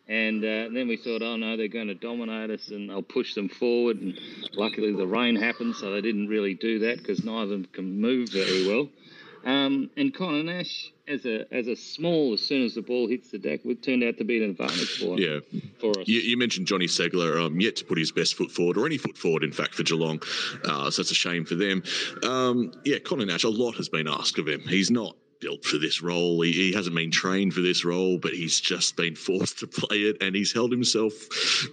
And 0.07 0.43
uh, 0.43 0.69
then 0.73 0.87
we 0.87 0.97
thought, 0.97 1.21
oh 1.21 1.35
no, 1.37 1.55
they're 1.55 1.67
going 1.67 1.87
to 1.87 1.93
dominate 1.93 2.49
us 2.49 2.69
and 2.69 2.89
they'll 2.89 3.03
push 3.03 3.35
them 3.35 3.47
forward. 3.47 4.01
And 4.01 4.19
luckily 4.53 4.91
the 4.91 5.05
rain 5.05 5.35
happened, 5.35 5.75
so 5.75 5.91
they 5.93 6.01
didn't 6.01 6.27
really 6.27 6.55
do 6.55 6.79
that 6.79 6.97
because 6.97 7.23
neither 7.23 7.43
of 7.43 7.49
them 7.49 7.67
can 7.71 8.01
move 8.01 8.29
very 8.29 8.67
well. 8.67 8.89
Um, 9.45 9.89
and 9.97 10.13
Connor 10.13 10.43
Nash, 10.43 10.91
as 11.07 11.25
a 11.25 11.45
as 11.53 11.67
a 11.67 11.75
small, 11.75 12.33
as 12.33 12.41
soon 12.41 12.63
as 12.65 12.75
the 12.75 12.81
ball 12.81 13.07
hits 13.07 13.31
the 13.31 13.37
deck, 13.37 13.61
it 13.65 13.81
turned 13.81 14.03
out 14.03 14.17
to 14.17 14.23
be 14.23 14.43
an 14.43 14.49
advantage 14.49 14.99
for 14.99 15.19
Yeah. 15.19 15.39
for 15.79 15.91
us. 15.99 16.07
You, 16.07 16.19
you 16.19 16.37
mentioned 16.37 16.67
Johnny 16.67 16.87
Ceglar, 16.87 17.41
um, 17.43 17.59
yet 17.59 17.75
to 17.77 17.85
put 17.85 17.97
his 17.97 18.11
best 18.11 18.35
foot 18.35 18.51
forward, 18.51 18.77
or 18.77 18.85
any 18.85 18.97
foot 18.97 19.17
forward, 19.17 19.43
in 19.43 19.51
fact, 19.51 19.75
for 19.75 19.83
Geelong. 19.83 20.21
Uh, 20.65 20.91
so 20.91 21.01
that's 21.01 21.11
a 21.11 21.15
shame 21.15 21.45
for 21.45 21.55
them. 21.55 21.83
Um, 22.23 22.73
yeah, 22.85 22.99
Connor 22.99 23.25
Nash, 23.25 23.43
a 23.43 23.49
lot 23.49 23.75
has 23.75 23.89
been 23.89 24.07
asked 24.07 24.37
of 24.39 24.47
him. 24.47 24.61
He's 24.61 24.91
not 24.91 25.15
built 25.39 25.63
for 25.63 25.77
this 25.77 26.01
role. 26.01 26.41
He, 26.41 26.51
he 26.51 26.73
hasn't 26.73 26.95
been 26.95 27.11
trained 27.11 27.53
for 27.53 27.61
this 27.61 27.85
role, 27.85 28.17
but 28.17 28.33
he's 28.33 28.59
just 28.59 28.95
been 28.95 29.15
forced 29.29 29.59
to 29.59 29.67
play 29.67 29.97
it, 29.97 30.17
and 30.21 30.35
he's 30.35 30.53
held 30.53 30.71
himself 30.71 31.13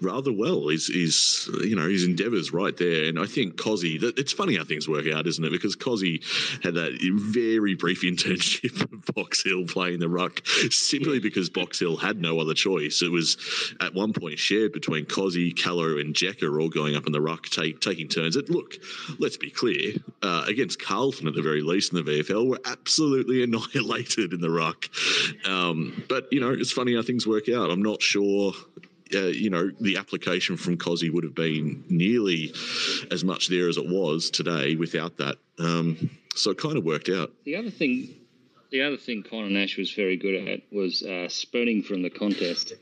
rather 0.02 0.32
well. 0.32 0.68
He's, 0.68 0.86
he's 0.86 1.48
you 1.62 1.76
know, 1.76 1.88
his 1.88 2.04
endeavours 2.04 2.52
right 2.52 2.76
there. 2.76 3.04
And 3.04 3.18
I 3.18 3.26
think 3.26 3.56
Cozzy, 3.56 4.02
it's 4.16 4.32
funny 4.32 4.56
how 4.56 4.64
things 4.64 4.88
work 4.88 5.06
out, 5.12 5.26
isn't 5.26 5.44
it? 5.44 5.50
Because 5.50 5.76
Cozzy 5.76 6.22
had 6.62 6.74
that 6.74 6.98
very 7.16 7.74
brief 7.74 8.02
internship 8.02 8.80
at 8.80 9.14
Box 9.14 9.42
Hill 9.42 9.64
playing 9.66 10.00
the 10.00 10.08
ruck 10.08 10.46
simply 10.70 11.18
because 11.18 11.50
Box 11.50 11.78
Hill 11.78 11.96
had 11.96 12.20
no 12.20 12.40
other 12.40 12.54
choice. 12.54 13.02
It 13.02 13.10
was 13.10 13.36
at 13.80 13.94
one 13.94 14.12
point 14.12 14.38
shared 14.38 14.72
between 14.72 15.06
Cozzy, 15.06 15.56
Callow, 15.56 15.98
and 15.98 16.14
Jeka 16.14 16.60
all 16.60 16.68
going 16.68 16.96
up 16.96 17.06
in 17.06 17.12
the 17.12 17.20
ruck, 17.20 17.46
take, 17.46 17.80
taking 17.80 18.08
turns. 18.08 18.36
It, 18.36 18.50
look, 18.50 18.76
let's 19.18 19.36
be 19.36 19.50
clear, 19.50 19.92
uh, 20.22 20.44
against 20.46 20.80
Carlton 20.80 21.26
at 21.26 21.34
the 21.34 21.42
very 21.42 21.62
least 21.62 21.92
in 21.92 22.04
the 22.04 22.10
VFL, 22.10 22.48
we're 22.48 22.58
absolutely 22.64 23.42
annihilated 23.56 24.32
in 24.32 24.40
the 24.40 24.50
ruck. 24.50 24.88
Um, 25.46 26.04
but, 26.08 26.32
you 26.32 26.40
know, 26.40 26.50
it's 26.50 26.72
funny 26.72 26.94
how 26.94 27.02
things 27.02 27.26
work 27.26 27.48
out. 27.48 27.70
I'm 27.70 27.82
not 27.82 28.02
sure. 28.02 28.52
Uh, 29.14 29.26
you 29.26 29.50
know, 29.50 29.70
the 29.80 29.96
application 29.96 30.56
from 30.56 30.76
Cozzy 30.76 31.12
would 31.12 31.22
have 31.22 31.34
been 31.34 31.84
nearly 31.88 32.52
as 33.10 33.22
much 33.22 33.48
there 33.48 33.68
as 33.68 33.76
it 33.76 33.86
was 33.86 34.30
today 34.30 34.74
without 34.74 35.16
that. 35.18 35.36
Um, 35.58 36.10
so 36.34 36.50
it 36.50 36.58
kind 36.58 36.76
of 36.76 36.84
worked 36.84 37.08
out. 37.08 37.32
The 37.44 37.56
other 37.56 37.70
thing, 37.70 38.14
the 38.70 38.82
other 38.82 38.96
thing 38.96 39.22
Connor 39.22 39.48
Nash 39.48 39.78
was 39.78 39.92
very 39.92 40.16
good 40.16 40.48
at 40.48 40.62
was 40.72 41.02
uh, 41.04 41.28
spurting 41.28 41.82
from 41.84 42.02
the 42.02 42.10
contest 42.10 42.72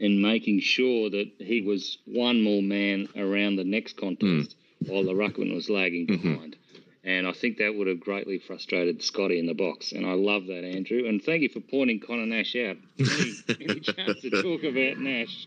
and 0.00 0.20
making 0.20 0.60
sure 0.60 1.10
that 1.10 1.30
he 1.38 1.60
was 1.60 1.98
one 2.06 2.42
more 2.42 2.62
man 2.62 3.08
around 3.16 3.56
the 3.56 3.64
next 3.64 3.96
contest 3.98 4.56
while 4.86 5.04
the 5.04 5.12
ruckman 5.12 5.54
was 5.54 5.70
lagging 5.70 6.06
behind. 6.06 6.56
And 7.06 7.28
I 7.28 7.32
think 7.32 7.58
that 7.58 7.72
would 7.72 7.86
have 7.86 8.00
greatly 8.00 8.40
frustrated 8.40 9.00
Scotty 9.00 9.38
in 9.38 9.46
the 9.46 9.54
box. 9.54 9.92
And 9.92 10.04
I 10.04 10.14
love 10.14 10.46
that, 10.46 10.64
Andrew. 10.64 11.06
And 11.06 11.22
thank 11.22 11.42
you 11.42 11.48
for 11.48 11.60
pointing 11.60 12.00
Connor 12.00 12.26
Nash 12.26 12.56
out. 12.56 12.78
Any, 12.98 13.32
any 13.60 13.80
chance 13.80 14.20
to 14.22 14.30
talk 14.42 14.64
about 14.64 14.98
Nash, 14.98 15.46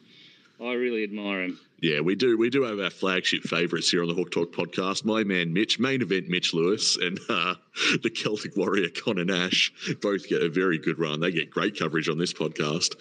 I 0.61 0.73
really 0.73 1.03
admire 1.03 1.43
him. 1.43 1.59
Yeah, 1.81 2.01
we 2.01 2.15
do. 2.15 2.37
We 2.37 2.49
do 2.49 2.63
have 2.63 2.79
our 2.79 2.89
flagship 2.89 3.43
favourites 3.43 3.89
here 3.89 4.01
on 4.01 4.09
the 4.09 4.13
Hawk 4.13 4.31
Talk 4.31 4.51
podcast. 4.51 5.05
My 5.05 5.23
man 5.23 5.53
Mitch, 5.53 5.79
main 5.79 6.01
event 6.01 6.27
Mitch 6.27 6.53
Lewis, 6.53 6.97
and 6.97 7.17
uh, 7.29 7.55
the 8.03 8.09
Celtic 8.09 8.57
Warrior 8.57 8.89
Connor 8.89 9.23
Nash 9.23 9.71
both 10.01 10.27
get 10.27 10.41
a 10.41 10.49
very 10.49 10.77
good 10.77 10.99
run. 10.99 11.21
They 11.21 11.31
get 11.31 11.49
great 11.49 11.79
coverage 11.79 12.09
on 12.09 12.17
this 12.17 12.33
podcast. 12.33 12.95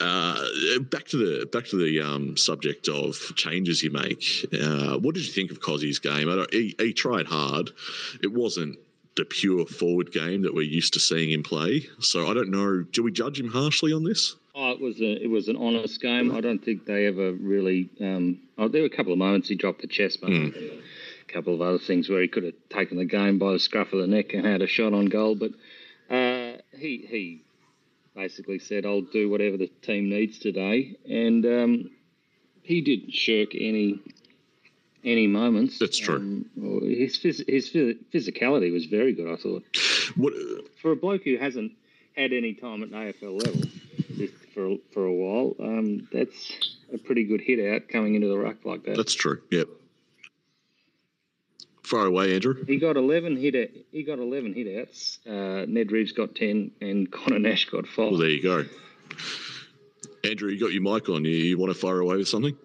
Uh, 0.00 0.80
back 0.84 1.04
to 1.08 1.18
the 1.18 1.46
back 1.46 1.66
to 1.66 1.76
the 1.76 2.00
um, 2.00 2.38
subject 2.38 2.88
of 2.88 3.16
changes 3.36 3.82
you 3.82 3.90
make. 3.90 4.24
Uh, 4.58 4.96
what 4.98 5.14
did 5.14 5.26
you 5.26 5.32
think 5.32 5.50
of 5.50 5.60
Cozzy's 5.60 5.98
game? 5.98 6.28
He, 6.52 6.74
he 6.78 6.94
tried 6.94 7.26
hard. 7.26 7.70
It 8.22 8.32
wasn't 8.32 8.78
the 9.16 9.26
pure 9.26 9.66
forward 9.66 10.10
game 10.10 10.42
that 10.42 10.54
we're 10.54 10.62
used 10.62 10.94
to 10.94 11.00
seeing 11.00 11.30
him 11.30 11.42
play. 11.42 11.86
So 12.00 12.28
I 12.30 12.34
don't 12.34 12.50
know. 12.50 12.82
Do 12.82 13.02
we 13.02 13.12
judge 13.12 13.38
him 13.38 13.48
harshly 13.48 13.92
on 13.92 14.04
this? 14.04 14.36
Oh, 14.56 14.70
it 14.70 14.80
was 14.80 15.00
a, 15.00 15.22
it 15.24 15.28
was 15.28 15.48
an 15.48 15.56
honest 15.56 16.00
game. 16.00 16.30
I 16.34 16.40
don't 16.40 16.64
think 16.64 16.86
they 16.86 17.06
ever 17.06 17.32
really. 17.32 17.90
Um, 18.00 18.38
oh, 18.56 18.68
there 18.68 18.82
were 18.82 18.86
a 18.86 18.96
couple 18.96 19.12
of 19.12 19.18
moments 19.18 19.48
he 19.48 19.56
dropped 19.56 19.80
the 19.80 19.88
chest, 19.88 20.20
but 20.20 20.30
a 20.30 20.52
couple 21.26 21.54
of 21.54 21.60
other 21.60 21.78
things 21.78 22.08
where 22.08 22.22
he 22.22 22.28
could 22.28 22.44
have 22.44 22.54
taken 22.70 22.96
the 22.96 23.04
game 23.04 23.38
by 23.38 23.52
the 23.52 23.58
scruff 23.58 23.92
of 23.92 24.00
the 24.00 24.06
neck 24.06 24.32
and 24.32 24.46
had 24.46 24.62
a 24.62 24.68
shot 24.68 24.92
on 24.92 25.06
goal. 25.06 25.34
But 25.34 25.50
uh, 26.08 26.58
he 26.78 27.04
he 27.08 27.42
basically 28.14 28.60
said, 28.60 28.86
"I'll 28.86 29.00
do 29.00 29.28
whatever 29.28 29.56
the 29.56 29.66
team 29.82 30.08
needs 30.08 30.38
today," 30.38 30.96
and 31.08 31.44
um, 31.44 31.90
he 32.62 32.80
didn't 32.80 33.12
shirk 33.12 33.56
any 33.56 33.98
any 35.02 35.26
moments. 35.26 35.80
That's 35.80 35.98
true. 35.98 36.16
Um, 36.16 36.80
his 36.82 37.18
phys- 37.18 37.48
his 37.48 37.70
phys- 37.70 37.98
physicality 38.14 38.72
was 38.72 38.86
very 38.86 39.14
good. 39.14 39.26
I 39.30 39.34
thought 39.36 39.64
What? 40.14 40.32
for 40.80 40.92
a 40.92 40.96
bloke 40.96 41.24
who 41.24 41.38
hasn't 41.38 41.72
had 42.16 42.32
any 42.32 42.54
time 42.54 42.84
at 42.84 42.90
AFL 42.90 43.44
level 43.44 43.62
for 44.54 44.76
for 44.92 45.04
a 45.04 45.12
while, 45.12 45.54
um, 45.60 46.08
that's 46.12 46.76
a 46.92 46.98
pretty 46.98 47.24
good 47.24 47.40
hit 47.40 47.74
out 47.74 47.88
coming 47.88 48.14
into 48.14 48.28
the 48.28 48.38
ruck 48.38 48.64
like 48.64 48.84
that. 48.84 48.96
That's 48.96 49.14
true. 49.14 49.42
Yep. 49.50 49.68
Far 51.82 52.06
away, 52.06 52.34
Andrew. 52.34 52.64
He 52.66 52.78
got 52.78 52.96
eleven 52.96 53.36
hit. 53.36 53.54
Out, 53.54 53.68
he 53.92 54.02
got 54.04 54.18
eleven 54.18 54.54
hit 54.54 54.80
outs. 54.80 55.18
Uh, 55.26 55.66
Ned 55.68 55.92
Reeves 55.92 56.12
got 56.12 56.34
ten, 56.34 56.70
and 56.80 57.10
Connor 57.12 57.38
Nash 57.38 57.66
got 57.66 57.86
five. 57.86 58.12
Well, 58.12 58.20
there 58.20 58.30
you 58.30 58.42
go. 58.42 58.64
Andrew, 60.24 60.50
you 60.50 60.58
got 60.58 60.72
your 60.72 60.82
mic 60.82 61.08
on. 61.10 61.24
You, 61.24 61.32
you 61.32 61.58
want 61.58 61.72
to 61.72 61.78
fire 61.78 62.00
away 62.00 62.16
with 62.16 62.28
something? 62.28 62.56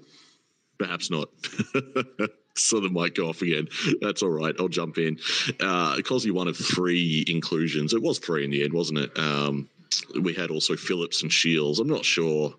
Perhaps 0.77 1.11
not. 1.11 1.27
so 2.55 2.79
the 2.79 2.89
mic 2.89 3.15
go 3.15 3.27
off 3.27 3.41
again. 3.41 3.67
That's 3.99 4.23
all 4.23 4.29
right. 4.29 4.55
I'll 4.57 4.69
jump 4.69 4.97
in. 4.97 5.19
Uh, 5.59 5.97
Cozzy 5.97 6.31
one 6.31 6.47
of 6.47 6.55
three 6.55 7.25
inclusions. 7.27 7.93
It 7.93 8.01
was 8.01 8.17
three 8.17 8.45
in 8.45 8.51
the 8.51 8.63
end, 8.63 8.73
wasn't 8.73 8.99
it? 8.99 9.19
Um, 9.19 9.67
we 10.21 10.33
had 10.33 10.51
also 10.51 10.75
Phillips 10.75 11.21
and 11.23 11.31
Shields. 11.31 11.79
I'm 11.79 11.87
not 11.87 12.05
sure 12.05 12.53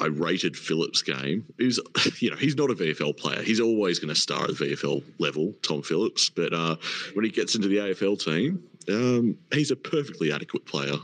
I 0.00 0.06
rated 0.06 0.56
Phillips' 0.56 1.02
game. 1.02 1.44
He's, 1.58 1.78
you 2.20 2.30
know, 2.30 2.36
he's 2.36 2.56
not 2.56 2.70
a 2.70 2.74
VFL 2.74 3.16
player. 3.16 3.42
He's 3.42 3.60
always 3.60 3.98
going 3.98 4.14
to 4.14 4.20
star 4.20 4.44
at 4.44 4.56
the 4.56 4.64
VFL 4.66 5.02
level, 5.18 5.54
Tom 5.62 5.82
Phillips. 5.82 6.30
But 6.30 6.52
uh, 6.52 6.76
when 7.14 7.24
he 7.24 7.30
gets 7.30 7.54
into 7.54 7.68
the 7.68 7.76
AFL 7.76 8.22
team, 8.22 8.62
um, 8.88 9.36
he's 9.52 9.70
a 9.70 9.76
perfectly 9.76 10.32
adequate 10.32 10.64
player. 10.66 10.94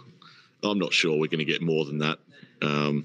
I'm 0.62 0.78
not 0.78 0.92
sure 0.92 1.12
we're 1.12 1.26
going 1.26 1.38
to 1.38 1.44
get 1.44 1.62
more 1.62 1.84
than 1.84 1.98
that. 1.98 2.18
Um, 2.62 3.04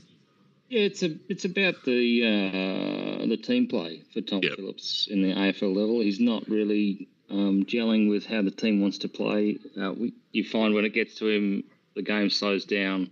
Yeah, 0.69 0.81
it's 0.81 1.01
a 1.01 1.15
it's 1.29 1.45
about 1.45 1.83
the 1.85 2.23
uh, 2.23 3.25
the 3.25 3.37
team 3.37 3.67
play 3.67 4.03
for 4.13 4.21
Tom 4.21 4.41
Yep. 4.43 4.55
Phillips 4.57 5.07
in 5.09 5.21
the 5.23 5.33
AFL 5.33 5.75
level. 5.75 6.01
He's 6.01 6.19
not 6.19 6.47
really 6.47 7.07
um, 7.29 7.65
gelling 7.65 8.09
with 8.09 8.25
how 8.25 8.41
the 8.43 8.51
team 8.51 8.79
wants 8.81 8.99
to 8.99 9.07
play. 9.09 9.57
Uh, 9.81 9.93
we, 9.93 10.13
you 10.31 10.43
find 10.43 10.73
when 10.75 10.85
it 10.85 10.93
gets 10.93 11.15
to 11.15 11.27
him, 11.27 11.63
the 11.97 12.03
game 12.03 12.29
slows 12.29 12.63
down, 12.63 13.09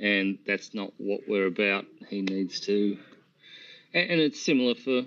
and 0.00 0.38
that's 0.46 0.74
not 0.74 0.92
what 0.98 1.20
we're 1.28 1.46
about. 1.46 1.84
He 2.08 2.22
needs 2.22 2.58
to, 2.60 2.98
and, 3.94 4.10
and 4.10 4.20
it's 4.20 4.44
similar 4.44 4.74
for 4.74 5.02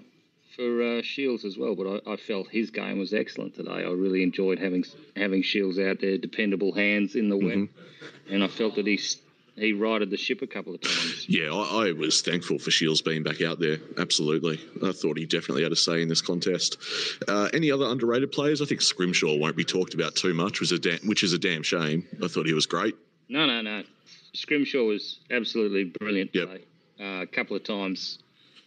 for 0.55 0.81
uh, 0.81 1.01
Shields 1.01 1.43
as 1.43 1.57
well. 1.57 1.75
But 1.75 2.01
I, 2.07 2.13
I 2.13 2.15
felt 2.15 2.47
his 2.49 2.69
game 2.69 2.99
was 2.99 3.13
excellent 3.13 3.55
today. 3.55 3.83
I 3.83 3.91
really 3.91 4.23
enjoyed 4.23 4.59
having 4.59 4.85
having 5.17 5.41
Shields 5.41 5.79
out 5.79 5.99
there, 5.99 6.17
dependable 6.17 6.71
hands 6.71 7.15
in 7.15 7.29
the 7.29 7.37
wet, 7.37 7.67
and 8.29 8.43
I 8.43 8.47
felt 8.47 8.75
that 8.75 8.87
he's 8.87 9.17
he 9.59 9.73
righted 9.73 10.09
the 10.09 10.17
ship 10.17 10.41
a 10.41 10.47
couple 10.47 10.73
of 10.75 10.81
times. 10.81 11.25
Yeah, 11.29 11.53
I, 11.53 11.89
I 11.89 11.91
was 11.91 12.21
thankful 12.21 12.57
for 12.57 12.71
Shields 12.71 13.01
being 13.01 13.21
back 13.23 13.41
out 13.41 13.59
there. 13.59 13.77
Absolutely. 13.97 14.59
I 14.83 14.91
thought 14.91 15.17
he 15.17 15.25
definitely 15.25 15.61
had 15.63 15.71
a 15.71 15.75
say 15.75 16.01
in 16.01 16.07
this 16.09 16.21
contest. 16.21 16.77
Uh, 17.27 17.49
any 17.53 17.71
other 17.71 17.85
underrated 17.85 18.31
players? 18.31 18.61
I 18.61 18.65
think 18.65 18.81
Scrimshaw 18.81 19.35
won't 19.37 19.55
be 19.55 19.63
talked 19.63 19.93
about 19.93 20.15
too 20.15 20.33
much, 20.33 20.59
was 20.59 20.71
a 20.71 20.79
da- 20.79 20.97
which 21.05 21.23
is 21.23 21.33
a 21.33 21.37
damn 21.37 21.61
shame. 21.61 22.07
I 22.23 22.27
thought 22.27 22.47
he 22.47 22.53
was 22.53 22.65
great. 22.65 22.95
No, 23.29 23.45
no, 23.45 23.61
no. 23.61 23.83
Scrimshaw 24.33 24.83
was 24.85 25.19
absolutely 25.29 25.85
brilliant 25.99 26.31
Yep. 26.33 26.47
today. 26.49 26.63
Uh, 26.99 27.21
a 27.21 27.27
couple 27.27 27.55
of 27.55 27.63
times, 27.63 28.19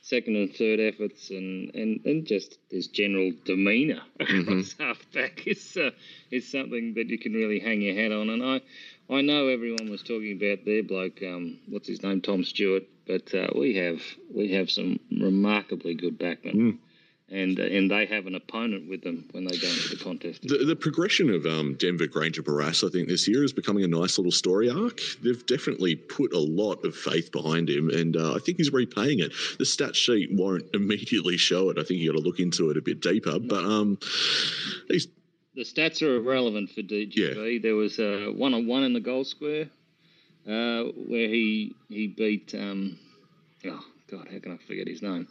second 0.02 0.36
and 0.36 0.54
third 0.54 0.80
efforts, 0.80 1.30
and, 1.30 1.74
and, 1.74 2.00
and 2.04 2.26
just 2.26 2.58
his 2.70 2.86
general 2.86 3.32
demeanour 3.44 4.00
across 4.20 4.74
half 4.80 5.04
back 5.12 5.46
is 5.46 5.76
uh, 5.76 5.90
is 6.30 6.50
something 6.50 6.94
that 6.94 7.08
you 7.08 7.18
can 7.18 7.32
really 7.32 7.58
hang 7.60 7.82
your 7.82 7.94
hat 7.94 8.10
on. 8.12 8.30
And 8.30 8.42
I 8.42 8.60
I 9.12 9.20
know 9.20 9.48
everyone 9.48 9.90
was 9.90 10.02
talking 10.02 10.32
about 10.32 10.64
their 10.64 10.82
bloke, 10.82 11.22
um, 11.22 11.58
what's 11.68 11.88
his 11.88 12.02
name, 12.02 12.20
Tom 12.20 12.44
Stewart, 12.44 12.84
but 13.06 13.34
uh, 13.34 13.48
we 13.54 13.76
have 13.76 14.00
we 14.34 14.52
have 14.52 14.70
some 14.70 14.98
remarkably 15.10 15.94
good 15.94 16.18
backmen. 16.18 16.78
And, 17.30 17.58
uh, 17.58 17.62
and 17.62 17.90
they 17.90 18.04
have 18.06 18.26
an 18.26 18.34
opponent 18.34 18.90
with 18.90 19.02
them 19.02 19.26
when 19.30 19.44
they 19.44 19.56
go 19.56 19.66
into 19.66 19.88
the 19.96 20.04
contest. 20.04 20.42
The, 20.42 20.66
the 20.66 20.76
progression 20.76 21.30
of 21.30 21.46
um, 21.46 21.76
Denver 21.78 22.06
Grainger-Barras, 22.06 22.84
I 22.84 22.88
think, 22.90 23.08
this 23.08 23.26
year 23.26 23.42
is 23.42 23.54
becoming 23.54 23.84
a 23.84 23.88
nice 23.88 24.18
little 24.18 24.32
story 24.32 24.68
arc. 24.68 25.00
They've 25.22 25.46
definitely 25.46 25.96
put 25.96 26.34
a 26.34 26.38
lot 26.38 26.84
of 26.84 26.94
faith 26.94 27.32
behind 27.32 27.70
him, 27.70 27.88
and 27.88 28.18
uh, 28.18 28.34
I 28.34 28.38
think 28.38 28.58
he's 28.58 28.70
repaying 28.70 29.20
it. 29.20 29.32
The 29.58 29.64
stat 29.64 29.96
sheet 29.96 30.28
won't 30.30 30.64
immediately 30.74 31.38
show 31.38 31.70
it. 31.70 31.78
I 31.78 31.84
think 31.84 32.00
you 32.00 32.12
got 32.12 32.18
to 32.18 32.24
look 32.24 32.38
into 32.38 32.68
it 32.68 32.76
a 32.76 32.82
bit 32.82 33.00
deeper. 33.00 33.38
But 33.38 33.64
um, 33.64 33.98
he's 34.88 35.08
the 35.54 35.62
stats 35.62 36.02
are 36.02 36.16
irrelevant 36.16 36.70
for 36.70 36.82
DGB. 36.82 37.62
There 37.62 37.74
was 37.74 37.98
a 37.98 38.30
one 38.30 38.54
on 38.54 38.66
one 38.66 38.84
in 38.84 38.92
the 38.92 39.00
goal 39.00 39.24
square 39.24 39.68
uh, 40.46 40.84
where 40.84 41.28
he 41.28 41.74
he 41.88 42.08
beat 42.08 42.54
um, 42.54 42.98
oh 43.66 43.84
god 44.10 44.28
how 44.32 44.38
can 44.38 44.52
I 44.52 44.66
forget 44.66 44.88
his 44.88 45.02
name? 45.02 45.28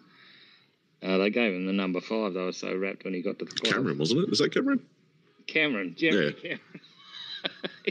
Uh, 1.03 1.17
they 1.17 1.31
gave 1.31 1.53
him 1.53 1.65
the 1.65 1.73
number 1.73 1.99
five. 1.99 2.33
They 2.33 2.41
were 2.41 2.51
so 2.51 2.75
wrapped 2.77 3.03
when 3.03 3.13
he 3.13 3.21
got 3.21 3.39
to 3.39 3.45
the 3.45 3.51
club. 3.51 3.73
Cameron, 3.73 3.97
wasn't 3.97 4.21
it? 4.21 4.29
Was 4.29 4.39
that 4.39 4.53
Cameron? 4.53 4.85
Cameron, 5.47 5.95
Jeremy 5.97 6.33
Cameron. 6.33 6.59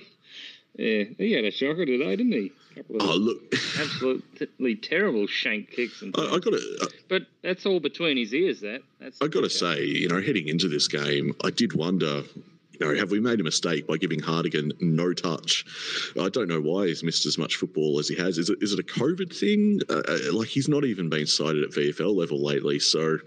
yeah, 0.74 1.04
he 1.18 1.32
had 1.32 1.44
a 1.44 1.50
shocker 1.50 1.84
today, 1.84 2.14
didn't 2.16 2.32
he? 2.32 2.52
Oh, 3.00 3.14
look, 3.16 3.52
absolutely 3.78 4.76
terrible 4.76 5.26
shank 5.26 5.70
kicks 5.70 6.02
and. 6.02 6.14
I, 6.16 6.22
I 6.22 6.38
got 6.38 6.50
to. 6.50 6.90
but 7.08 7.22
that's 7.42 7.66
all 7.66 7.80
between 7.80 8.16
his 8.16 8.32
ears. 8.32 8.60
That 8.60 8.82
that's. 9.00 9.18
I 9.20 9.26
got 9.26 9.42
to 9.42 9.50
say, 9.50 9.84
you 9.84 10.08
know, 10.08 10.20
heading 10.20 10.48
into 10.48 10.68
this 10.68 10.88
game, 10.88 11.34
I 11.44 11.50
did 11.50 11.74
wonder, 11.74 12.22
you 12.72 12.80
know, 12.80 12.94
have 12.94 13.10
we 13.10 13.20
made 13.20 13.40
a 13.40 13.42
mistake 13.44 13.86
by 13.86 13.96
giving 13.96 14.20
Hartigan 14.20 14.72
no 14.80 15.12
touch? 15.12 15.64
I 16.20 16.28
don't 16.28 16.48
know 16.48 16.60
why 16.60 16.86
he's 16.86 17.02
missed 17.02 17.26
as 17.26 17.38
much 17.38 17.56
football 17.56 17.98
as 17.98 18.08
he 18.08 18.16
has. 18.16 18.38
Is 18.38 18.50
it 18.50 18.58
is 18.62 18.72
it 18.72 18.78
a 18.78 18.84
COVID 18.84 19.36
thing? 19.36 19.80
Uh, 19.88 20.02
uh, 20.08 20.32
like 20.32 20.48
he's 20.48 20.68
not 20.68 20.84
even 20.84 21.08
been 21.08 21.26
cited 21.26 21.62
at 21.64 21.70
VFL 21.70 22.14
level 22.14 22.42
lately, 22.42 22.78
so. 22.78 23.18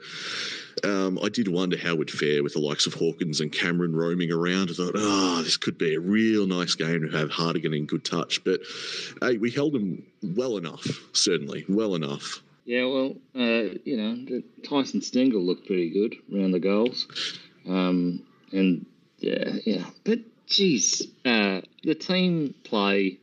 Um, 0.84 1.20
I 1.24 1.30
did 1.30 1.48
wonder 1.48 1.78
how 1.78 1.96
we'd 1.96 2.12
fare 2.12 2.44
with 2.44 2.54
the 2.54 2.60
likes 2.60 2.86
of 2.86 2.94
Hawkins 2.94 3.42
and 3.42 3.52
Cameron 3.52 3.96
roaming 3.96 4.32
around. 4.32 4.70
I 4.70 4.74
thought, 4.74 4.96
ah, 4.98 5.42
this 5.44 5.58
could 5.58 5.78
be 5.78 5.96
a 5.96 6.00
real 6.00 6.46
nice 6.48 6.76
game 6.76 7.02
to 7.02 7.18
have 7.18 7.30
Hartigan 7.30 7.74
in 7.74 7.86
good 7.86 8.04
touch. 8.04 8.44
But 8.44 8.62
hey, 9.22 9.38
we 9.38 9.52
held 9.52 9.76
him 9.76 10.06
well 10.22 10.58
enough, 10.58 10.86
certainly, 11.14 11.66
well 11.70 11.96
enough. 11.96 12.42
Yeah, 12.66 12.86
well, 12.86 13.16
uh, 13.36 13.76
you 13.84 13.98
know, 13.98 14.42
Tyson 14.68 15.02
Stengel 15.02 15.42
looked 15.42 15.68
pretty 15.68 15.90
good 15.90 16.16
around 16.34 16.52
the 16.52 16.60
goals, 16.60 17.08
um, 17.68 18.24
and 18.54 18.86
yeah, 19.20 19.56
yeah. 19.66 19.86
But 20.06 20.20
geez, 20.48 21.02
uh, 21.26 21.62
the 21.84 21.96
team 21.96 22.56
play 22.64 23.20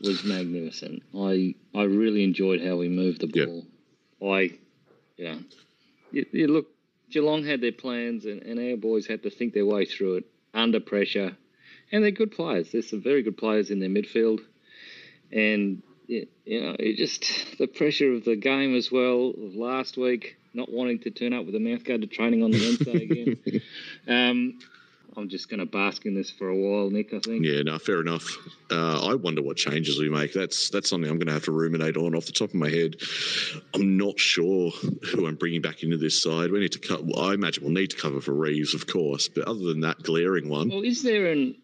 was 0.00 0.24
magnificent. 0.24 1.02
I 1.14 1.54
I 1.74 1.82
really 1.82 2.24
enjoyed 2.24 2.62
how 2.62 2.76
we 2.76 2.88
moved 2.88 3.20
the 3.20 3.26
ball. 3.26 3.66
I, 4.22 4.58
you 5.16 5.24
know, 5.24 5.38
you, 6.12 6.26
you 6.32 6.48
look. 6.48 6.66
Geelong 7.10 7.44
had 7.44 7.60
their 7.60 7.72
plans, 7.72 8.24
and, 8.24 8.42
and 8.42 8.58
our 8.58 8.76
boys 8.76 9.06
had 9.06 9.22
to 9.24 9.30
think 9.30 9.54
their 9.54 9.66
way 9.66 9.84
through 9.84 10.16
it 10.16 10.24
under 10.54 10.80
pressure, 10.80 11.36
and 11.92 12.02
they're 12.02 12.10
good 12.10 12.32
players. 12.32 12.70
There's 12.72 12.88
some 12.88 13.02
very 13.02 13.22
good 13.22 13.36
players 13.36 13.70
in 13.70 13.80
their 13.80 13.88
midfield, 13.88 14.40
and 15.32 15.82
it, 16.08 16.28
you 16.44 16.60
know, 16.60 16.76
it 16.78 16.96
just 16.96 17.24
the 17.58 17.66
pressure 17.66 18.12
of 18.12 18.24
the 18.24 18.36
game 18.36 18.74
as 18.74 18.90
well 18.90 19.30
of 19.30 19.54
last 19.54 19.96
week, 19.96 20.36
not 20.54 20.70
wanting 20.70 21.00
to 21.00 21.10
turn 21.10 21.32
up 21.32 21.46
with 21.46 21.54
a 21.54 21.58
mouthguard 21.58 22.00
to 22.00 22.06
training 22.06 22.42
on 22.42 22.50
the 22.50 22.58
Wednesday 22.58 23.04
again. 23.04 23.62
Um, 24.08 24.58
I'm 25.16 25.28
just 25.28 25.48
going 25.48 25.60
to 25.60 25.66
bask 25.66 26.06
in 26.06 26.14
this 26.14 26.30
for 26.30 26.48
a 26.48 26.56
while, 26.56 26.90
Nick. 26.90 27.12
I 27.12 27.18
think. 27.20 27.44
Yeah, 27.44 27.62
no, 27.62 27.78
fair 27.78 28.00
enough. 28.00 28.36
Uh, 28.70 29.08
I 29.10 29.14
wonder 29.14 29.42
what 29.42 29.56
changes 29.56 29.98
we 29.98 30.08
make. 30.08 30.32
That's 30.32 30.70
that's 30.70 30.88
something 30.88 31.10
I'm 31.10 31.18
going 31.18 31.26
to 31.26 31.32
have 31.32 31.44
to 31.44 31.52
ruminate 31.52 31.96
on 31.96 32.14
off 32.14 32.26
the 32.26 32.32
top 32.32 32.50
of 32.50 32.54
my 32.54 32.70
head. 32.70 32.96
I'm 33.74 33.96
not 33.96 34.18
sure 34.18 34.70
who 34.70 35.26
I'm 35.26 35.36
bringing 35.36 35.62
back 35.62 35.82
into 35.82 35.96
this 35.96 36.22
side. 36.22 36.50
We 36.50 36.60
need 36.60 36.72
to 36.72 36.78
cut. 36.78 37.04
Well, 37.04 37.24
I 37.24 37.34
imagine 37.34 37.64
we'll 37.64 37.72
need 37.72 37.90
to 37.90 37.96
cover 37.96 38.20
for 38.20 38.32
Reeves, 38.32 38.74
of 38.74 38.86
course. 38.86 39.28
But 39.28 39.44
other 39.48 39.64
than 39.64 39.80
that 39.80 40.02
glaring 40.02 40.48
one, 40.48 40.68
Well, 40.68 40.82
is 40.82 41.02
there 41.02 41.26
an 41.26 41.56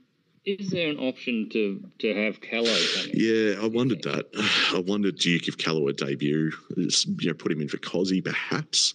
is 0.47 0.71
there 0.71 0.89
an 0.89 0.99
option 0.99 1.49
to 1.51 1.83
to 1.99 2.15
have 2.15 2.41
Callow 2.41 2.77
yeah, 3.13 3.55
I 3.61 3.67
wondered 3.67 4.03
that. 4.05 4.27
I 4.73 4.81
wondered, 4.81 5.19
do 5.19 5.31
you 5.31 5.41
give 5.41 5.59
Calloway 5.59 5.91
a 5.91 5.95
debut? 5.95 6.53
You 6.77 6.89
know, 7.25 7.35
put 7.35 7.51
him 7.53 7.61
in 7.61 7.69
for 7.69 7.79
Cozzy, 7.79 8.25
perhaps. 8.25 8.95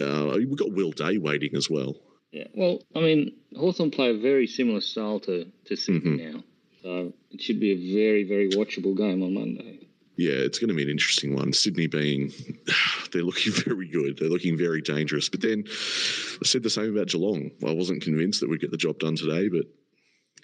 Uh, 0.00 0.32
we've 0.34 0.56
got 0.56 0.72
Will 0.72 0.92
Day 0.92 1.18
waiting 1.18 1.54
as 1.54 1.68
well. 1.68 1.96
Yeah. 2.32 2.44
Well, 2.54 2.80
I 2.94 3.00
mean, 3.00 3.32
Hawthorn 3.56 3.90
play 3.90 4.10
a 4.10 4.18
very 4.18 4.46
similar 4.46 4.80
style 4.80 5.20
to 5.20 5.46
to 5.66 5.76
Sydney 5.76 6.00
Mm-hmm. 6.18 6.32
now, 6.32 6.44
so 6.82 7.12
it 7.30 7.40
should 7.40 7.60
be 7.60 7.72
a 7.72 7.94
very 7.94 8.24
very 8.24 8.50
watchable 8.50 8.96
game 8.96 9.22
on 9.22 9.34
Monday. 9.34 9.80
Yeah, 10.16 10.32
it's 10.32 10.58
going 10.58 10.68
to 10.68 10.74
be 10.74 10.82
an 10.82 10.90
interesting 10.90 11.36
one. 11.36 11.52
Sydney 11.52 11.86
being, 11.86 12.32
they're 13.12 13.22
looking 13.22 13.52
very 13.64 13.86
good. 13.86 14.18
They're 14.18 14.28
looking 14.28 14.58
very 14.58 14.82
dangerous. 14.82 15.28
But 15.28 15.42
then 15.42 15.64
I 15.68 16.44
said 16.44 16.64
the 16.64 16.70
same 16.70 16.92
about 16.96 17.06
Geelong. 17.08 17.52
I 17.64 17.72
wasn't 17.72 18.02
convinced 18.02 18.40
that 18.40 18.50
we'd 18.50 18.60
get 18.60 18.72
the 18.72 18.76
job 18.76 18.98
done 18.98 19.14
today, 19.14 19.48
but 19.48 19.66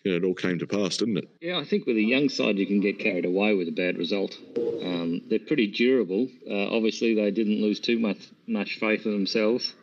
you 0.05 0.11
know, 0.13 0.17
it 0.19 0.25
all 0.25 0.35
came 0.35 0.61
to 0.61 0.67
pass, 0.69 0.99
didn't 0.99 1.17
it? 1.19 1.29
Yeah, 1.41 1.59
I 1.59 1.65
think 1.65 1.87
with 1.87 1.97
a 1.97 2.03
young 2.03 2.29
side, 2.29 2.57
you 2.57 2.67
can 2.67 2.81
get 2.81 3.01
carried 3.01 3.25
away 3.25 3.55
with 3.55 3.67
a 3.69 3.73
bad 3.73 3.99
result. 3.99 4.39
Um, 4.57 5.23
they're 5.29 5.39
pretty 5.41 5.67
durable. 5.67 6.29
Uh, 6.49 6.69
obviously, 6.77 7.15
they 7.17 7.31
didn't 7.33 7.61
lose 7.61 7.81
too 7.81 7.99
much 7.99 8.19
much 8.47 8.79
faith 8.79 9.07
in 9.07 9.13
themselves, 9.13 9.75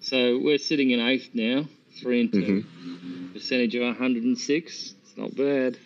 So 0.00 0.38
we're 0.42 0.58
sitting 0.58 0.90
in 0.90 1.00
eighth 1.00 1.30
now, 1.34 1.66
three 2.00 2.20
and 2.20 2.32
2 2.32 2.38
Mm-hmm. 2.40 3.32
percentage 3.32 3.74
of 3.74 3.82
106. 3.82 4.94
It's 5.02 5.16
not 5.16 5.34
bad. 5.36 5.76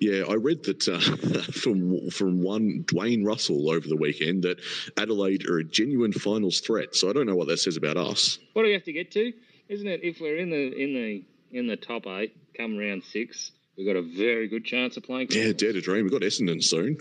Yeah, 0.00 0.24
I 0.28 0.34
read 0.34 0.62
that 0.64 0.86
uh, 0.88 1.00
from 1.52 2.10
from 2.10 2.42
one 2.42 2.84
Dwayne 2.84 3.26
Russell 3.26 3.70
over 3.70 3.88
the 3.88 3.96
weekend 3.96 4.44
that 4.44 4.58
Adelaide 4.96 5.48
are 5.48 5.58
a 5.58 5.64
genuine 5.64 6.12
finals 6.12 6.60
threat. 6.60 6.94
So 6.94 7.10
I 7.10 7.12
don't 7.12 7.26
know 7.26 7.34
what 7.36 7.48
that 7.48 7.58
says 7.58 7.76
about 7.76 7.96
us. 7.96 8.38
What 8.52 8.62
do 8.62 8.68
we 8.68 8.74
have 8.74 8.84
to 8.84 8.92
get 8.92 9.10
to? 9.12 9.32
Isn't 9.68 9.88
it 9.88 10.00
if 10.04 10.20
we're 10.20 10.36
in 10.38 10.50
the 10.50 10.72
in 10.82 10.94
the 10.94 11.24
in 11.50 11.66
the 11.66 11.76
top 11.76 12.06
eight, 12.06 12.36
come 12.56 12.76
round 12.78 13.02
six, 13.02 13.50
we've 13.76 13.86
got 13.86 13.96
a 13.96 14.02
very 14.02 14.46
good 14.48 14.64
chance 14.64 14.96
of 14.96 15.02
playing. 15.02 15.28
Yeah, 15.30 15.40
finals. 15.42 15.54
dare 15.56 15.72
to 15.72 15.80
dream. 15.80 16.04
We've 16.04 16.12
got 16.12 16.22
Essendon 16.22 16.62
soon. 16.62 16.98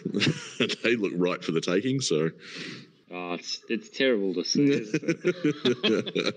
they 0.84 0.96
look 0.96 1.14
right 1.16 1.44
for 1.44 1.52
the 1.52 1.62
taking. 1.62 2.02
So 2.02 2.32
Oh, 3.10 3.34
it's 3.34 3.62
it's 3.70 3.90
terrible 3.90 4.34
to 4.34 4.44
see. 4.44 4.64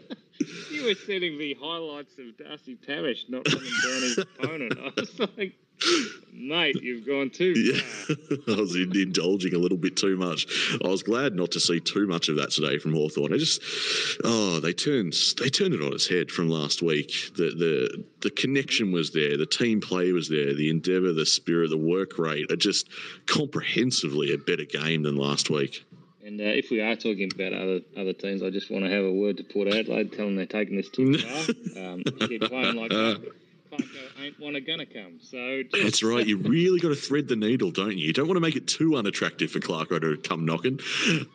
you 0.71 0.85
were 0.85 0.95
sending 0.95 1.37
me 1.37 1.57
highlights 1.61 2.17
of 2.19 2.37
Darcy 2.37 2.77
Parish 2.77 3.27
not 3.29 3.47
running 3.53 3.73
down 3.85 4.03
his 4.03 4.19
opponent. 4.19 4.79
I 4.79 5.01
was 5.01 5.19
like, 5.19 5.55
mate, 6.33 6.81
you've 6.81 7.07
gone 7.07 7.31
too 7.31 7.55
yeah, 7.57 7.81
far. 7.81 8.17
I 8.57 8.61
was 8.61 8.77
in- 8.77 8.97
indulging 8.97 9.55
a 9.55 9.59
little 9.59 9.79
bit 9.79 9.97
too 9.97 10.17
much. 10.17 10.47
I 10.85 10.89
was 10.89 11.03
glad 11.03 11.35
not 11.35 11.51
to 11.53 11.61
see 11.61 11.81
too 11.81 12.07
much 12.07 12.29
of 12.29 12.37
that 12.37 12.53
today 12.53 12.79
from 12.79 12.93
Hawthorn. 12.93 13.35
I 13.35 13.39
just, 13.39 13.61
oh, 14.23 14.61
they 14.61 14.73
turned 14.73 15.15
they 15.39 15.49
turned 15.49 15.75
it 15.75 15.83
on 15.83 15.93
its 15.93 16.07
head 16.07 16.31
from 16.31 16.49
last 16.49 16.83
week. 16.83 17.33
The 17.37 17.51
the 17.51 18.05
the 18.21 18.31
connection 18.31 18.93
was 18.93 19.11
there, 19.11 19.37
the 19.37 19.47
team 19.47 19.81
play 19.81 20.13
was 20.13 20.29
there, 20.29 20.55
the 20.55 20.71
endeavour, 20.71 21.13
the 21.13 21.27
spirit, 21.27 21.71
the 21.71 21.77
work 21.77 22.17
rate 22.17 22.53
are 22.53 22.57
just 22.57 22.89
comprehensively 23.27 24.33
a 24.33 24.39
better 24.39 24.65
game 24.65 25.03
than 25.03 25.17
last 25.17 25.51
week. 25.51 25.85
And 26.31 26.41
uh, 26.41 26.45
if 26.45 26.71
we 26.71 26.81
are 26.81 26.95
talking 26.95 27.29
about 27.35 27.53
other 27.53 27.81
other 27.99 28.13
teams, 28.13 28.45
I 28.45 28.51
just 28.51 28.71
want 28.71 28.85
to 28.85 28.91
have 28.91 29.05
a 29.05 29.13
word 29.13 29.39
to 29.39 29.43
Port 29.43 29.67
Adelaide, 29.67 30.13
tell 30.13 30.27
them 30.27 30.37
they're 30.37 30.47
taking 30.47 30.77
this 30.77 30.89
too 30.89 31.19
far. 31.75 31.85
Um, 31.85 32.05
keep 32.05 32.43
playing 32.43 32.77
like 32.77 32.91
that. 32.91 33.33
Clarko 33.71 34.25
ain't 34.25 34.41
one 34.41 34.65
gonna 34.65 34.87
come. 34.87 35.19
So 35.21 35.63
just, 35.65 35.83
That's 35.83 36.03
right. 36.03 36.25
You 36.25 36.39
really 36.39 36.79
got 36.79 36.89
to 36.89 36.95
thread 36.95 37.27
the 37.27 37.37
needle, 37.37 37.71
don't 37.71 37.97
you? 37.97 38.07
You 38.07 38.13
don't 38.13 38.29
want 38.29 38.37
to 38.37 38.41
make 38.41 38.55
it 38.55 38.69
too 38.69 38.97
unattractive 38.97 39.51
for 39.51 39.59
Clarko 39.59 40.01
to 40.01 40.17
come 40.17 40.45
knocking. 40.45 40.79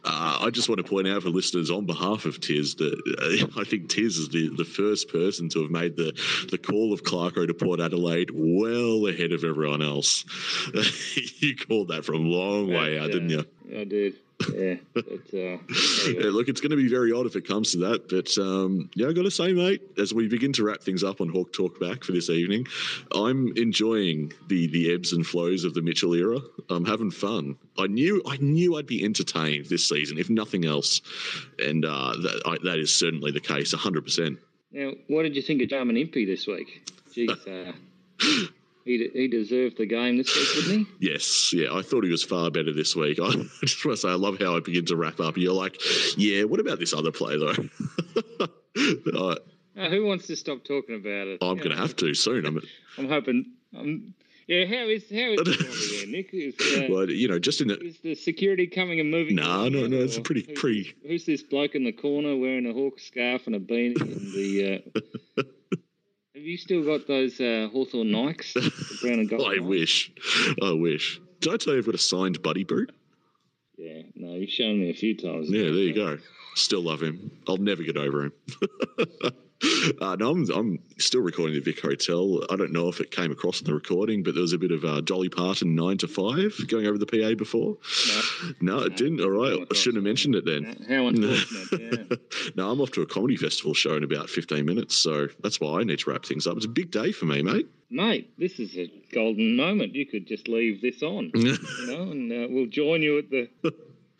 Uh, 0.06 0.40
I 0.42 0.50
just 0.50 0.70
want 0.70 0.78
to 0.80 0.90
point 0.90 1.08
out 1.08 1.24
for 1.24 1.30
listeners 1.30 1.70
on 1.70 1.86
behalf 1.86 2.26
of 2.26 2.40
Tiz 2.40 2.76
that 2.76 2.94
uh, 2.94 3.60
I 3.62 3.64
think 3.66 3.90
Tiz 3.90 4.18
is 4.18 4.30
the, 4.30 4.50
the 4.56 4.66
first 4.66 5.10
person 5.10 5.50
to 5.50 5.62
have 5.62 5.72
made 5.72 5.98
the, 5.98 6.14
the 6.52 6.58
call 6.58 6.94
of 6.94 7.04
Clarko 7.04 7.48
to 7.48 7.54
Port 7.54 7.82
Adelaide 7.82 8.32
well 8.34 9.08
ahead 9.08 9.34
of 9.34 9.44
everyone 9.44 9.82
else. 9.82 10.26
you 11.40 11.56
called 11.56 11.90
that 11.90 12.06
from 12.06 12.16
a 12.16 12.30
long 12.30 12.70
way 12.70 12.98
out, 12.98 13.12
didn't 13.12 13.30
you? 13.30 13.46
I 13.76 13.84
did. 13.84 14.16
Yeah. 14.54 14.76
But, 14.94 15.06
uh, 15.34 15.58
Yeah, 16.06 16.30
look, 16.30 16.50
it's 16.50 16.62
going 16.62 16.72
to 16.72 16.76
be 16.76 16.88
very 16.88 17.12
odd 17.12 17.26
if 17.26 17.36
it 17.36 17.48
comes 17.48 17.72
to 17.72 17.78
that. 17.80 18.10
But 18.10 18.38
um, 18.38 18.90
yeah, 18.96 19.08
I 19.08 19.14
got 19.14 19.24
to 19.24 19.32
say, 19.32 19.54
mate, 19.54 19.82
as 19.98 20.14
we 20.14 20.28
begin 20.28 20.54
to 20.54 20.64
wrap 20.64 20.82
things 20.82 21.04
up 21.04 21.22
on 21.22 21.30
Hawk 21.30 21.52
Talk 21.54 21.80
back 21.80 22.04
for 22.04 22.12
this 22.12 22.30
evening, 22.30 22.68
I'm 23.14 23.54
enjoying 23.56 24.34
the 24.48 24.68
the 24.68 24.94
ebbs 24.94 25.14
and 25.14 25.26
flows 25.26 25.64
of 25.64 25.74
the 25.74 25.82
Mitchell 25.82 26.14
era. 26.14 26.40
I'm 26.70 26.86
having 26.86 27.12
fun. 27.12 27.58
I 27.78 27.88
knew 27.88 28.22
I 28.28 28.38
knew 28.38 28.76
I'd 28.78 28.88
be 28.88 29.04
entertained 29.04 29.66
this 29.68 29.88
season, 29.88 30.18
if 30.18 30.30
nothing 30.30 30.66
else, 30.66 31.02
and 31.60 31.86
uh, 31.86 32.14
that 32.22 32.42
I, 32.46 32.58
that 32.64 32.80
is 32.80 32.96
certainly 32.96 33.32
the 33.32 33.42
case, 33.42 33.74
100. 33.74 34.04
percent 34.04 34.38
Now, 34.72 34.92
what 35.08 35.24
did 35.24 35.36
you 35.36 35.42
think 35.42 35.62
of 35.62 35.70
Jarman 35.70 35.98
Impey 35.98 36.26
this 36.26 36.46
week? 36.46 36.92
Jeez, 37.16 37.30
uh, 37.48 37.72
he, 38.86 39.10
he 39.14 39.28
deserved 39.28 39.78
the 39.78 39.86
game 39.86 40.18
this 40.18 40.34
week, 40.36 40.48
didn't 40.66 40.80
he? 40.80 40.88
Yes, 41.12 41.52
yeah, 41.54 41.74
I 41.74 41.82
thought 41.82 42.04
he 42.06 42.12
was 42.12 42.24
far 42.24 42.50
better 42.52 42.72
this 42.72 42.96
week. 42.96 43.20
I 43.24 43.32
just 43.64 43.84
want 43.86 43.98
to 43.98 43.98
say, 43.98 44.10
I 44.10 44.14
love 44.14 44.40
how 44.40 44.56
I 44.56 44.60
begin 44.62 44.86
to 44.86 44.96
wrap 44.96 45.20
up. 45.20 45.36
You're 45.38 45.54
like, 45.54 45.82
yeah, 46.18 46.44
what 46.44 46.60
about 46.60 46.80
this 46.80 46.94
other 46.94 47.12
play 47.12 47.38
though? 47.38 47.56
I, 48.78 49.36
Uh, 49.78 49.90
who 49.90 50.06
wants 50.06 50.28
to 50.28 50.36
stop 50.38 50.64
talking 50.64 50.96
about 50.96 51.28
it? 51.28 51.40
I'm 51.42 51.58
going 51.58 51.72
to 51.72 51.78
have 51.78 51.96
to 51.98 52.14
soon. 52.14 52.46
I'm, 52.46 52.62
I'm 52.98 53.10
hoping. 53.10 53.52
Um, 53.78 54.14
yeah, 54.48 54.64
how 54.66 54.86
is 54.88 55.04
how 55.10 55.32
is 55.32 55.40
it 55.42 55.98
there, 55.98 56.08
Nick? 56.12 56.30
Is, 56.32 56.56
uh, 56.78 56.88
well, 56.90 57.10
you 57.10 57.28
know, 57.28 57.40
just 57.40 57.60
in 57.62 57.68
the 57.68 57.80
is 57.80 58.00
the 58.00 58.16
security 58.16 58.68
coming 58.68 59.00
and 59.02 59.10
moving? 59.12 59.36
No, 59.36 59.68
no, 59.68 59.86
no, 59.88 59.98
it's 59.98 60.18
a 60.18 60.22
pretty- 60.22 60.46
who- 60.48 60.54
pretty- 60.54 60.94
Who's 61.06 61.26
this 61.26 61.42
bloke 61.44 61.74
in 61.76 61.84
the 61.84 61.92
corner 61.92 62.38
wearing 62.38 62.68
a 62.68 62.74
hawk 62.74 63.00
scarf 63.00 63.48
and 63.48 63.56
a 63.56 63.60
beanie? 63.60 64.00
And 64.00 64.34
the 64.34 64.84
uh, 64.96 65.00
you 66.46 66.58
still 66.58 66.84
got 66.84 67.08
those 67.08 67.40
uh, 67.40 67.70
Hawthorn 67.72 68.08
Nikes, 68.08 68.54
brown 69.02 69.20
and 69.20 69.30
gold? 69.30 69.42
I 69.42 69.58
Nikes? 69.58 69.66
wish. 69.68 70.12
I 70.62 70.72
wish. 70.72 71.20
Did 71.42 71.54
I 71.54 71.58
tell 71.58 71.74
you 71.74 71.80
I've 71.80 71.86
got 71.86 71.96
a 71.96 72.00
signed 72.00 72.42
buddy 72.42 72.64
boot? 72.64 72.92
Yeah, 73.78 74.02
no, 74.16 74.36
you've 74.36 74.50
shown 74.50 74.80
me 74.80 74.90
a 74.90 74.94
few 74.94 75.16
times. 75.18 75.50
Yeah, 75.50 75.64
there 75.64 75.72
you 75.74 75.94
go. 75.94 76.18
Still 76.56 76.82
love 76.82 77.02
him. 77.04 77.32
I'll 77.48 77.58
never 77.58 77.84
get 77.84 77.98
over 77.98 78.24
him. 78.24 78.34
uh, 80.02 80.16
no, 80.20 80.32
I'm, 80.32 80.52
I'm 80.52 80.80
still 80.98 81.22
recording 81.22 81.56
the 81.56 81.62
Vic 81.62 81.80
Hotel. 81.80 82.42
I 82.50 82.56
don't 82.56 82.74
know 82.74 82.90
if 82.90 83.00
it 83.00 83.12
came 83.12 83.32
across 83.32 83.62
in 83.62 83.68
the 83.68 83.74
recording, 83.74 84.22
but 84.22 84.34
there 84.34 84.42
was 84.42 84.54
a 84.54 84.58
bit 84.58 84.72
of 84.72 84.84
uh, 84.84 85.02
Dolly 85.02 85.30
Parton 85.30 85.76
9 85.76 85.98
to 86.00 86.08
5 86.08 86.68
going 86.68 86.88
over 86.88 86.98
the 86.98 87.06
PA 87.06 87.36
before. 87.36 87.78
No, 88.60 88.80
it 88.80 88.98
didn't. 88.98 89.22
All 89.22 89.30
right. 89.30 89.66
I 89.70 89.74
shouldn't 89.74 89.98
have 89.98 90.04
mentioned 90.04 90.36
it 90.36 90.46
then. 90.46 90.86
How 90.90 91.08
unfortunate. 91.08 92.10
yeah. 92.12 92.18
no, 92.56 92.70
I'm 92.70 92.82
off 92.82 92.92
to 92.92 93.02
a 93.02 93.06
comedy 93.06 93.38
festival 93.38 93.74
show 93.74 93.96
in 93.96 94.04
about 94.04 94.30
15 94.30 94.66
minutes, 94.66 94.96
so 94.96 95.28
that's 95.42 95.60
why 95.60 95.80
I 95.80 95.84
need 95.84 96.00
to 96.00 96.10
wrap 96.10 96.26
things 96.26 96.48
up. 96.48 96.58
It's 96.58 96.66
a 96.66 96.70
big 96.70 96.92
day 96.92 97.12
for 97.12 97.26
me, 97.26 97.42
mate. 97.42 97.68
Mate, 97.90 98.38
this 98.38 98.60
is 98.60 98.76
a 98.78 98.92
golden 99.14 99.56
moment. 99.56 99.96
You 99.96 100.06
could 100.06 100.28
just 100.28 100.48
leave 100.48 100.82
this 100.82 101.02
on, 101.02 101.32
you 101.36 101.58
know, 101.88 102.12
and 102.12 102.32
uh, 102.32 102.48
we'll 102.50 102.66
join 102.66 103.02
you 103.02 103.20
at 103.20 103.30
the. 103.30 103.50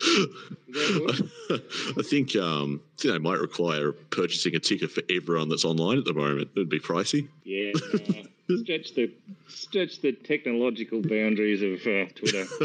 Is 0.00 0.26
that 0.68 1.30
good? 1.48 1.62
I 1.98 2.02
think 2.02 2.36
um, 2.36 2.80
I 2.98 3.02
think 3.02 3.14
they 3.14 3.18
might 3.18 3.40
require 3.40 3.92
purchasing 3.92 4.54
a 4.54 4.58
ticket 4.58 4.90
for 4.90 5.02
everyone 5.10 5.48
that's 5.48 5.64
online 5.64 5.98
at 5.98 6.04
the 6.04 6.14
moment. 6.14 6.50
It'd 6.54 6.68
be 6.68 6.80
pricey. 6.80 7.28
Yeah, 7.44 7.72
no. 8.48 8.62
stretch 8.62 8.94
the 8.94 9.12
stretch 9.48 10.00
the 10.02 10.12
technological 10.12 11.00
boundaries 11.02 11.62
of 11.62 11.80
uh, 11.86 12.10
Twitter. 12.14 12.46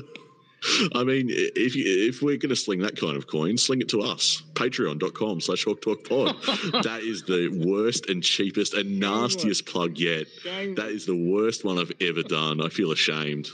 I 0.94 1.04
mean, 1.04 1.26
if 1.32 1.76
you, 1.76 1.84
if 2.08 2.22
we're 2.22 2.38
going 2.38 2.50
to 2.50 2.56
sling 2.56 2.82
that 2.82 2.96
kind 2.96 3.18
of 3.18 3.26
coin, 3.26 3.58
sling 3.58 3.82
it 3.82 3.90
to 3.90 4.02
us. 4.02 4.44
Patreon.com 4.54 5.42
slash 5.42 5.66
Hawk 5.66 5.82
Talk 5.82 6.08
Pod. 6.08 6.36
that 6.84 7.02
is 7.02 7.24
the 7.24 7.48
worst 7.66 8.10
and 8.12 8.22
cheapest 8.22 8.76
and 8.76 9.00
nastiest 9.00 9.66
plug 9.66 9.98
yet. 9.98 10.28
That 10.44 10.90
is 10.90 11.08
the 11.08 11.16
worst 11.16 11.66
one 11.66 11.80
I've 11.80 11.92
ever 12.00 12.22
done. 12.22 12.62
I 12.62 12.70
feel 12.70 12.92
ashamed. 12.92 13.50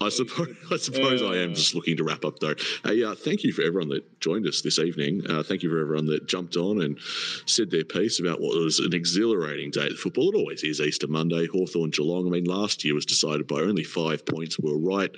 I 0.00 0.08
suppose 0.08 0.56
I 0.70 0.76
suppose 0.76 1.22
I 1.22 1.36
am 1.36 1.54
just 1.54 1.74
looking 1.74 1.96
to 1.98 2.04
wrap 2.04 2.24
up 2.24 2.38
though. 2.38 2.54
Hey, 2.84 3.02
uh, 3.02 3.14
thank 3.14 3.44
you 3.44 3.52
for 3.52 3.62
everyone 3.62 3.88
that 3.90 4.20
joined 4.20 4.46
us 4.46 4.62
this 4.62 4.78
evening. 4.78 5.22
Uh, 5.28 5.42
thank 5.42 5.62
you 5.62 5.70
for 5.70 5.80
everyone 5.80 6.06
that 6.06 6.26
jumped 6.26 6.56
on 6.56 6.80
and 6.80 6.98
said 7.46 7.70
their 7.70 7.84
piece 7.84 8.18
about 8.20 8.40
what 8.40 8.56
was 8.56 8.78
an 8.78 8.94
exhilarating 8.94 9.70
day 9.70 9.88
of 9.88 9.98
football. 9.98 10.30
It 10.30 10.36
always 10.36 10.62
is 10.62 10.80
Easter 10.80 11.06
Monday, 11.06 11.46
Hawthorn 11.46 11.90
Geelong. 11.90 12.26
I 12.26 12.30
mean, 12.30 12.44
last 12.44 12.84
year 12.84 12.94
was 12.94 13.06
decided 13.06 13.46
by 13.46 13.60
only 13.60 13.84
five 13.84 14.24
points. 14.24 14.58
We 14.58 14.70
were 14.70 14.78
right 14.78 15.10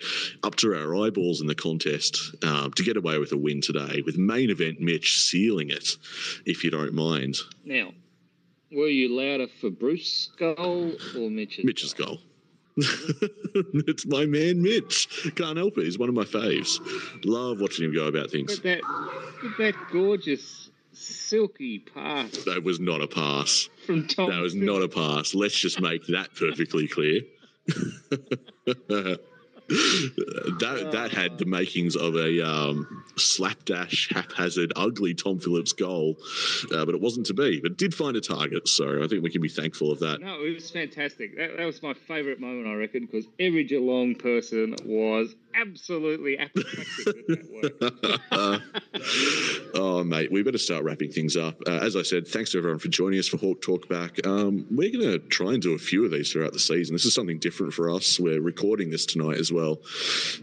up 0.42 0.56
to 0.56 0.74
our 0.74 0.96
eyeballs 0.96 1.40
in 1.40 1.46
the 1.46 1.54
contest 1.54 2.34
um, 2.42 2.72
to 2.72 2.82
get 2.82 2.96
away 2.96 3.18
with 3.18 3.32
a 3.32 3.36
win 3.36 3.60
today, 3.60 4.02
with 4.04 4.18
main 4.18 4.50
event 4.50 4.80
Mitch 4.80 5.20
sealing 5.20 5.70
it, 5.70 5.96
if 6.46 6.64
you 6.64 6.70
don't 6.70 6.94
mind. 6.94 7.36
Now, 7.64 7.92
were 8.72 8.88
you 8.88 9.08
louder 9.08 9.46
for 9.60 9.70
Breust's 9.70 10.28
goal 10.38 10.92
or 11.16 11.30
Mitch's? 11.30 11.64
Mitch's 11.64 11.94
goal. 11.94 12.18
it's 13.88 14.06
my 14.06 14.24
man 14.24 14.62
Mitch. 14.62 15.32
Can't 15.34 15.56
help 15.56 15.78
it. 15.78 15.84
He's 15.84 15.98
one 15.98 16.08
of 16.08 16.14
my 16.14 16.24
faves. 16.24 16.78
Love 17.24 17.60
watching 17.60 17.84
him 17.86 17.94
go 17.94 18.06
about 18.06 18.30
things. 18.30 18.58
But 18.58 18.62
that, 18.62 18.80
but 19.42 19.58
that 19.58 19.74
gorgeous 19.90 20.70
silky 20.92 21.80
pass 21.80 22.30
That 22.44 22.62
was 22.64 22.80
not 22.80 23.00
a 23.02 23.06
pass. 23.06 23.68
from 23.86 24.06
Tom. 24.06 24.30
That 24.30 24.40
was 24.40 24.54
not 24.54 24.82
a 24.82 24.88
pass. 24.88 25.34
Let's 25.34 25.58
just 25.58 25.80
make 25.80 26.06
that 26.06 26.34
perfectly 26.34 26.86
clear. 26.88 27.22
that 29.68 30.88
that 30.92 31.10
had 31.10 31.38
the 31.38 31.44
makings 31.44 31.94
of 31.94 32.16
a 32.16 32.46
um, 32.46 33.04
slapdash, 33.16 34.08
haphazard, 34.12 34.72
ugly 34.76 35.14
Tom 35.14 35.38
Phillips 35.38 35.72
goal, 35.72 36.16
uh, 36.72 36.84
but 36.84 36.94
it 36.94 37.00
wasn't 37.00 37.26
to 37.26 37.34
be. 37.34 37.60
But 37.60 37.72
it 37.72 37.78
did 37.78 37.94
find 37.94 38.16
a 38.16 38.20
target, 38.20 38.68
so 38.68 39.02
I 39.02 39.08
think 39.08 39.22
we 39.22 39.30
can 39.30 39.42
be 39.42 39.48
thankful 39.48 39.90
of 39.92 39.98
that. 40.00 40.20
No, 40.20 40.42
it 40.42 40.54
was 40.54 40.70
fantastic. 40.70 41.36
That, 41.36 41.56
that 41.56 41.64
was 41.64 41.82
my 41.82 41.94
favourite 41.94 42.40
moment, 42.40 42.66
I 42.66 42.74
reckon, 42.74 43.06
because 43.06 43.26
every 43.38 43.64
Geelong 43.64 44.14
person 44.14 44.74
was 44.84 45.34
absolutely 45.54 46.38
apoplectic 46.38 47.16
at 47.18 47.26
that 47.28 48.02
work. 48.42 48.62
oh, 49.74 50.04
mate, 50.04 50.30
we 50.30 50.42
better 50.42 50.58
start 50.58 50.84
wrapping 50.84 51.10
things 51.10 51.36
up. 51.36 51.56
Uh, 51.66 51.78
as 51.78 51.96
I 51.96 52.02
said, 52.02 52.26
thanks 52.26 52.52
to 52.52 52.58
everyone 52.58 52.78
for 52.78 52.88
joining 52.88 53.18
us 53.18 53.28
for 53.28 53.36
Hawk 53.38 53.60
Talk 53.60 53.88
Back. 53.88 54.24
Um, 54.26 54.66
we're 54.70 54.92
going 54.92 55.10
to 55.10 55.18
try 55.18 55.52
and 55.52 55.62
do 55.62 55.74
a 55.74 55.78
few 55.78 56.04
of 56.04 56.10
these 56.10 56.32
throughout 56.32 56.52
the 56.52 56.58
season. 56.58 56.94
This 56.94 57.04
is 57.04 57.14
something 57.14 57.38
different 57.38 57.72
for 57.72 57.90
us. 57.90 58.18
We're 58.20 58.40
recording 58.40 58.90
this 58.90 59.04
tonight 59.06 59.38
as 59.38 59.52
well. 59.52 59.57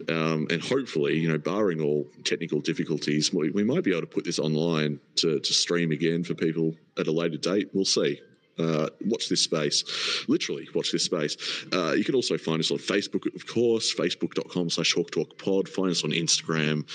Um, 0.10 0.48
and 0.50 0.62
hopefully, 0.62 1.18
you 1.18 1.30
know, 1.30 1.38
barring 1.38 1.82
all 1.82 2.08
technical 2.24 2.60
difficulties, 2.60 3.34
we, 3.34 3.52
we 3.52 3.64
might 3.64 3.84
be 3.84 3.92
able 3.92 4.02
to 4.02 4.08
put 4.08 4.26
this 4.26 4.40
online 4.40 5.00
to, 5.18 5.40
to 5.40 5.54
stream 5.54 5.92
again 5.92 6.24
for 6.24 6.34
people 6.34 6.76
at 6.98 7.08
a 7.08 7.12
later 7.12 7.38
date. 7.38 7.70
We'll 7.74 7.86
see. 7.86 8.22
Uh, 8.58 8.90
watch 9.06 9.30
this 9.30 9.42
space. 9.42 9.84
Literally, 10.28 10.68
watch 10.74 10.92
this 10.92 11.04
space. 11.04 11.36
Uh, 11.74 11.92
you 11.94 12.04
can 12.04 12.16
also 12.16 12.38
find 12.38 12.60
us 12.60 12.72
on 12.72 12.78
Facebook, 12.78 13.34
of 13.36 13.46
course, 13.46 13.94
facebook.com 13.94 14.70
slash 14.70 14.94
Hawk 14.94 15.12
Talk 15.12 15.38
Pod. 15.38 15.68
Find 15.68 15.92
us 15.92 16.04
on 16.04 16.12
Instagram. 16.12 16.86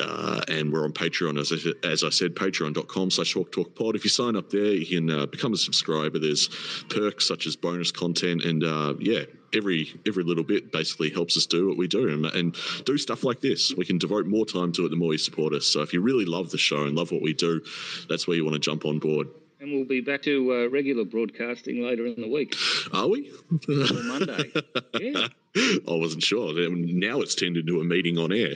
Uh, 0.00 0.40
and 0.48 0.72
we're 0.72 0.84
on 0.84 0.92
Patreon, 0.92 1.38
as 1.38 1.52
I, 1.52 1.86
as 1.86 2.02
I 2.02 2.10
said, 2.10 2.34
patreon.com 2.34 3.10
slash 3.10 3.34
Hawk 3.34 3.52
Talk 3.52 3.74
Pod. 3.74 3.94
If 3.96 4.04
you 4.04 4.10
sign 4.10 4.36
up 4.36 4.50
there, 4.50 4.72
you 4.72 4.86
can 4.86 5.10
uh, 5.10 5.26
become 5.26 5.52
a 5.52 5.56
subscriber. 5.56 6.18
There's 6.18 6.48
perks 6.90 7.26
such 7.26 7.46
as 7.46 7.56
bonus 7.56 7.92
content. 7.92 8.44
And 8.44 8.64
uh, 8.64 8.94
yeah, 8.98 9.24
every 9.54 9.88
every 10.06 10.24
little 10.24 10.44
bit 10.44 10.72
basically 10.72 11.10
helps 11.10 11.36
us 11.36 11.46
do 11.46 11.68
what 11.68 11.76
we 11.76 11.86
do 11.86 12.08
and, 12.08 12.26
and 12.26 12.56
do 12.84 12.98
stuff 12.98 13.24
like 13.24 13.40
this. 13.40 13.72
We 13.74 13.84
can 13.84 13.98
devote 13.98 14.26
more 14.26 14.46
time 14.46 14.72
to 14.72 14.86
it 14.86 14.88
the 14.88 14.96
more 14.96 15.12
you 15.12 15.18
support 15.18 15.52
us. 15.54 15.66
So 15.66 15.82
if 15.82 15.92
you 15.92 16.00
really 16.00 16.24
love 16.24 16.50
the 16.50 16.58
show 16.58 16.84
and 16.84 16.96
love 16.96 17.12
what 17.12 17.22
we 17.22 17.34
do, 17.34 17.60
that's 18.08 18.26
where 18.26 18.36
you 18.36 18.44
want 18.44 18.54
to 18.54 18.60
jump 18.60 18.84
on 18.84 18.98
board. 18.98 19.28
We'll 19.74 19.84
be 19.84 20.00
back 20.00 20.22
to 20.22 20.52
uh, 20.52 20.68
regular 20.68 21.04
broadcasting 21.04 21.82
later 21.82 22.06
in 22.06 22.20
the 22.20 22.28
week. 22.28 22.54
Are 22.92 23.08
we? 23.08 23.32
Monday. 23.68 24.52
yeah. 25.00 25.28
I 25.56 25.80
wasn't 25.88 26.22
sure. 26.22 26.52
Now 26.70 27.20
it's 27.20 27.34
turned 27.34 27.56
into 27.56 27.80
a 27.80 27.84
meeting 27.84 28.18
on 28.18 28.32
air. 28.32 28.54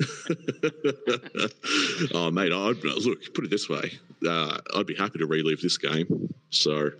oh, 2.14 2.30
mate, 2.30 2.52
I'd 2.52 2.82
look. 2.82 3.34
Put 3.34 3.44
it 3.44 3.50
this 3.50 3.68
way: 3.68 3.92
uh, 4.26 4.58
I'd 4.74 4.86
be 4.86 4.94
happy 4.94 5.18
to 5.18 5.26
relive 5.26 5.60
this 5.60 5.78
game. 5.78 6.32
So, 6.50 6.90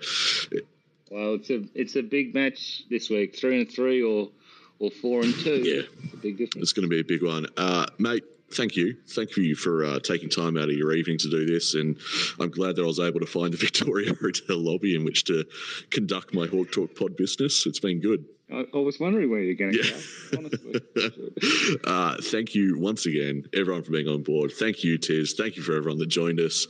Well, 1.11 1.35
it's 1.35 1.51
a 1.51 1.65
it's 1.75 1.97
a 1.97 2.03
big 2.03 2.35
match 2.35 2.85
this 2.91 3.11
week. 3.11 3.37
Three 3.37 3.63
and 3.63 3.71
three, 3.71 4.03
or 4.03 4.31
or 4.79 4.91
four 4.91 5.23
and 5.23 5.35
two. 5.35 5.57
Yeah. 5.57 5.83
It's 6.05 6.15
a 6.15 6.19
big 6.19 6.39
difference. 6.39 6.63
It's 6.63 6.73
going 6.73 6.89
to 6.89 6.89
be 6.89 7.01
a 7.01 7.05
big 7.05 7.23
one. 7.23 7.47
Uh, 7.57 7.87
mate, 7.99 8.25
thank 8.55 8.77
you. 8.77 8.97
Thank 9.09 9.37
you 9.37 9.55
for 9.55 9.85
uh, 9.85 9.99
taking 10.01 10.29
time 10.29 10.57
out 10.57 10.65
of 10.71 10.77
your 10.77 10.93
evening 10.95 11.19
to 11.19 11.31
do 11.31 11.45
this. 11.47 11.75
And 11.75 11.97
I'm 12.41 12.51
glad 12.51 12.77
that 12.77 12.83
I 12.83 12.87
was 12.87 13.01
able 13.01 13.21
to 13.21 13.27
find 13.27 13.53
the 13.53 13.57
Victoria 13.67 14.15
Hotel 14.15 14.57
lobby 14.57 14.95
in 14.95 15.05
which 15.05 15.25
to 15.25 15.45
conduct 15.91 16.35
my 16.35 16.47
Hawk 16.47 16.71
Talk 16.73 16.95
pod 16.95 17.17
business. 17.17 17.67
It's 17.67 17.81
been 17.81 18.01
good. 18.01 18.25
I, 18.53 18.67
I 18.75 18.77
was 18.79 19.01
wondering 19.01 19.31
where 19.31 19.41
you're 19.41 19.55
going 19.55 19.73
to 19.73 19.79
Yeah. 19.79 19.97
go. 20.33 20.39
Honestly. 20.39 21.79
uh, 21.85 22.17
thank 22.23 22.55
you 22.55 22.79
once 22.79 23.07
again, 23.07 23.49
everyone, 23.55 23.83
for 23.83 23.93
being 23.93 24.07
on 24.09 24.23
board. 24.23 24.53
Thank 24.53 24.85
you, 24.85 24.99
Tiz. 24.99 25.33
Thank 25.33 25.57
you 25.57 25.63
for 25.63 25.75
everyone 25.75 25.99
that 25.99 26.07
joined 26.09 26.41
us. 26.41 26.67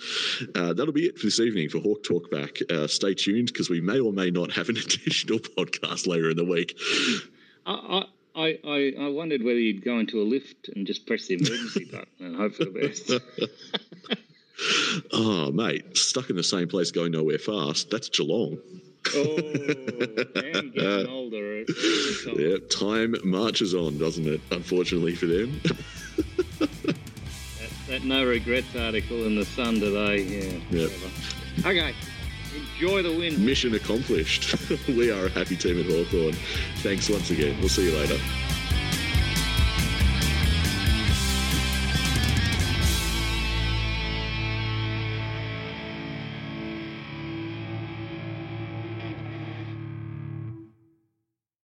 Uh, 0.55 0.73
that'll 0.73 0.93
be 0.93 1.07
it 1.07 1.19
for 1.19 1.27
this 1.27 1.41
evening 1.41 1.69
for 1.69 1.81
Hawk 1.81 2.03
Talk 2.05 2.31
Back. 2.31 2.59
Uh, 2.71 2.87
stay 2.87 3.13
tuned 3.15 3.49
because 3.49 3.69
we 3.71 3.81
may 3.81 3.99
or 3.99 4.13
may 4.13 4.31
not 4.31 4.53
have 4.53 4.69
an 4.69 4.77
additional 4.79 5.41
podcast 5.41 6.07
later 6.07 6.31
in 6.31 6.37
the 6.37 6.45
week. 6.45 6.79
I, 7.67 7.73
I, 7.73 8.05
I, 8.37 8.59
I 8.99 9.09
wondered 9.09 9.43
whether 9.43 9.59
you'd 9.59 9.85
go 9.85 9.99
into 9.99 10.21
a 10.21 10.25
lift 10.25 10.69
and 10.69 10.87
just 10.87 11.07
press 11.07 11.27
the 11.27 11.35
emergency 11.35 11.85
button 11.93 12.07
and 12.21 12.37
hope 12.37 12.55
for 12.55 12.65
the 12.65 12.71
best. 12.71 13.13
oh, 15.13 15.53
mate, 15.53 15.97
stuck 15.97 16.31
in 16.31 16.37
the 16.37 16.43
same 16.43 16.69
place 16.69 16.91
going 16.91 17.13
nowhere 17.13 17.39
fast. 17.39 17.91
That's 17.91 18.09
Geelong. 18.09 18.59
Oh, 19.15 19.37
and 19.37 20.73
getting 20.73 21.07
older. 21.09 21.65
Yeah, 22.37 22.57
time 22.71 23.15
marches 23.23 23.75
on, 23.75 23.99
doesn't 23.99 24.27
it? 24.27 24.41
Unfortunately 24.51 25.15
for 25.15 25.27
them. 25.27 25.61
That, 26.59 26.97
that 27.89 28.05
no 28.05 28.25
regrets 28.25 28.75
article 28.75 29.25
in 29.27 29.37
the 29.37 29.45
Sun 29.45 29.81
today. 29.81 30.23
Yeah. 30.23 30.61
Yep. 30.71 30.91
whatever. 30.91 31.69
Okay. 31.69 31.95
Enjoy 32.55 33.03
the 33.03 33.13
win. 33.13 33.45
Mission 33.45 33.75
accomplished. 33.75 34.55
we 34.89 35.11
are 35.11 35.27
a 35.27 35.31
happy 35.31 35.57
team 35.57 35.81
at 35.81 35.87
Hawthorn. 35.87 36.35
Thanks 36.83 37.09
once 37.09 37.31
again. 37.31 37.59
We'll 37.61 37.69
see 37.69 37.91
you 37.91 37.97
later. 37.97 38.19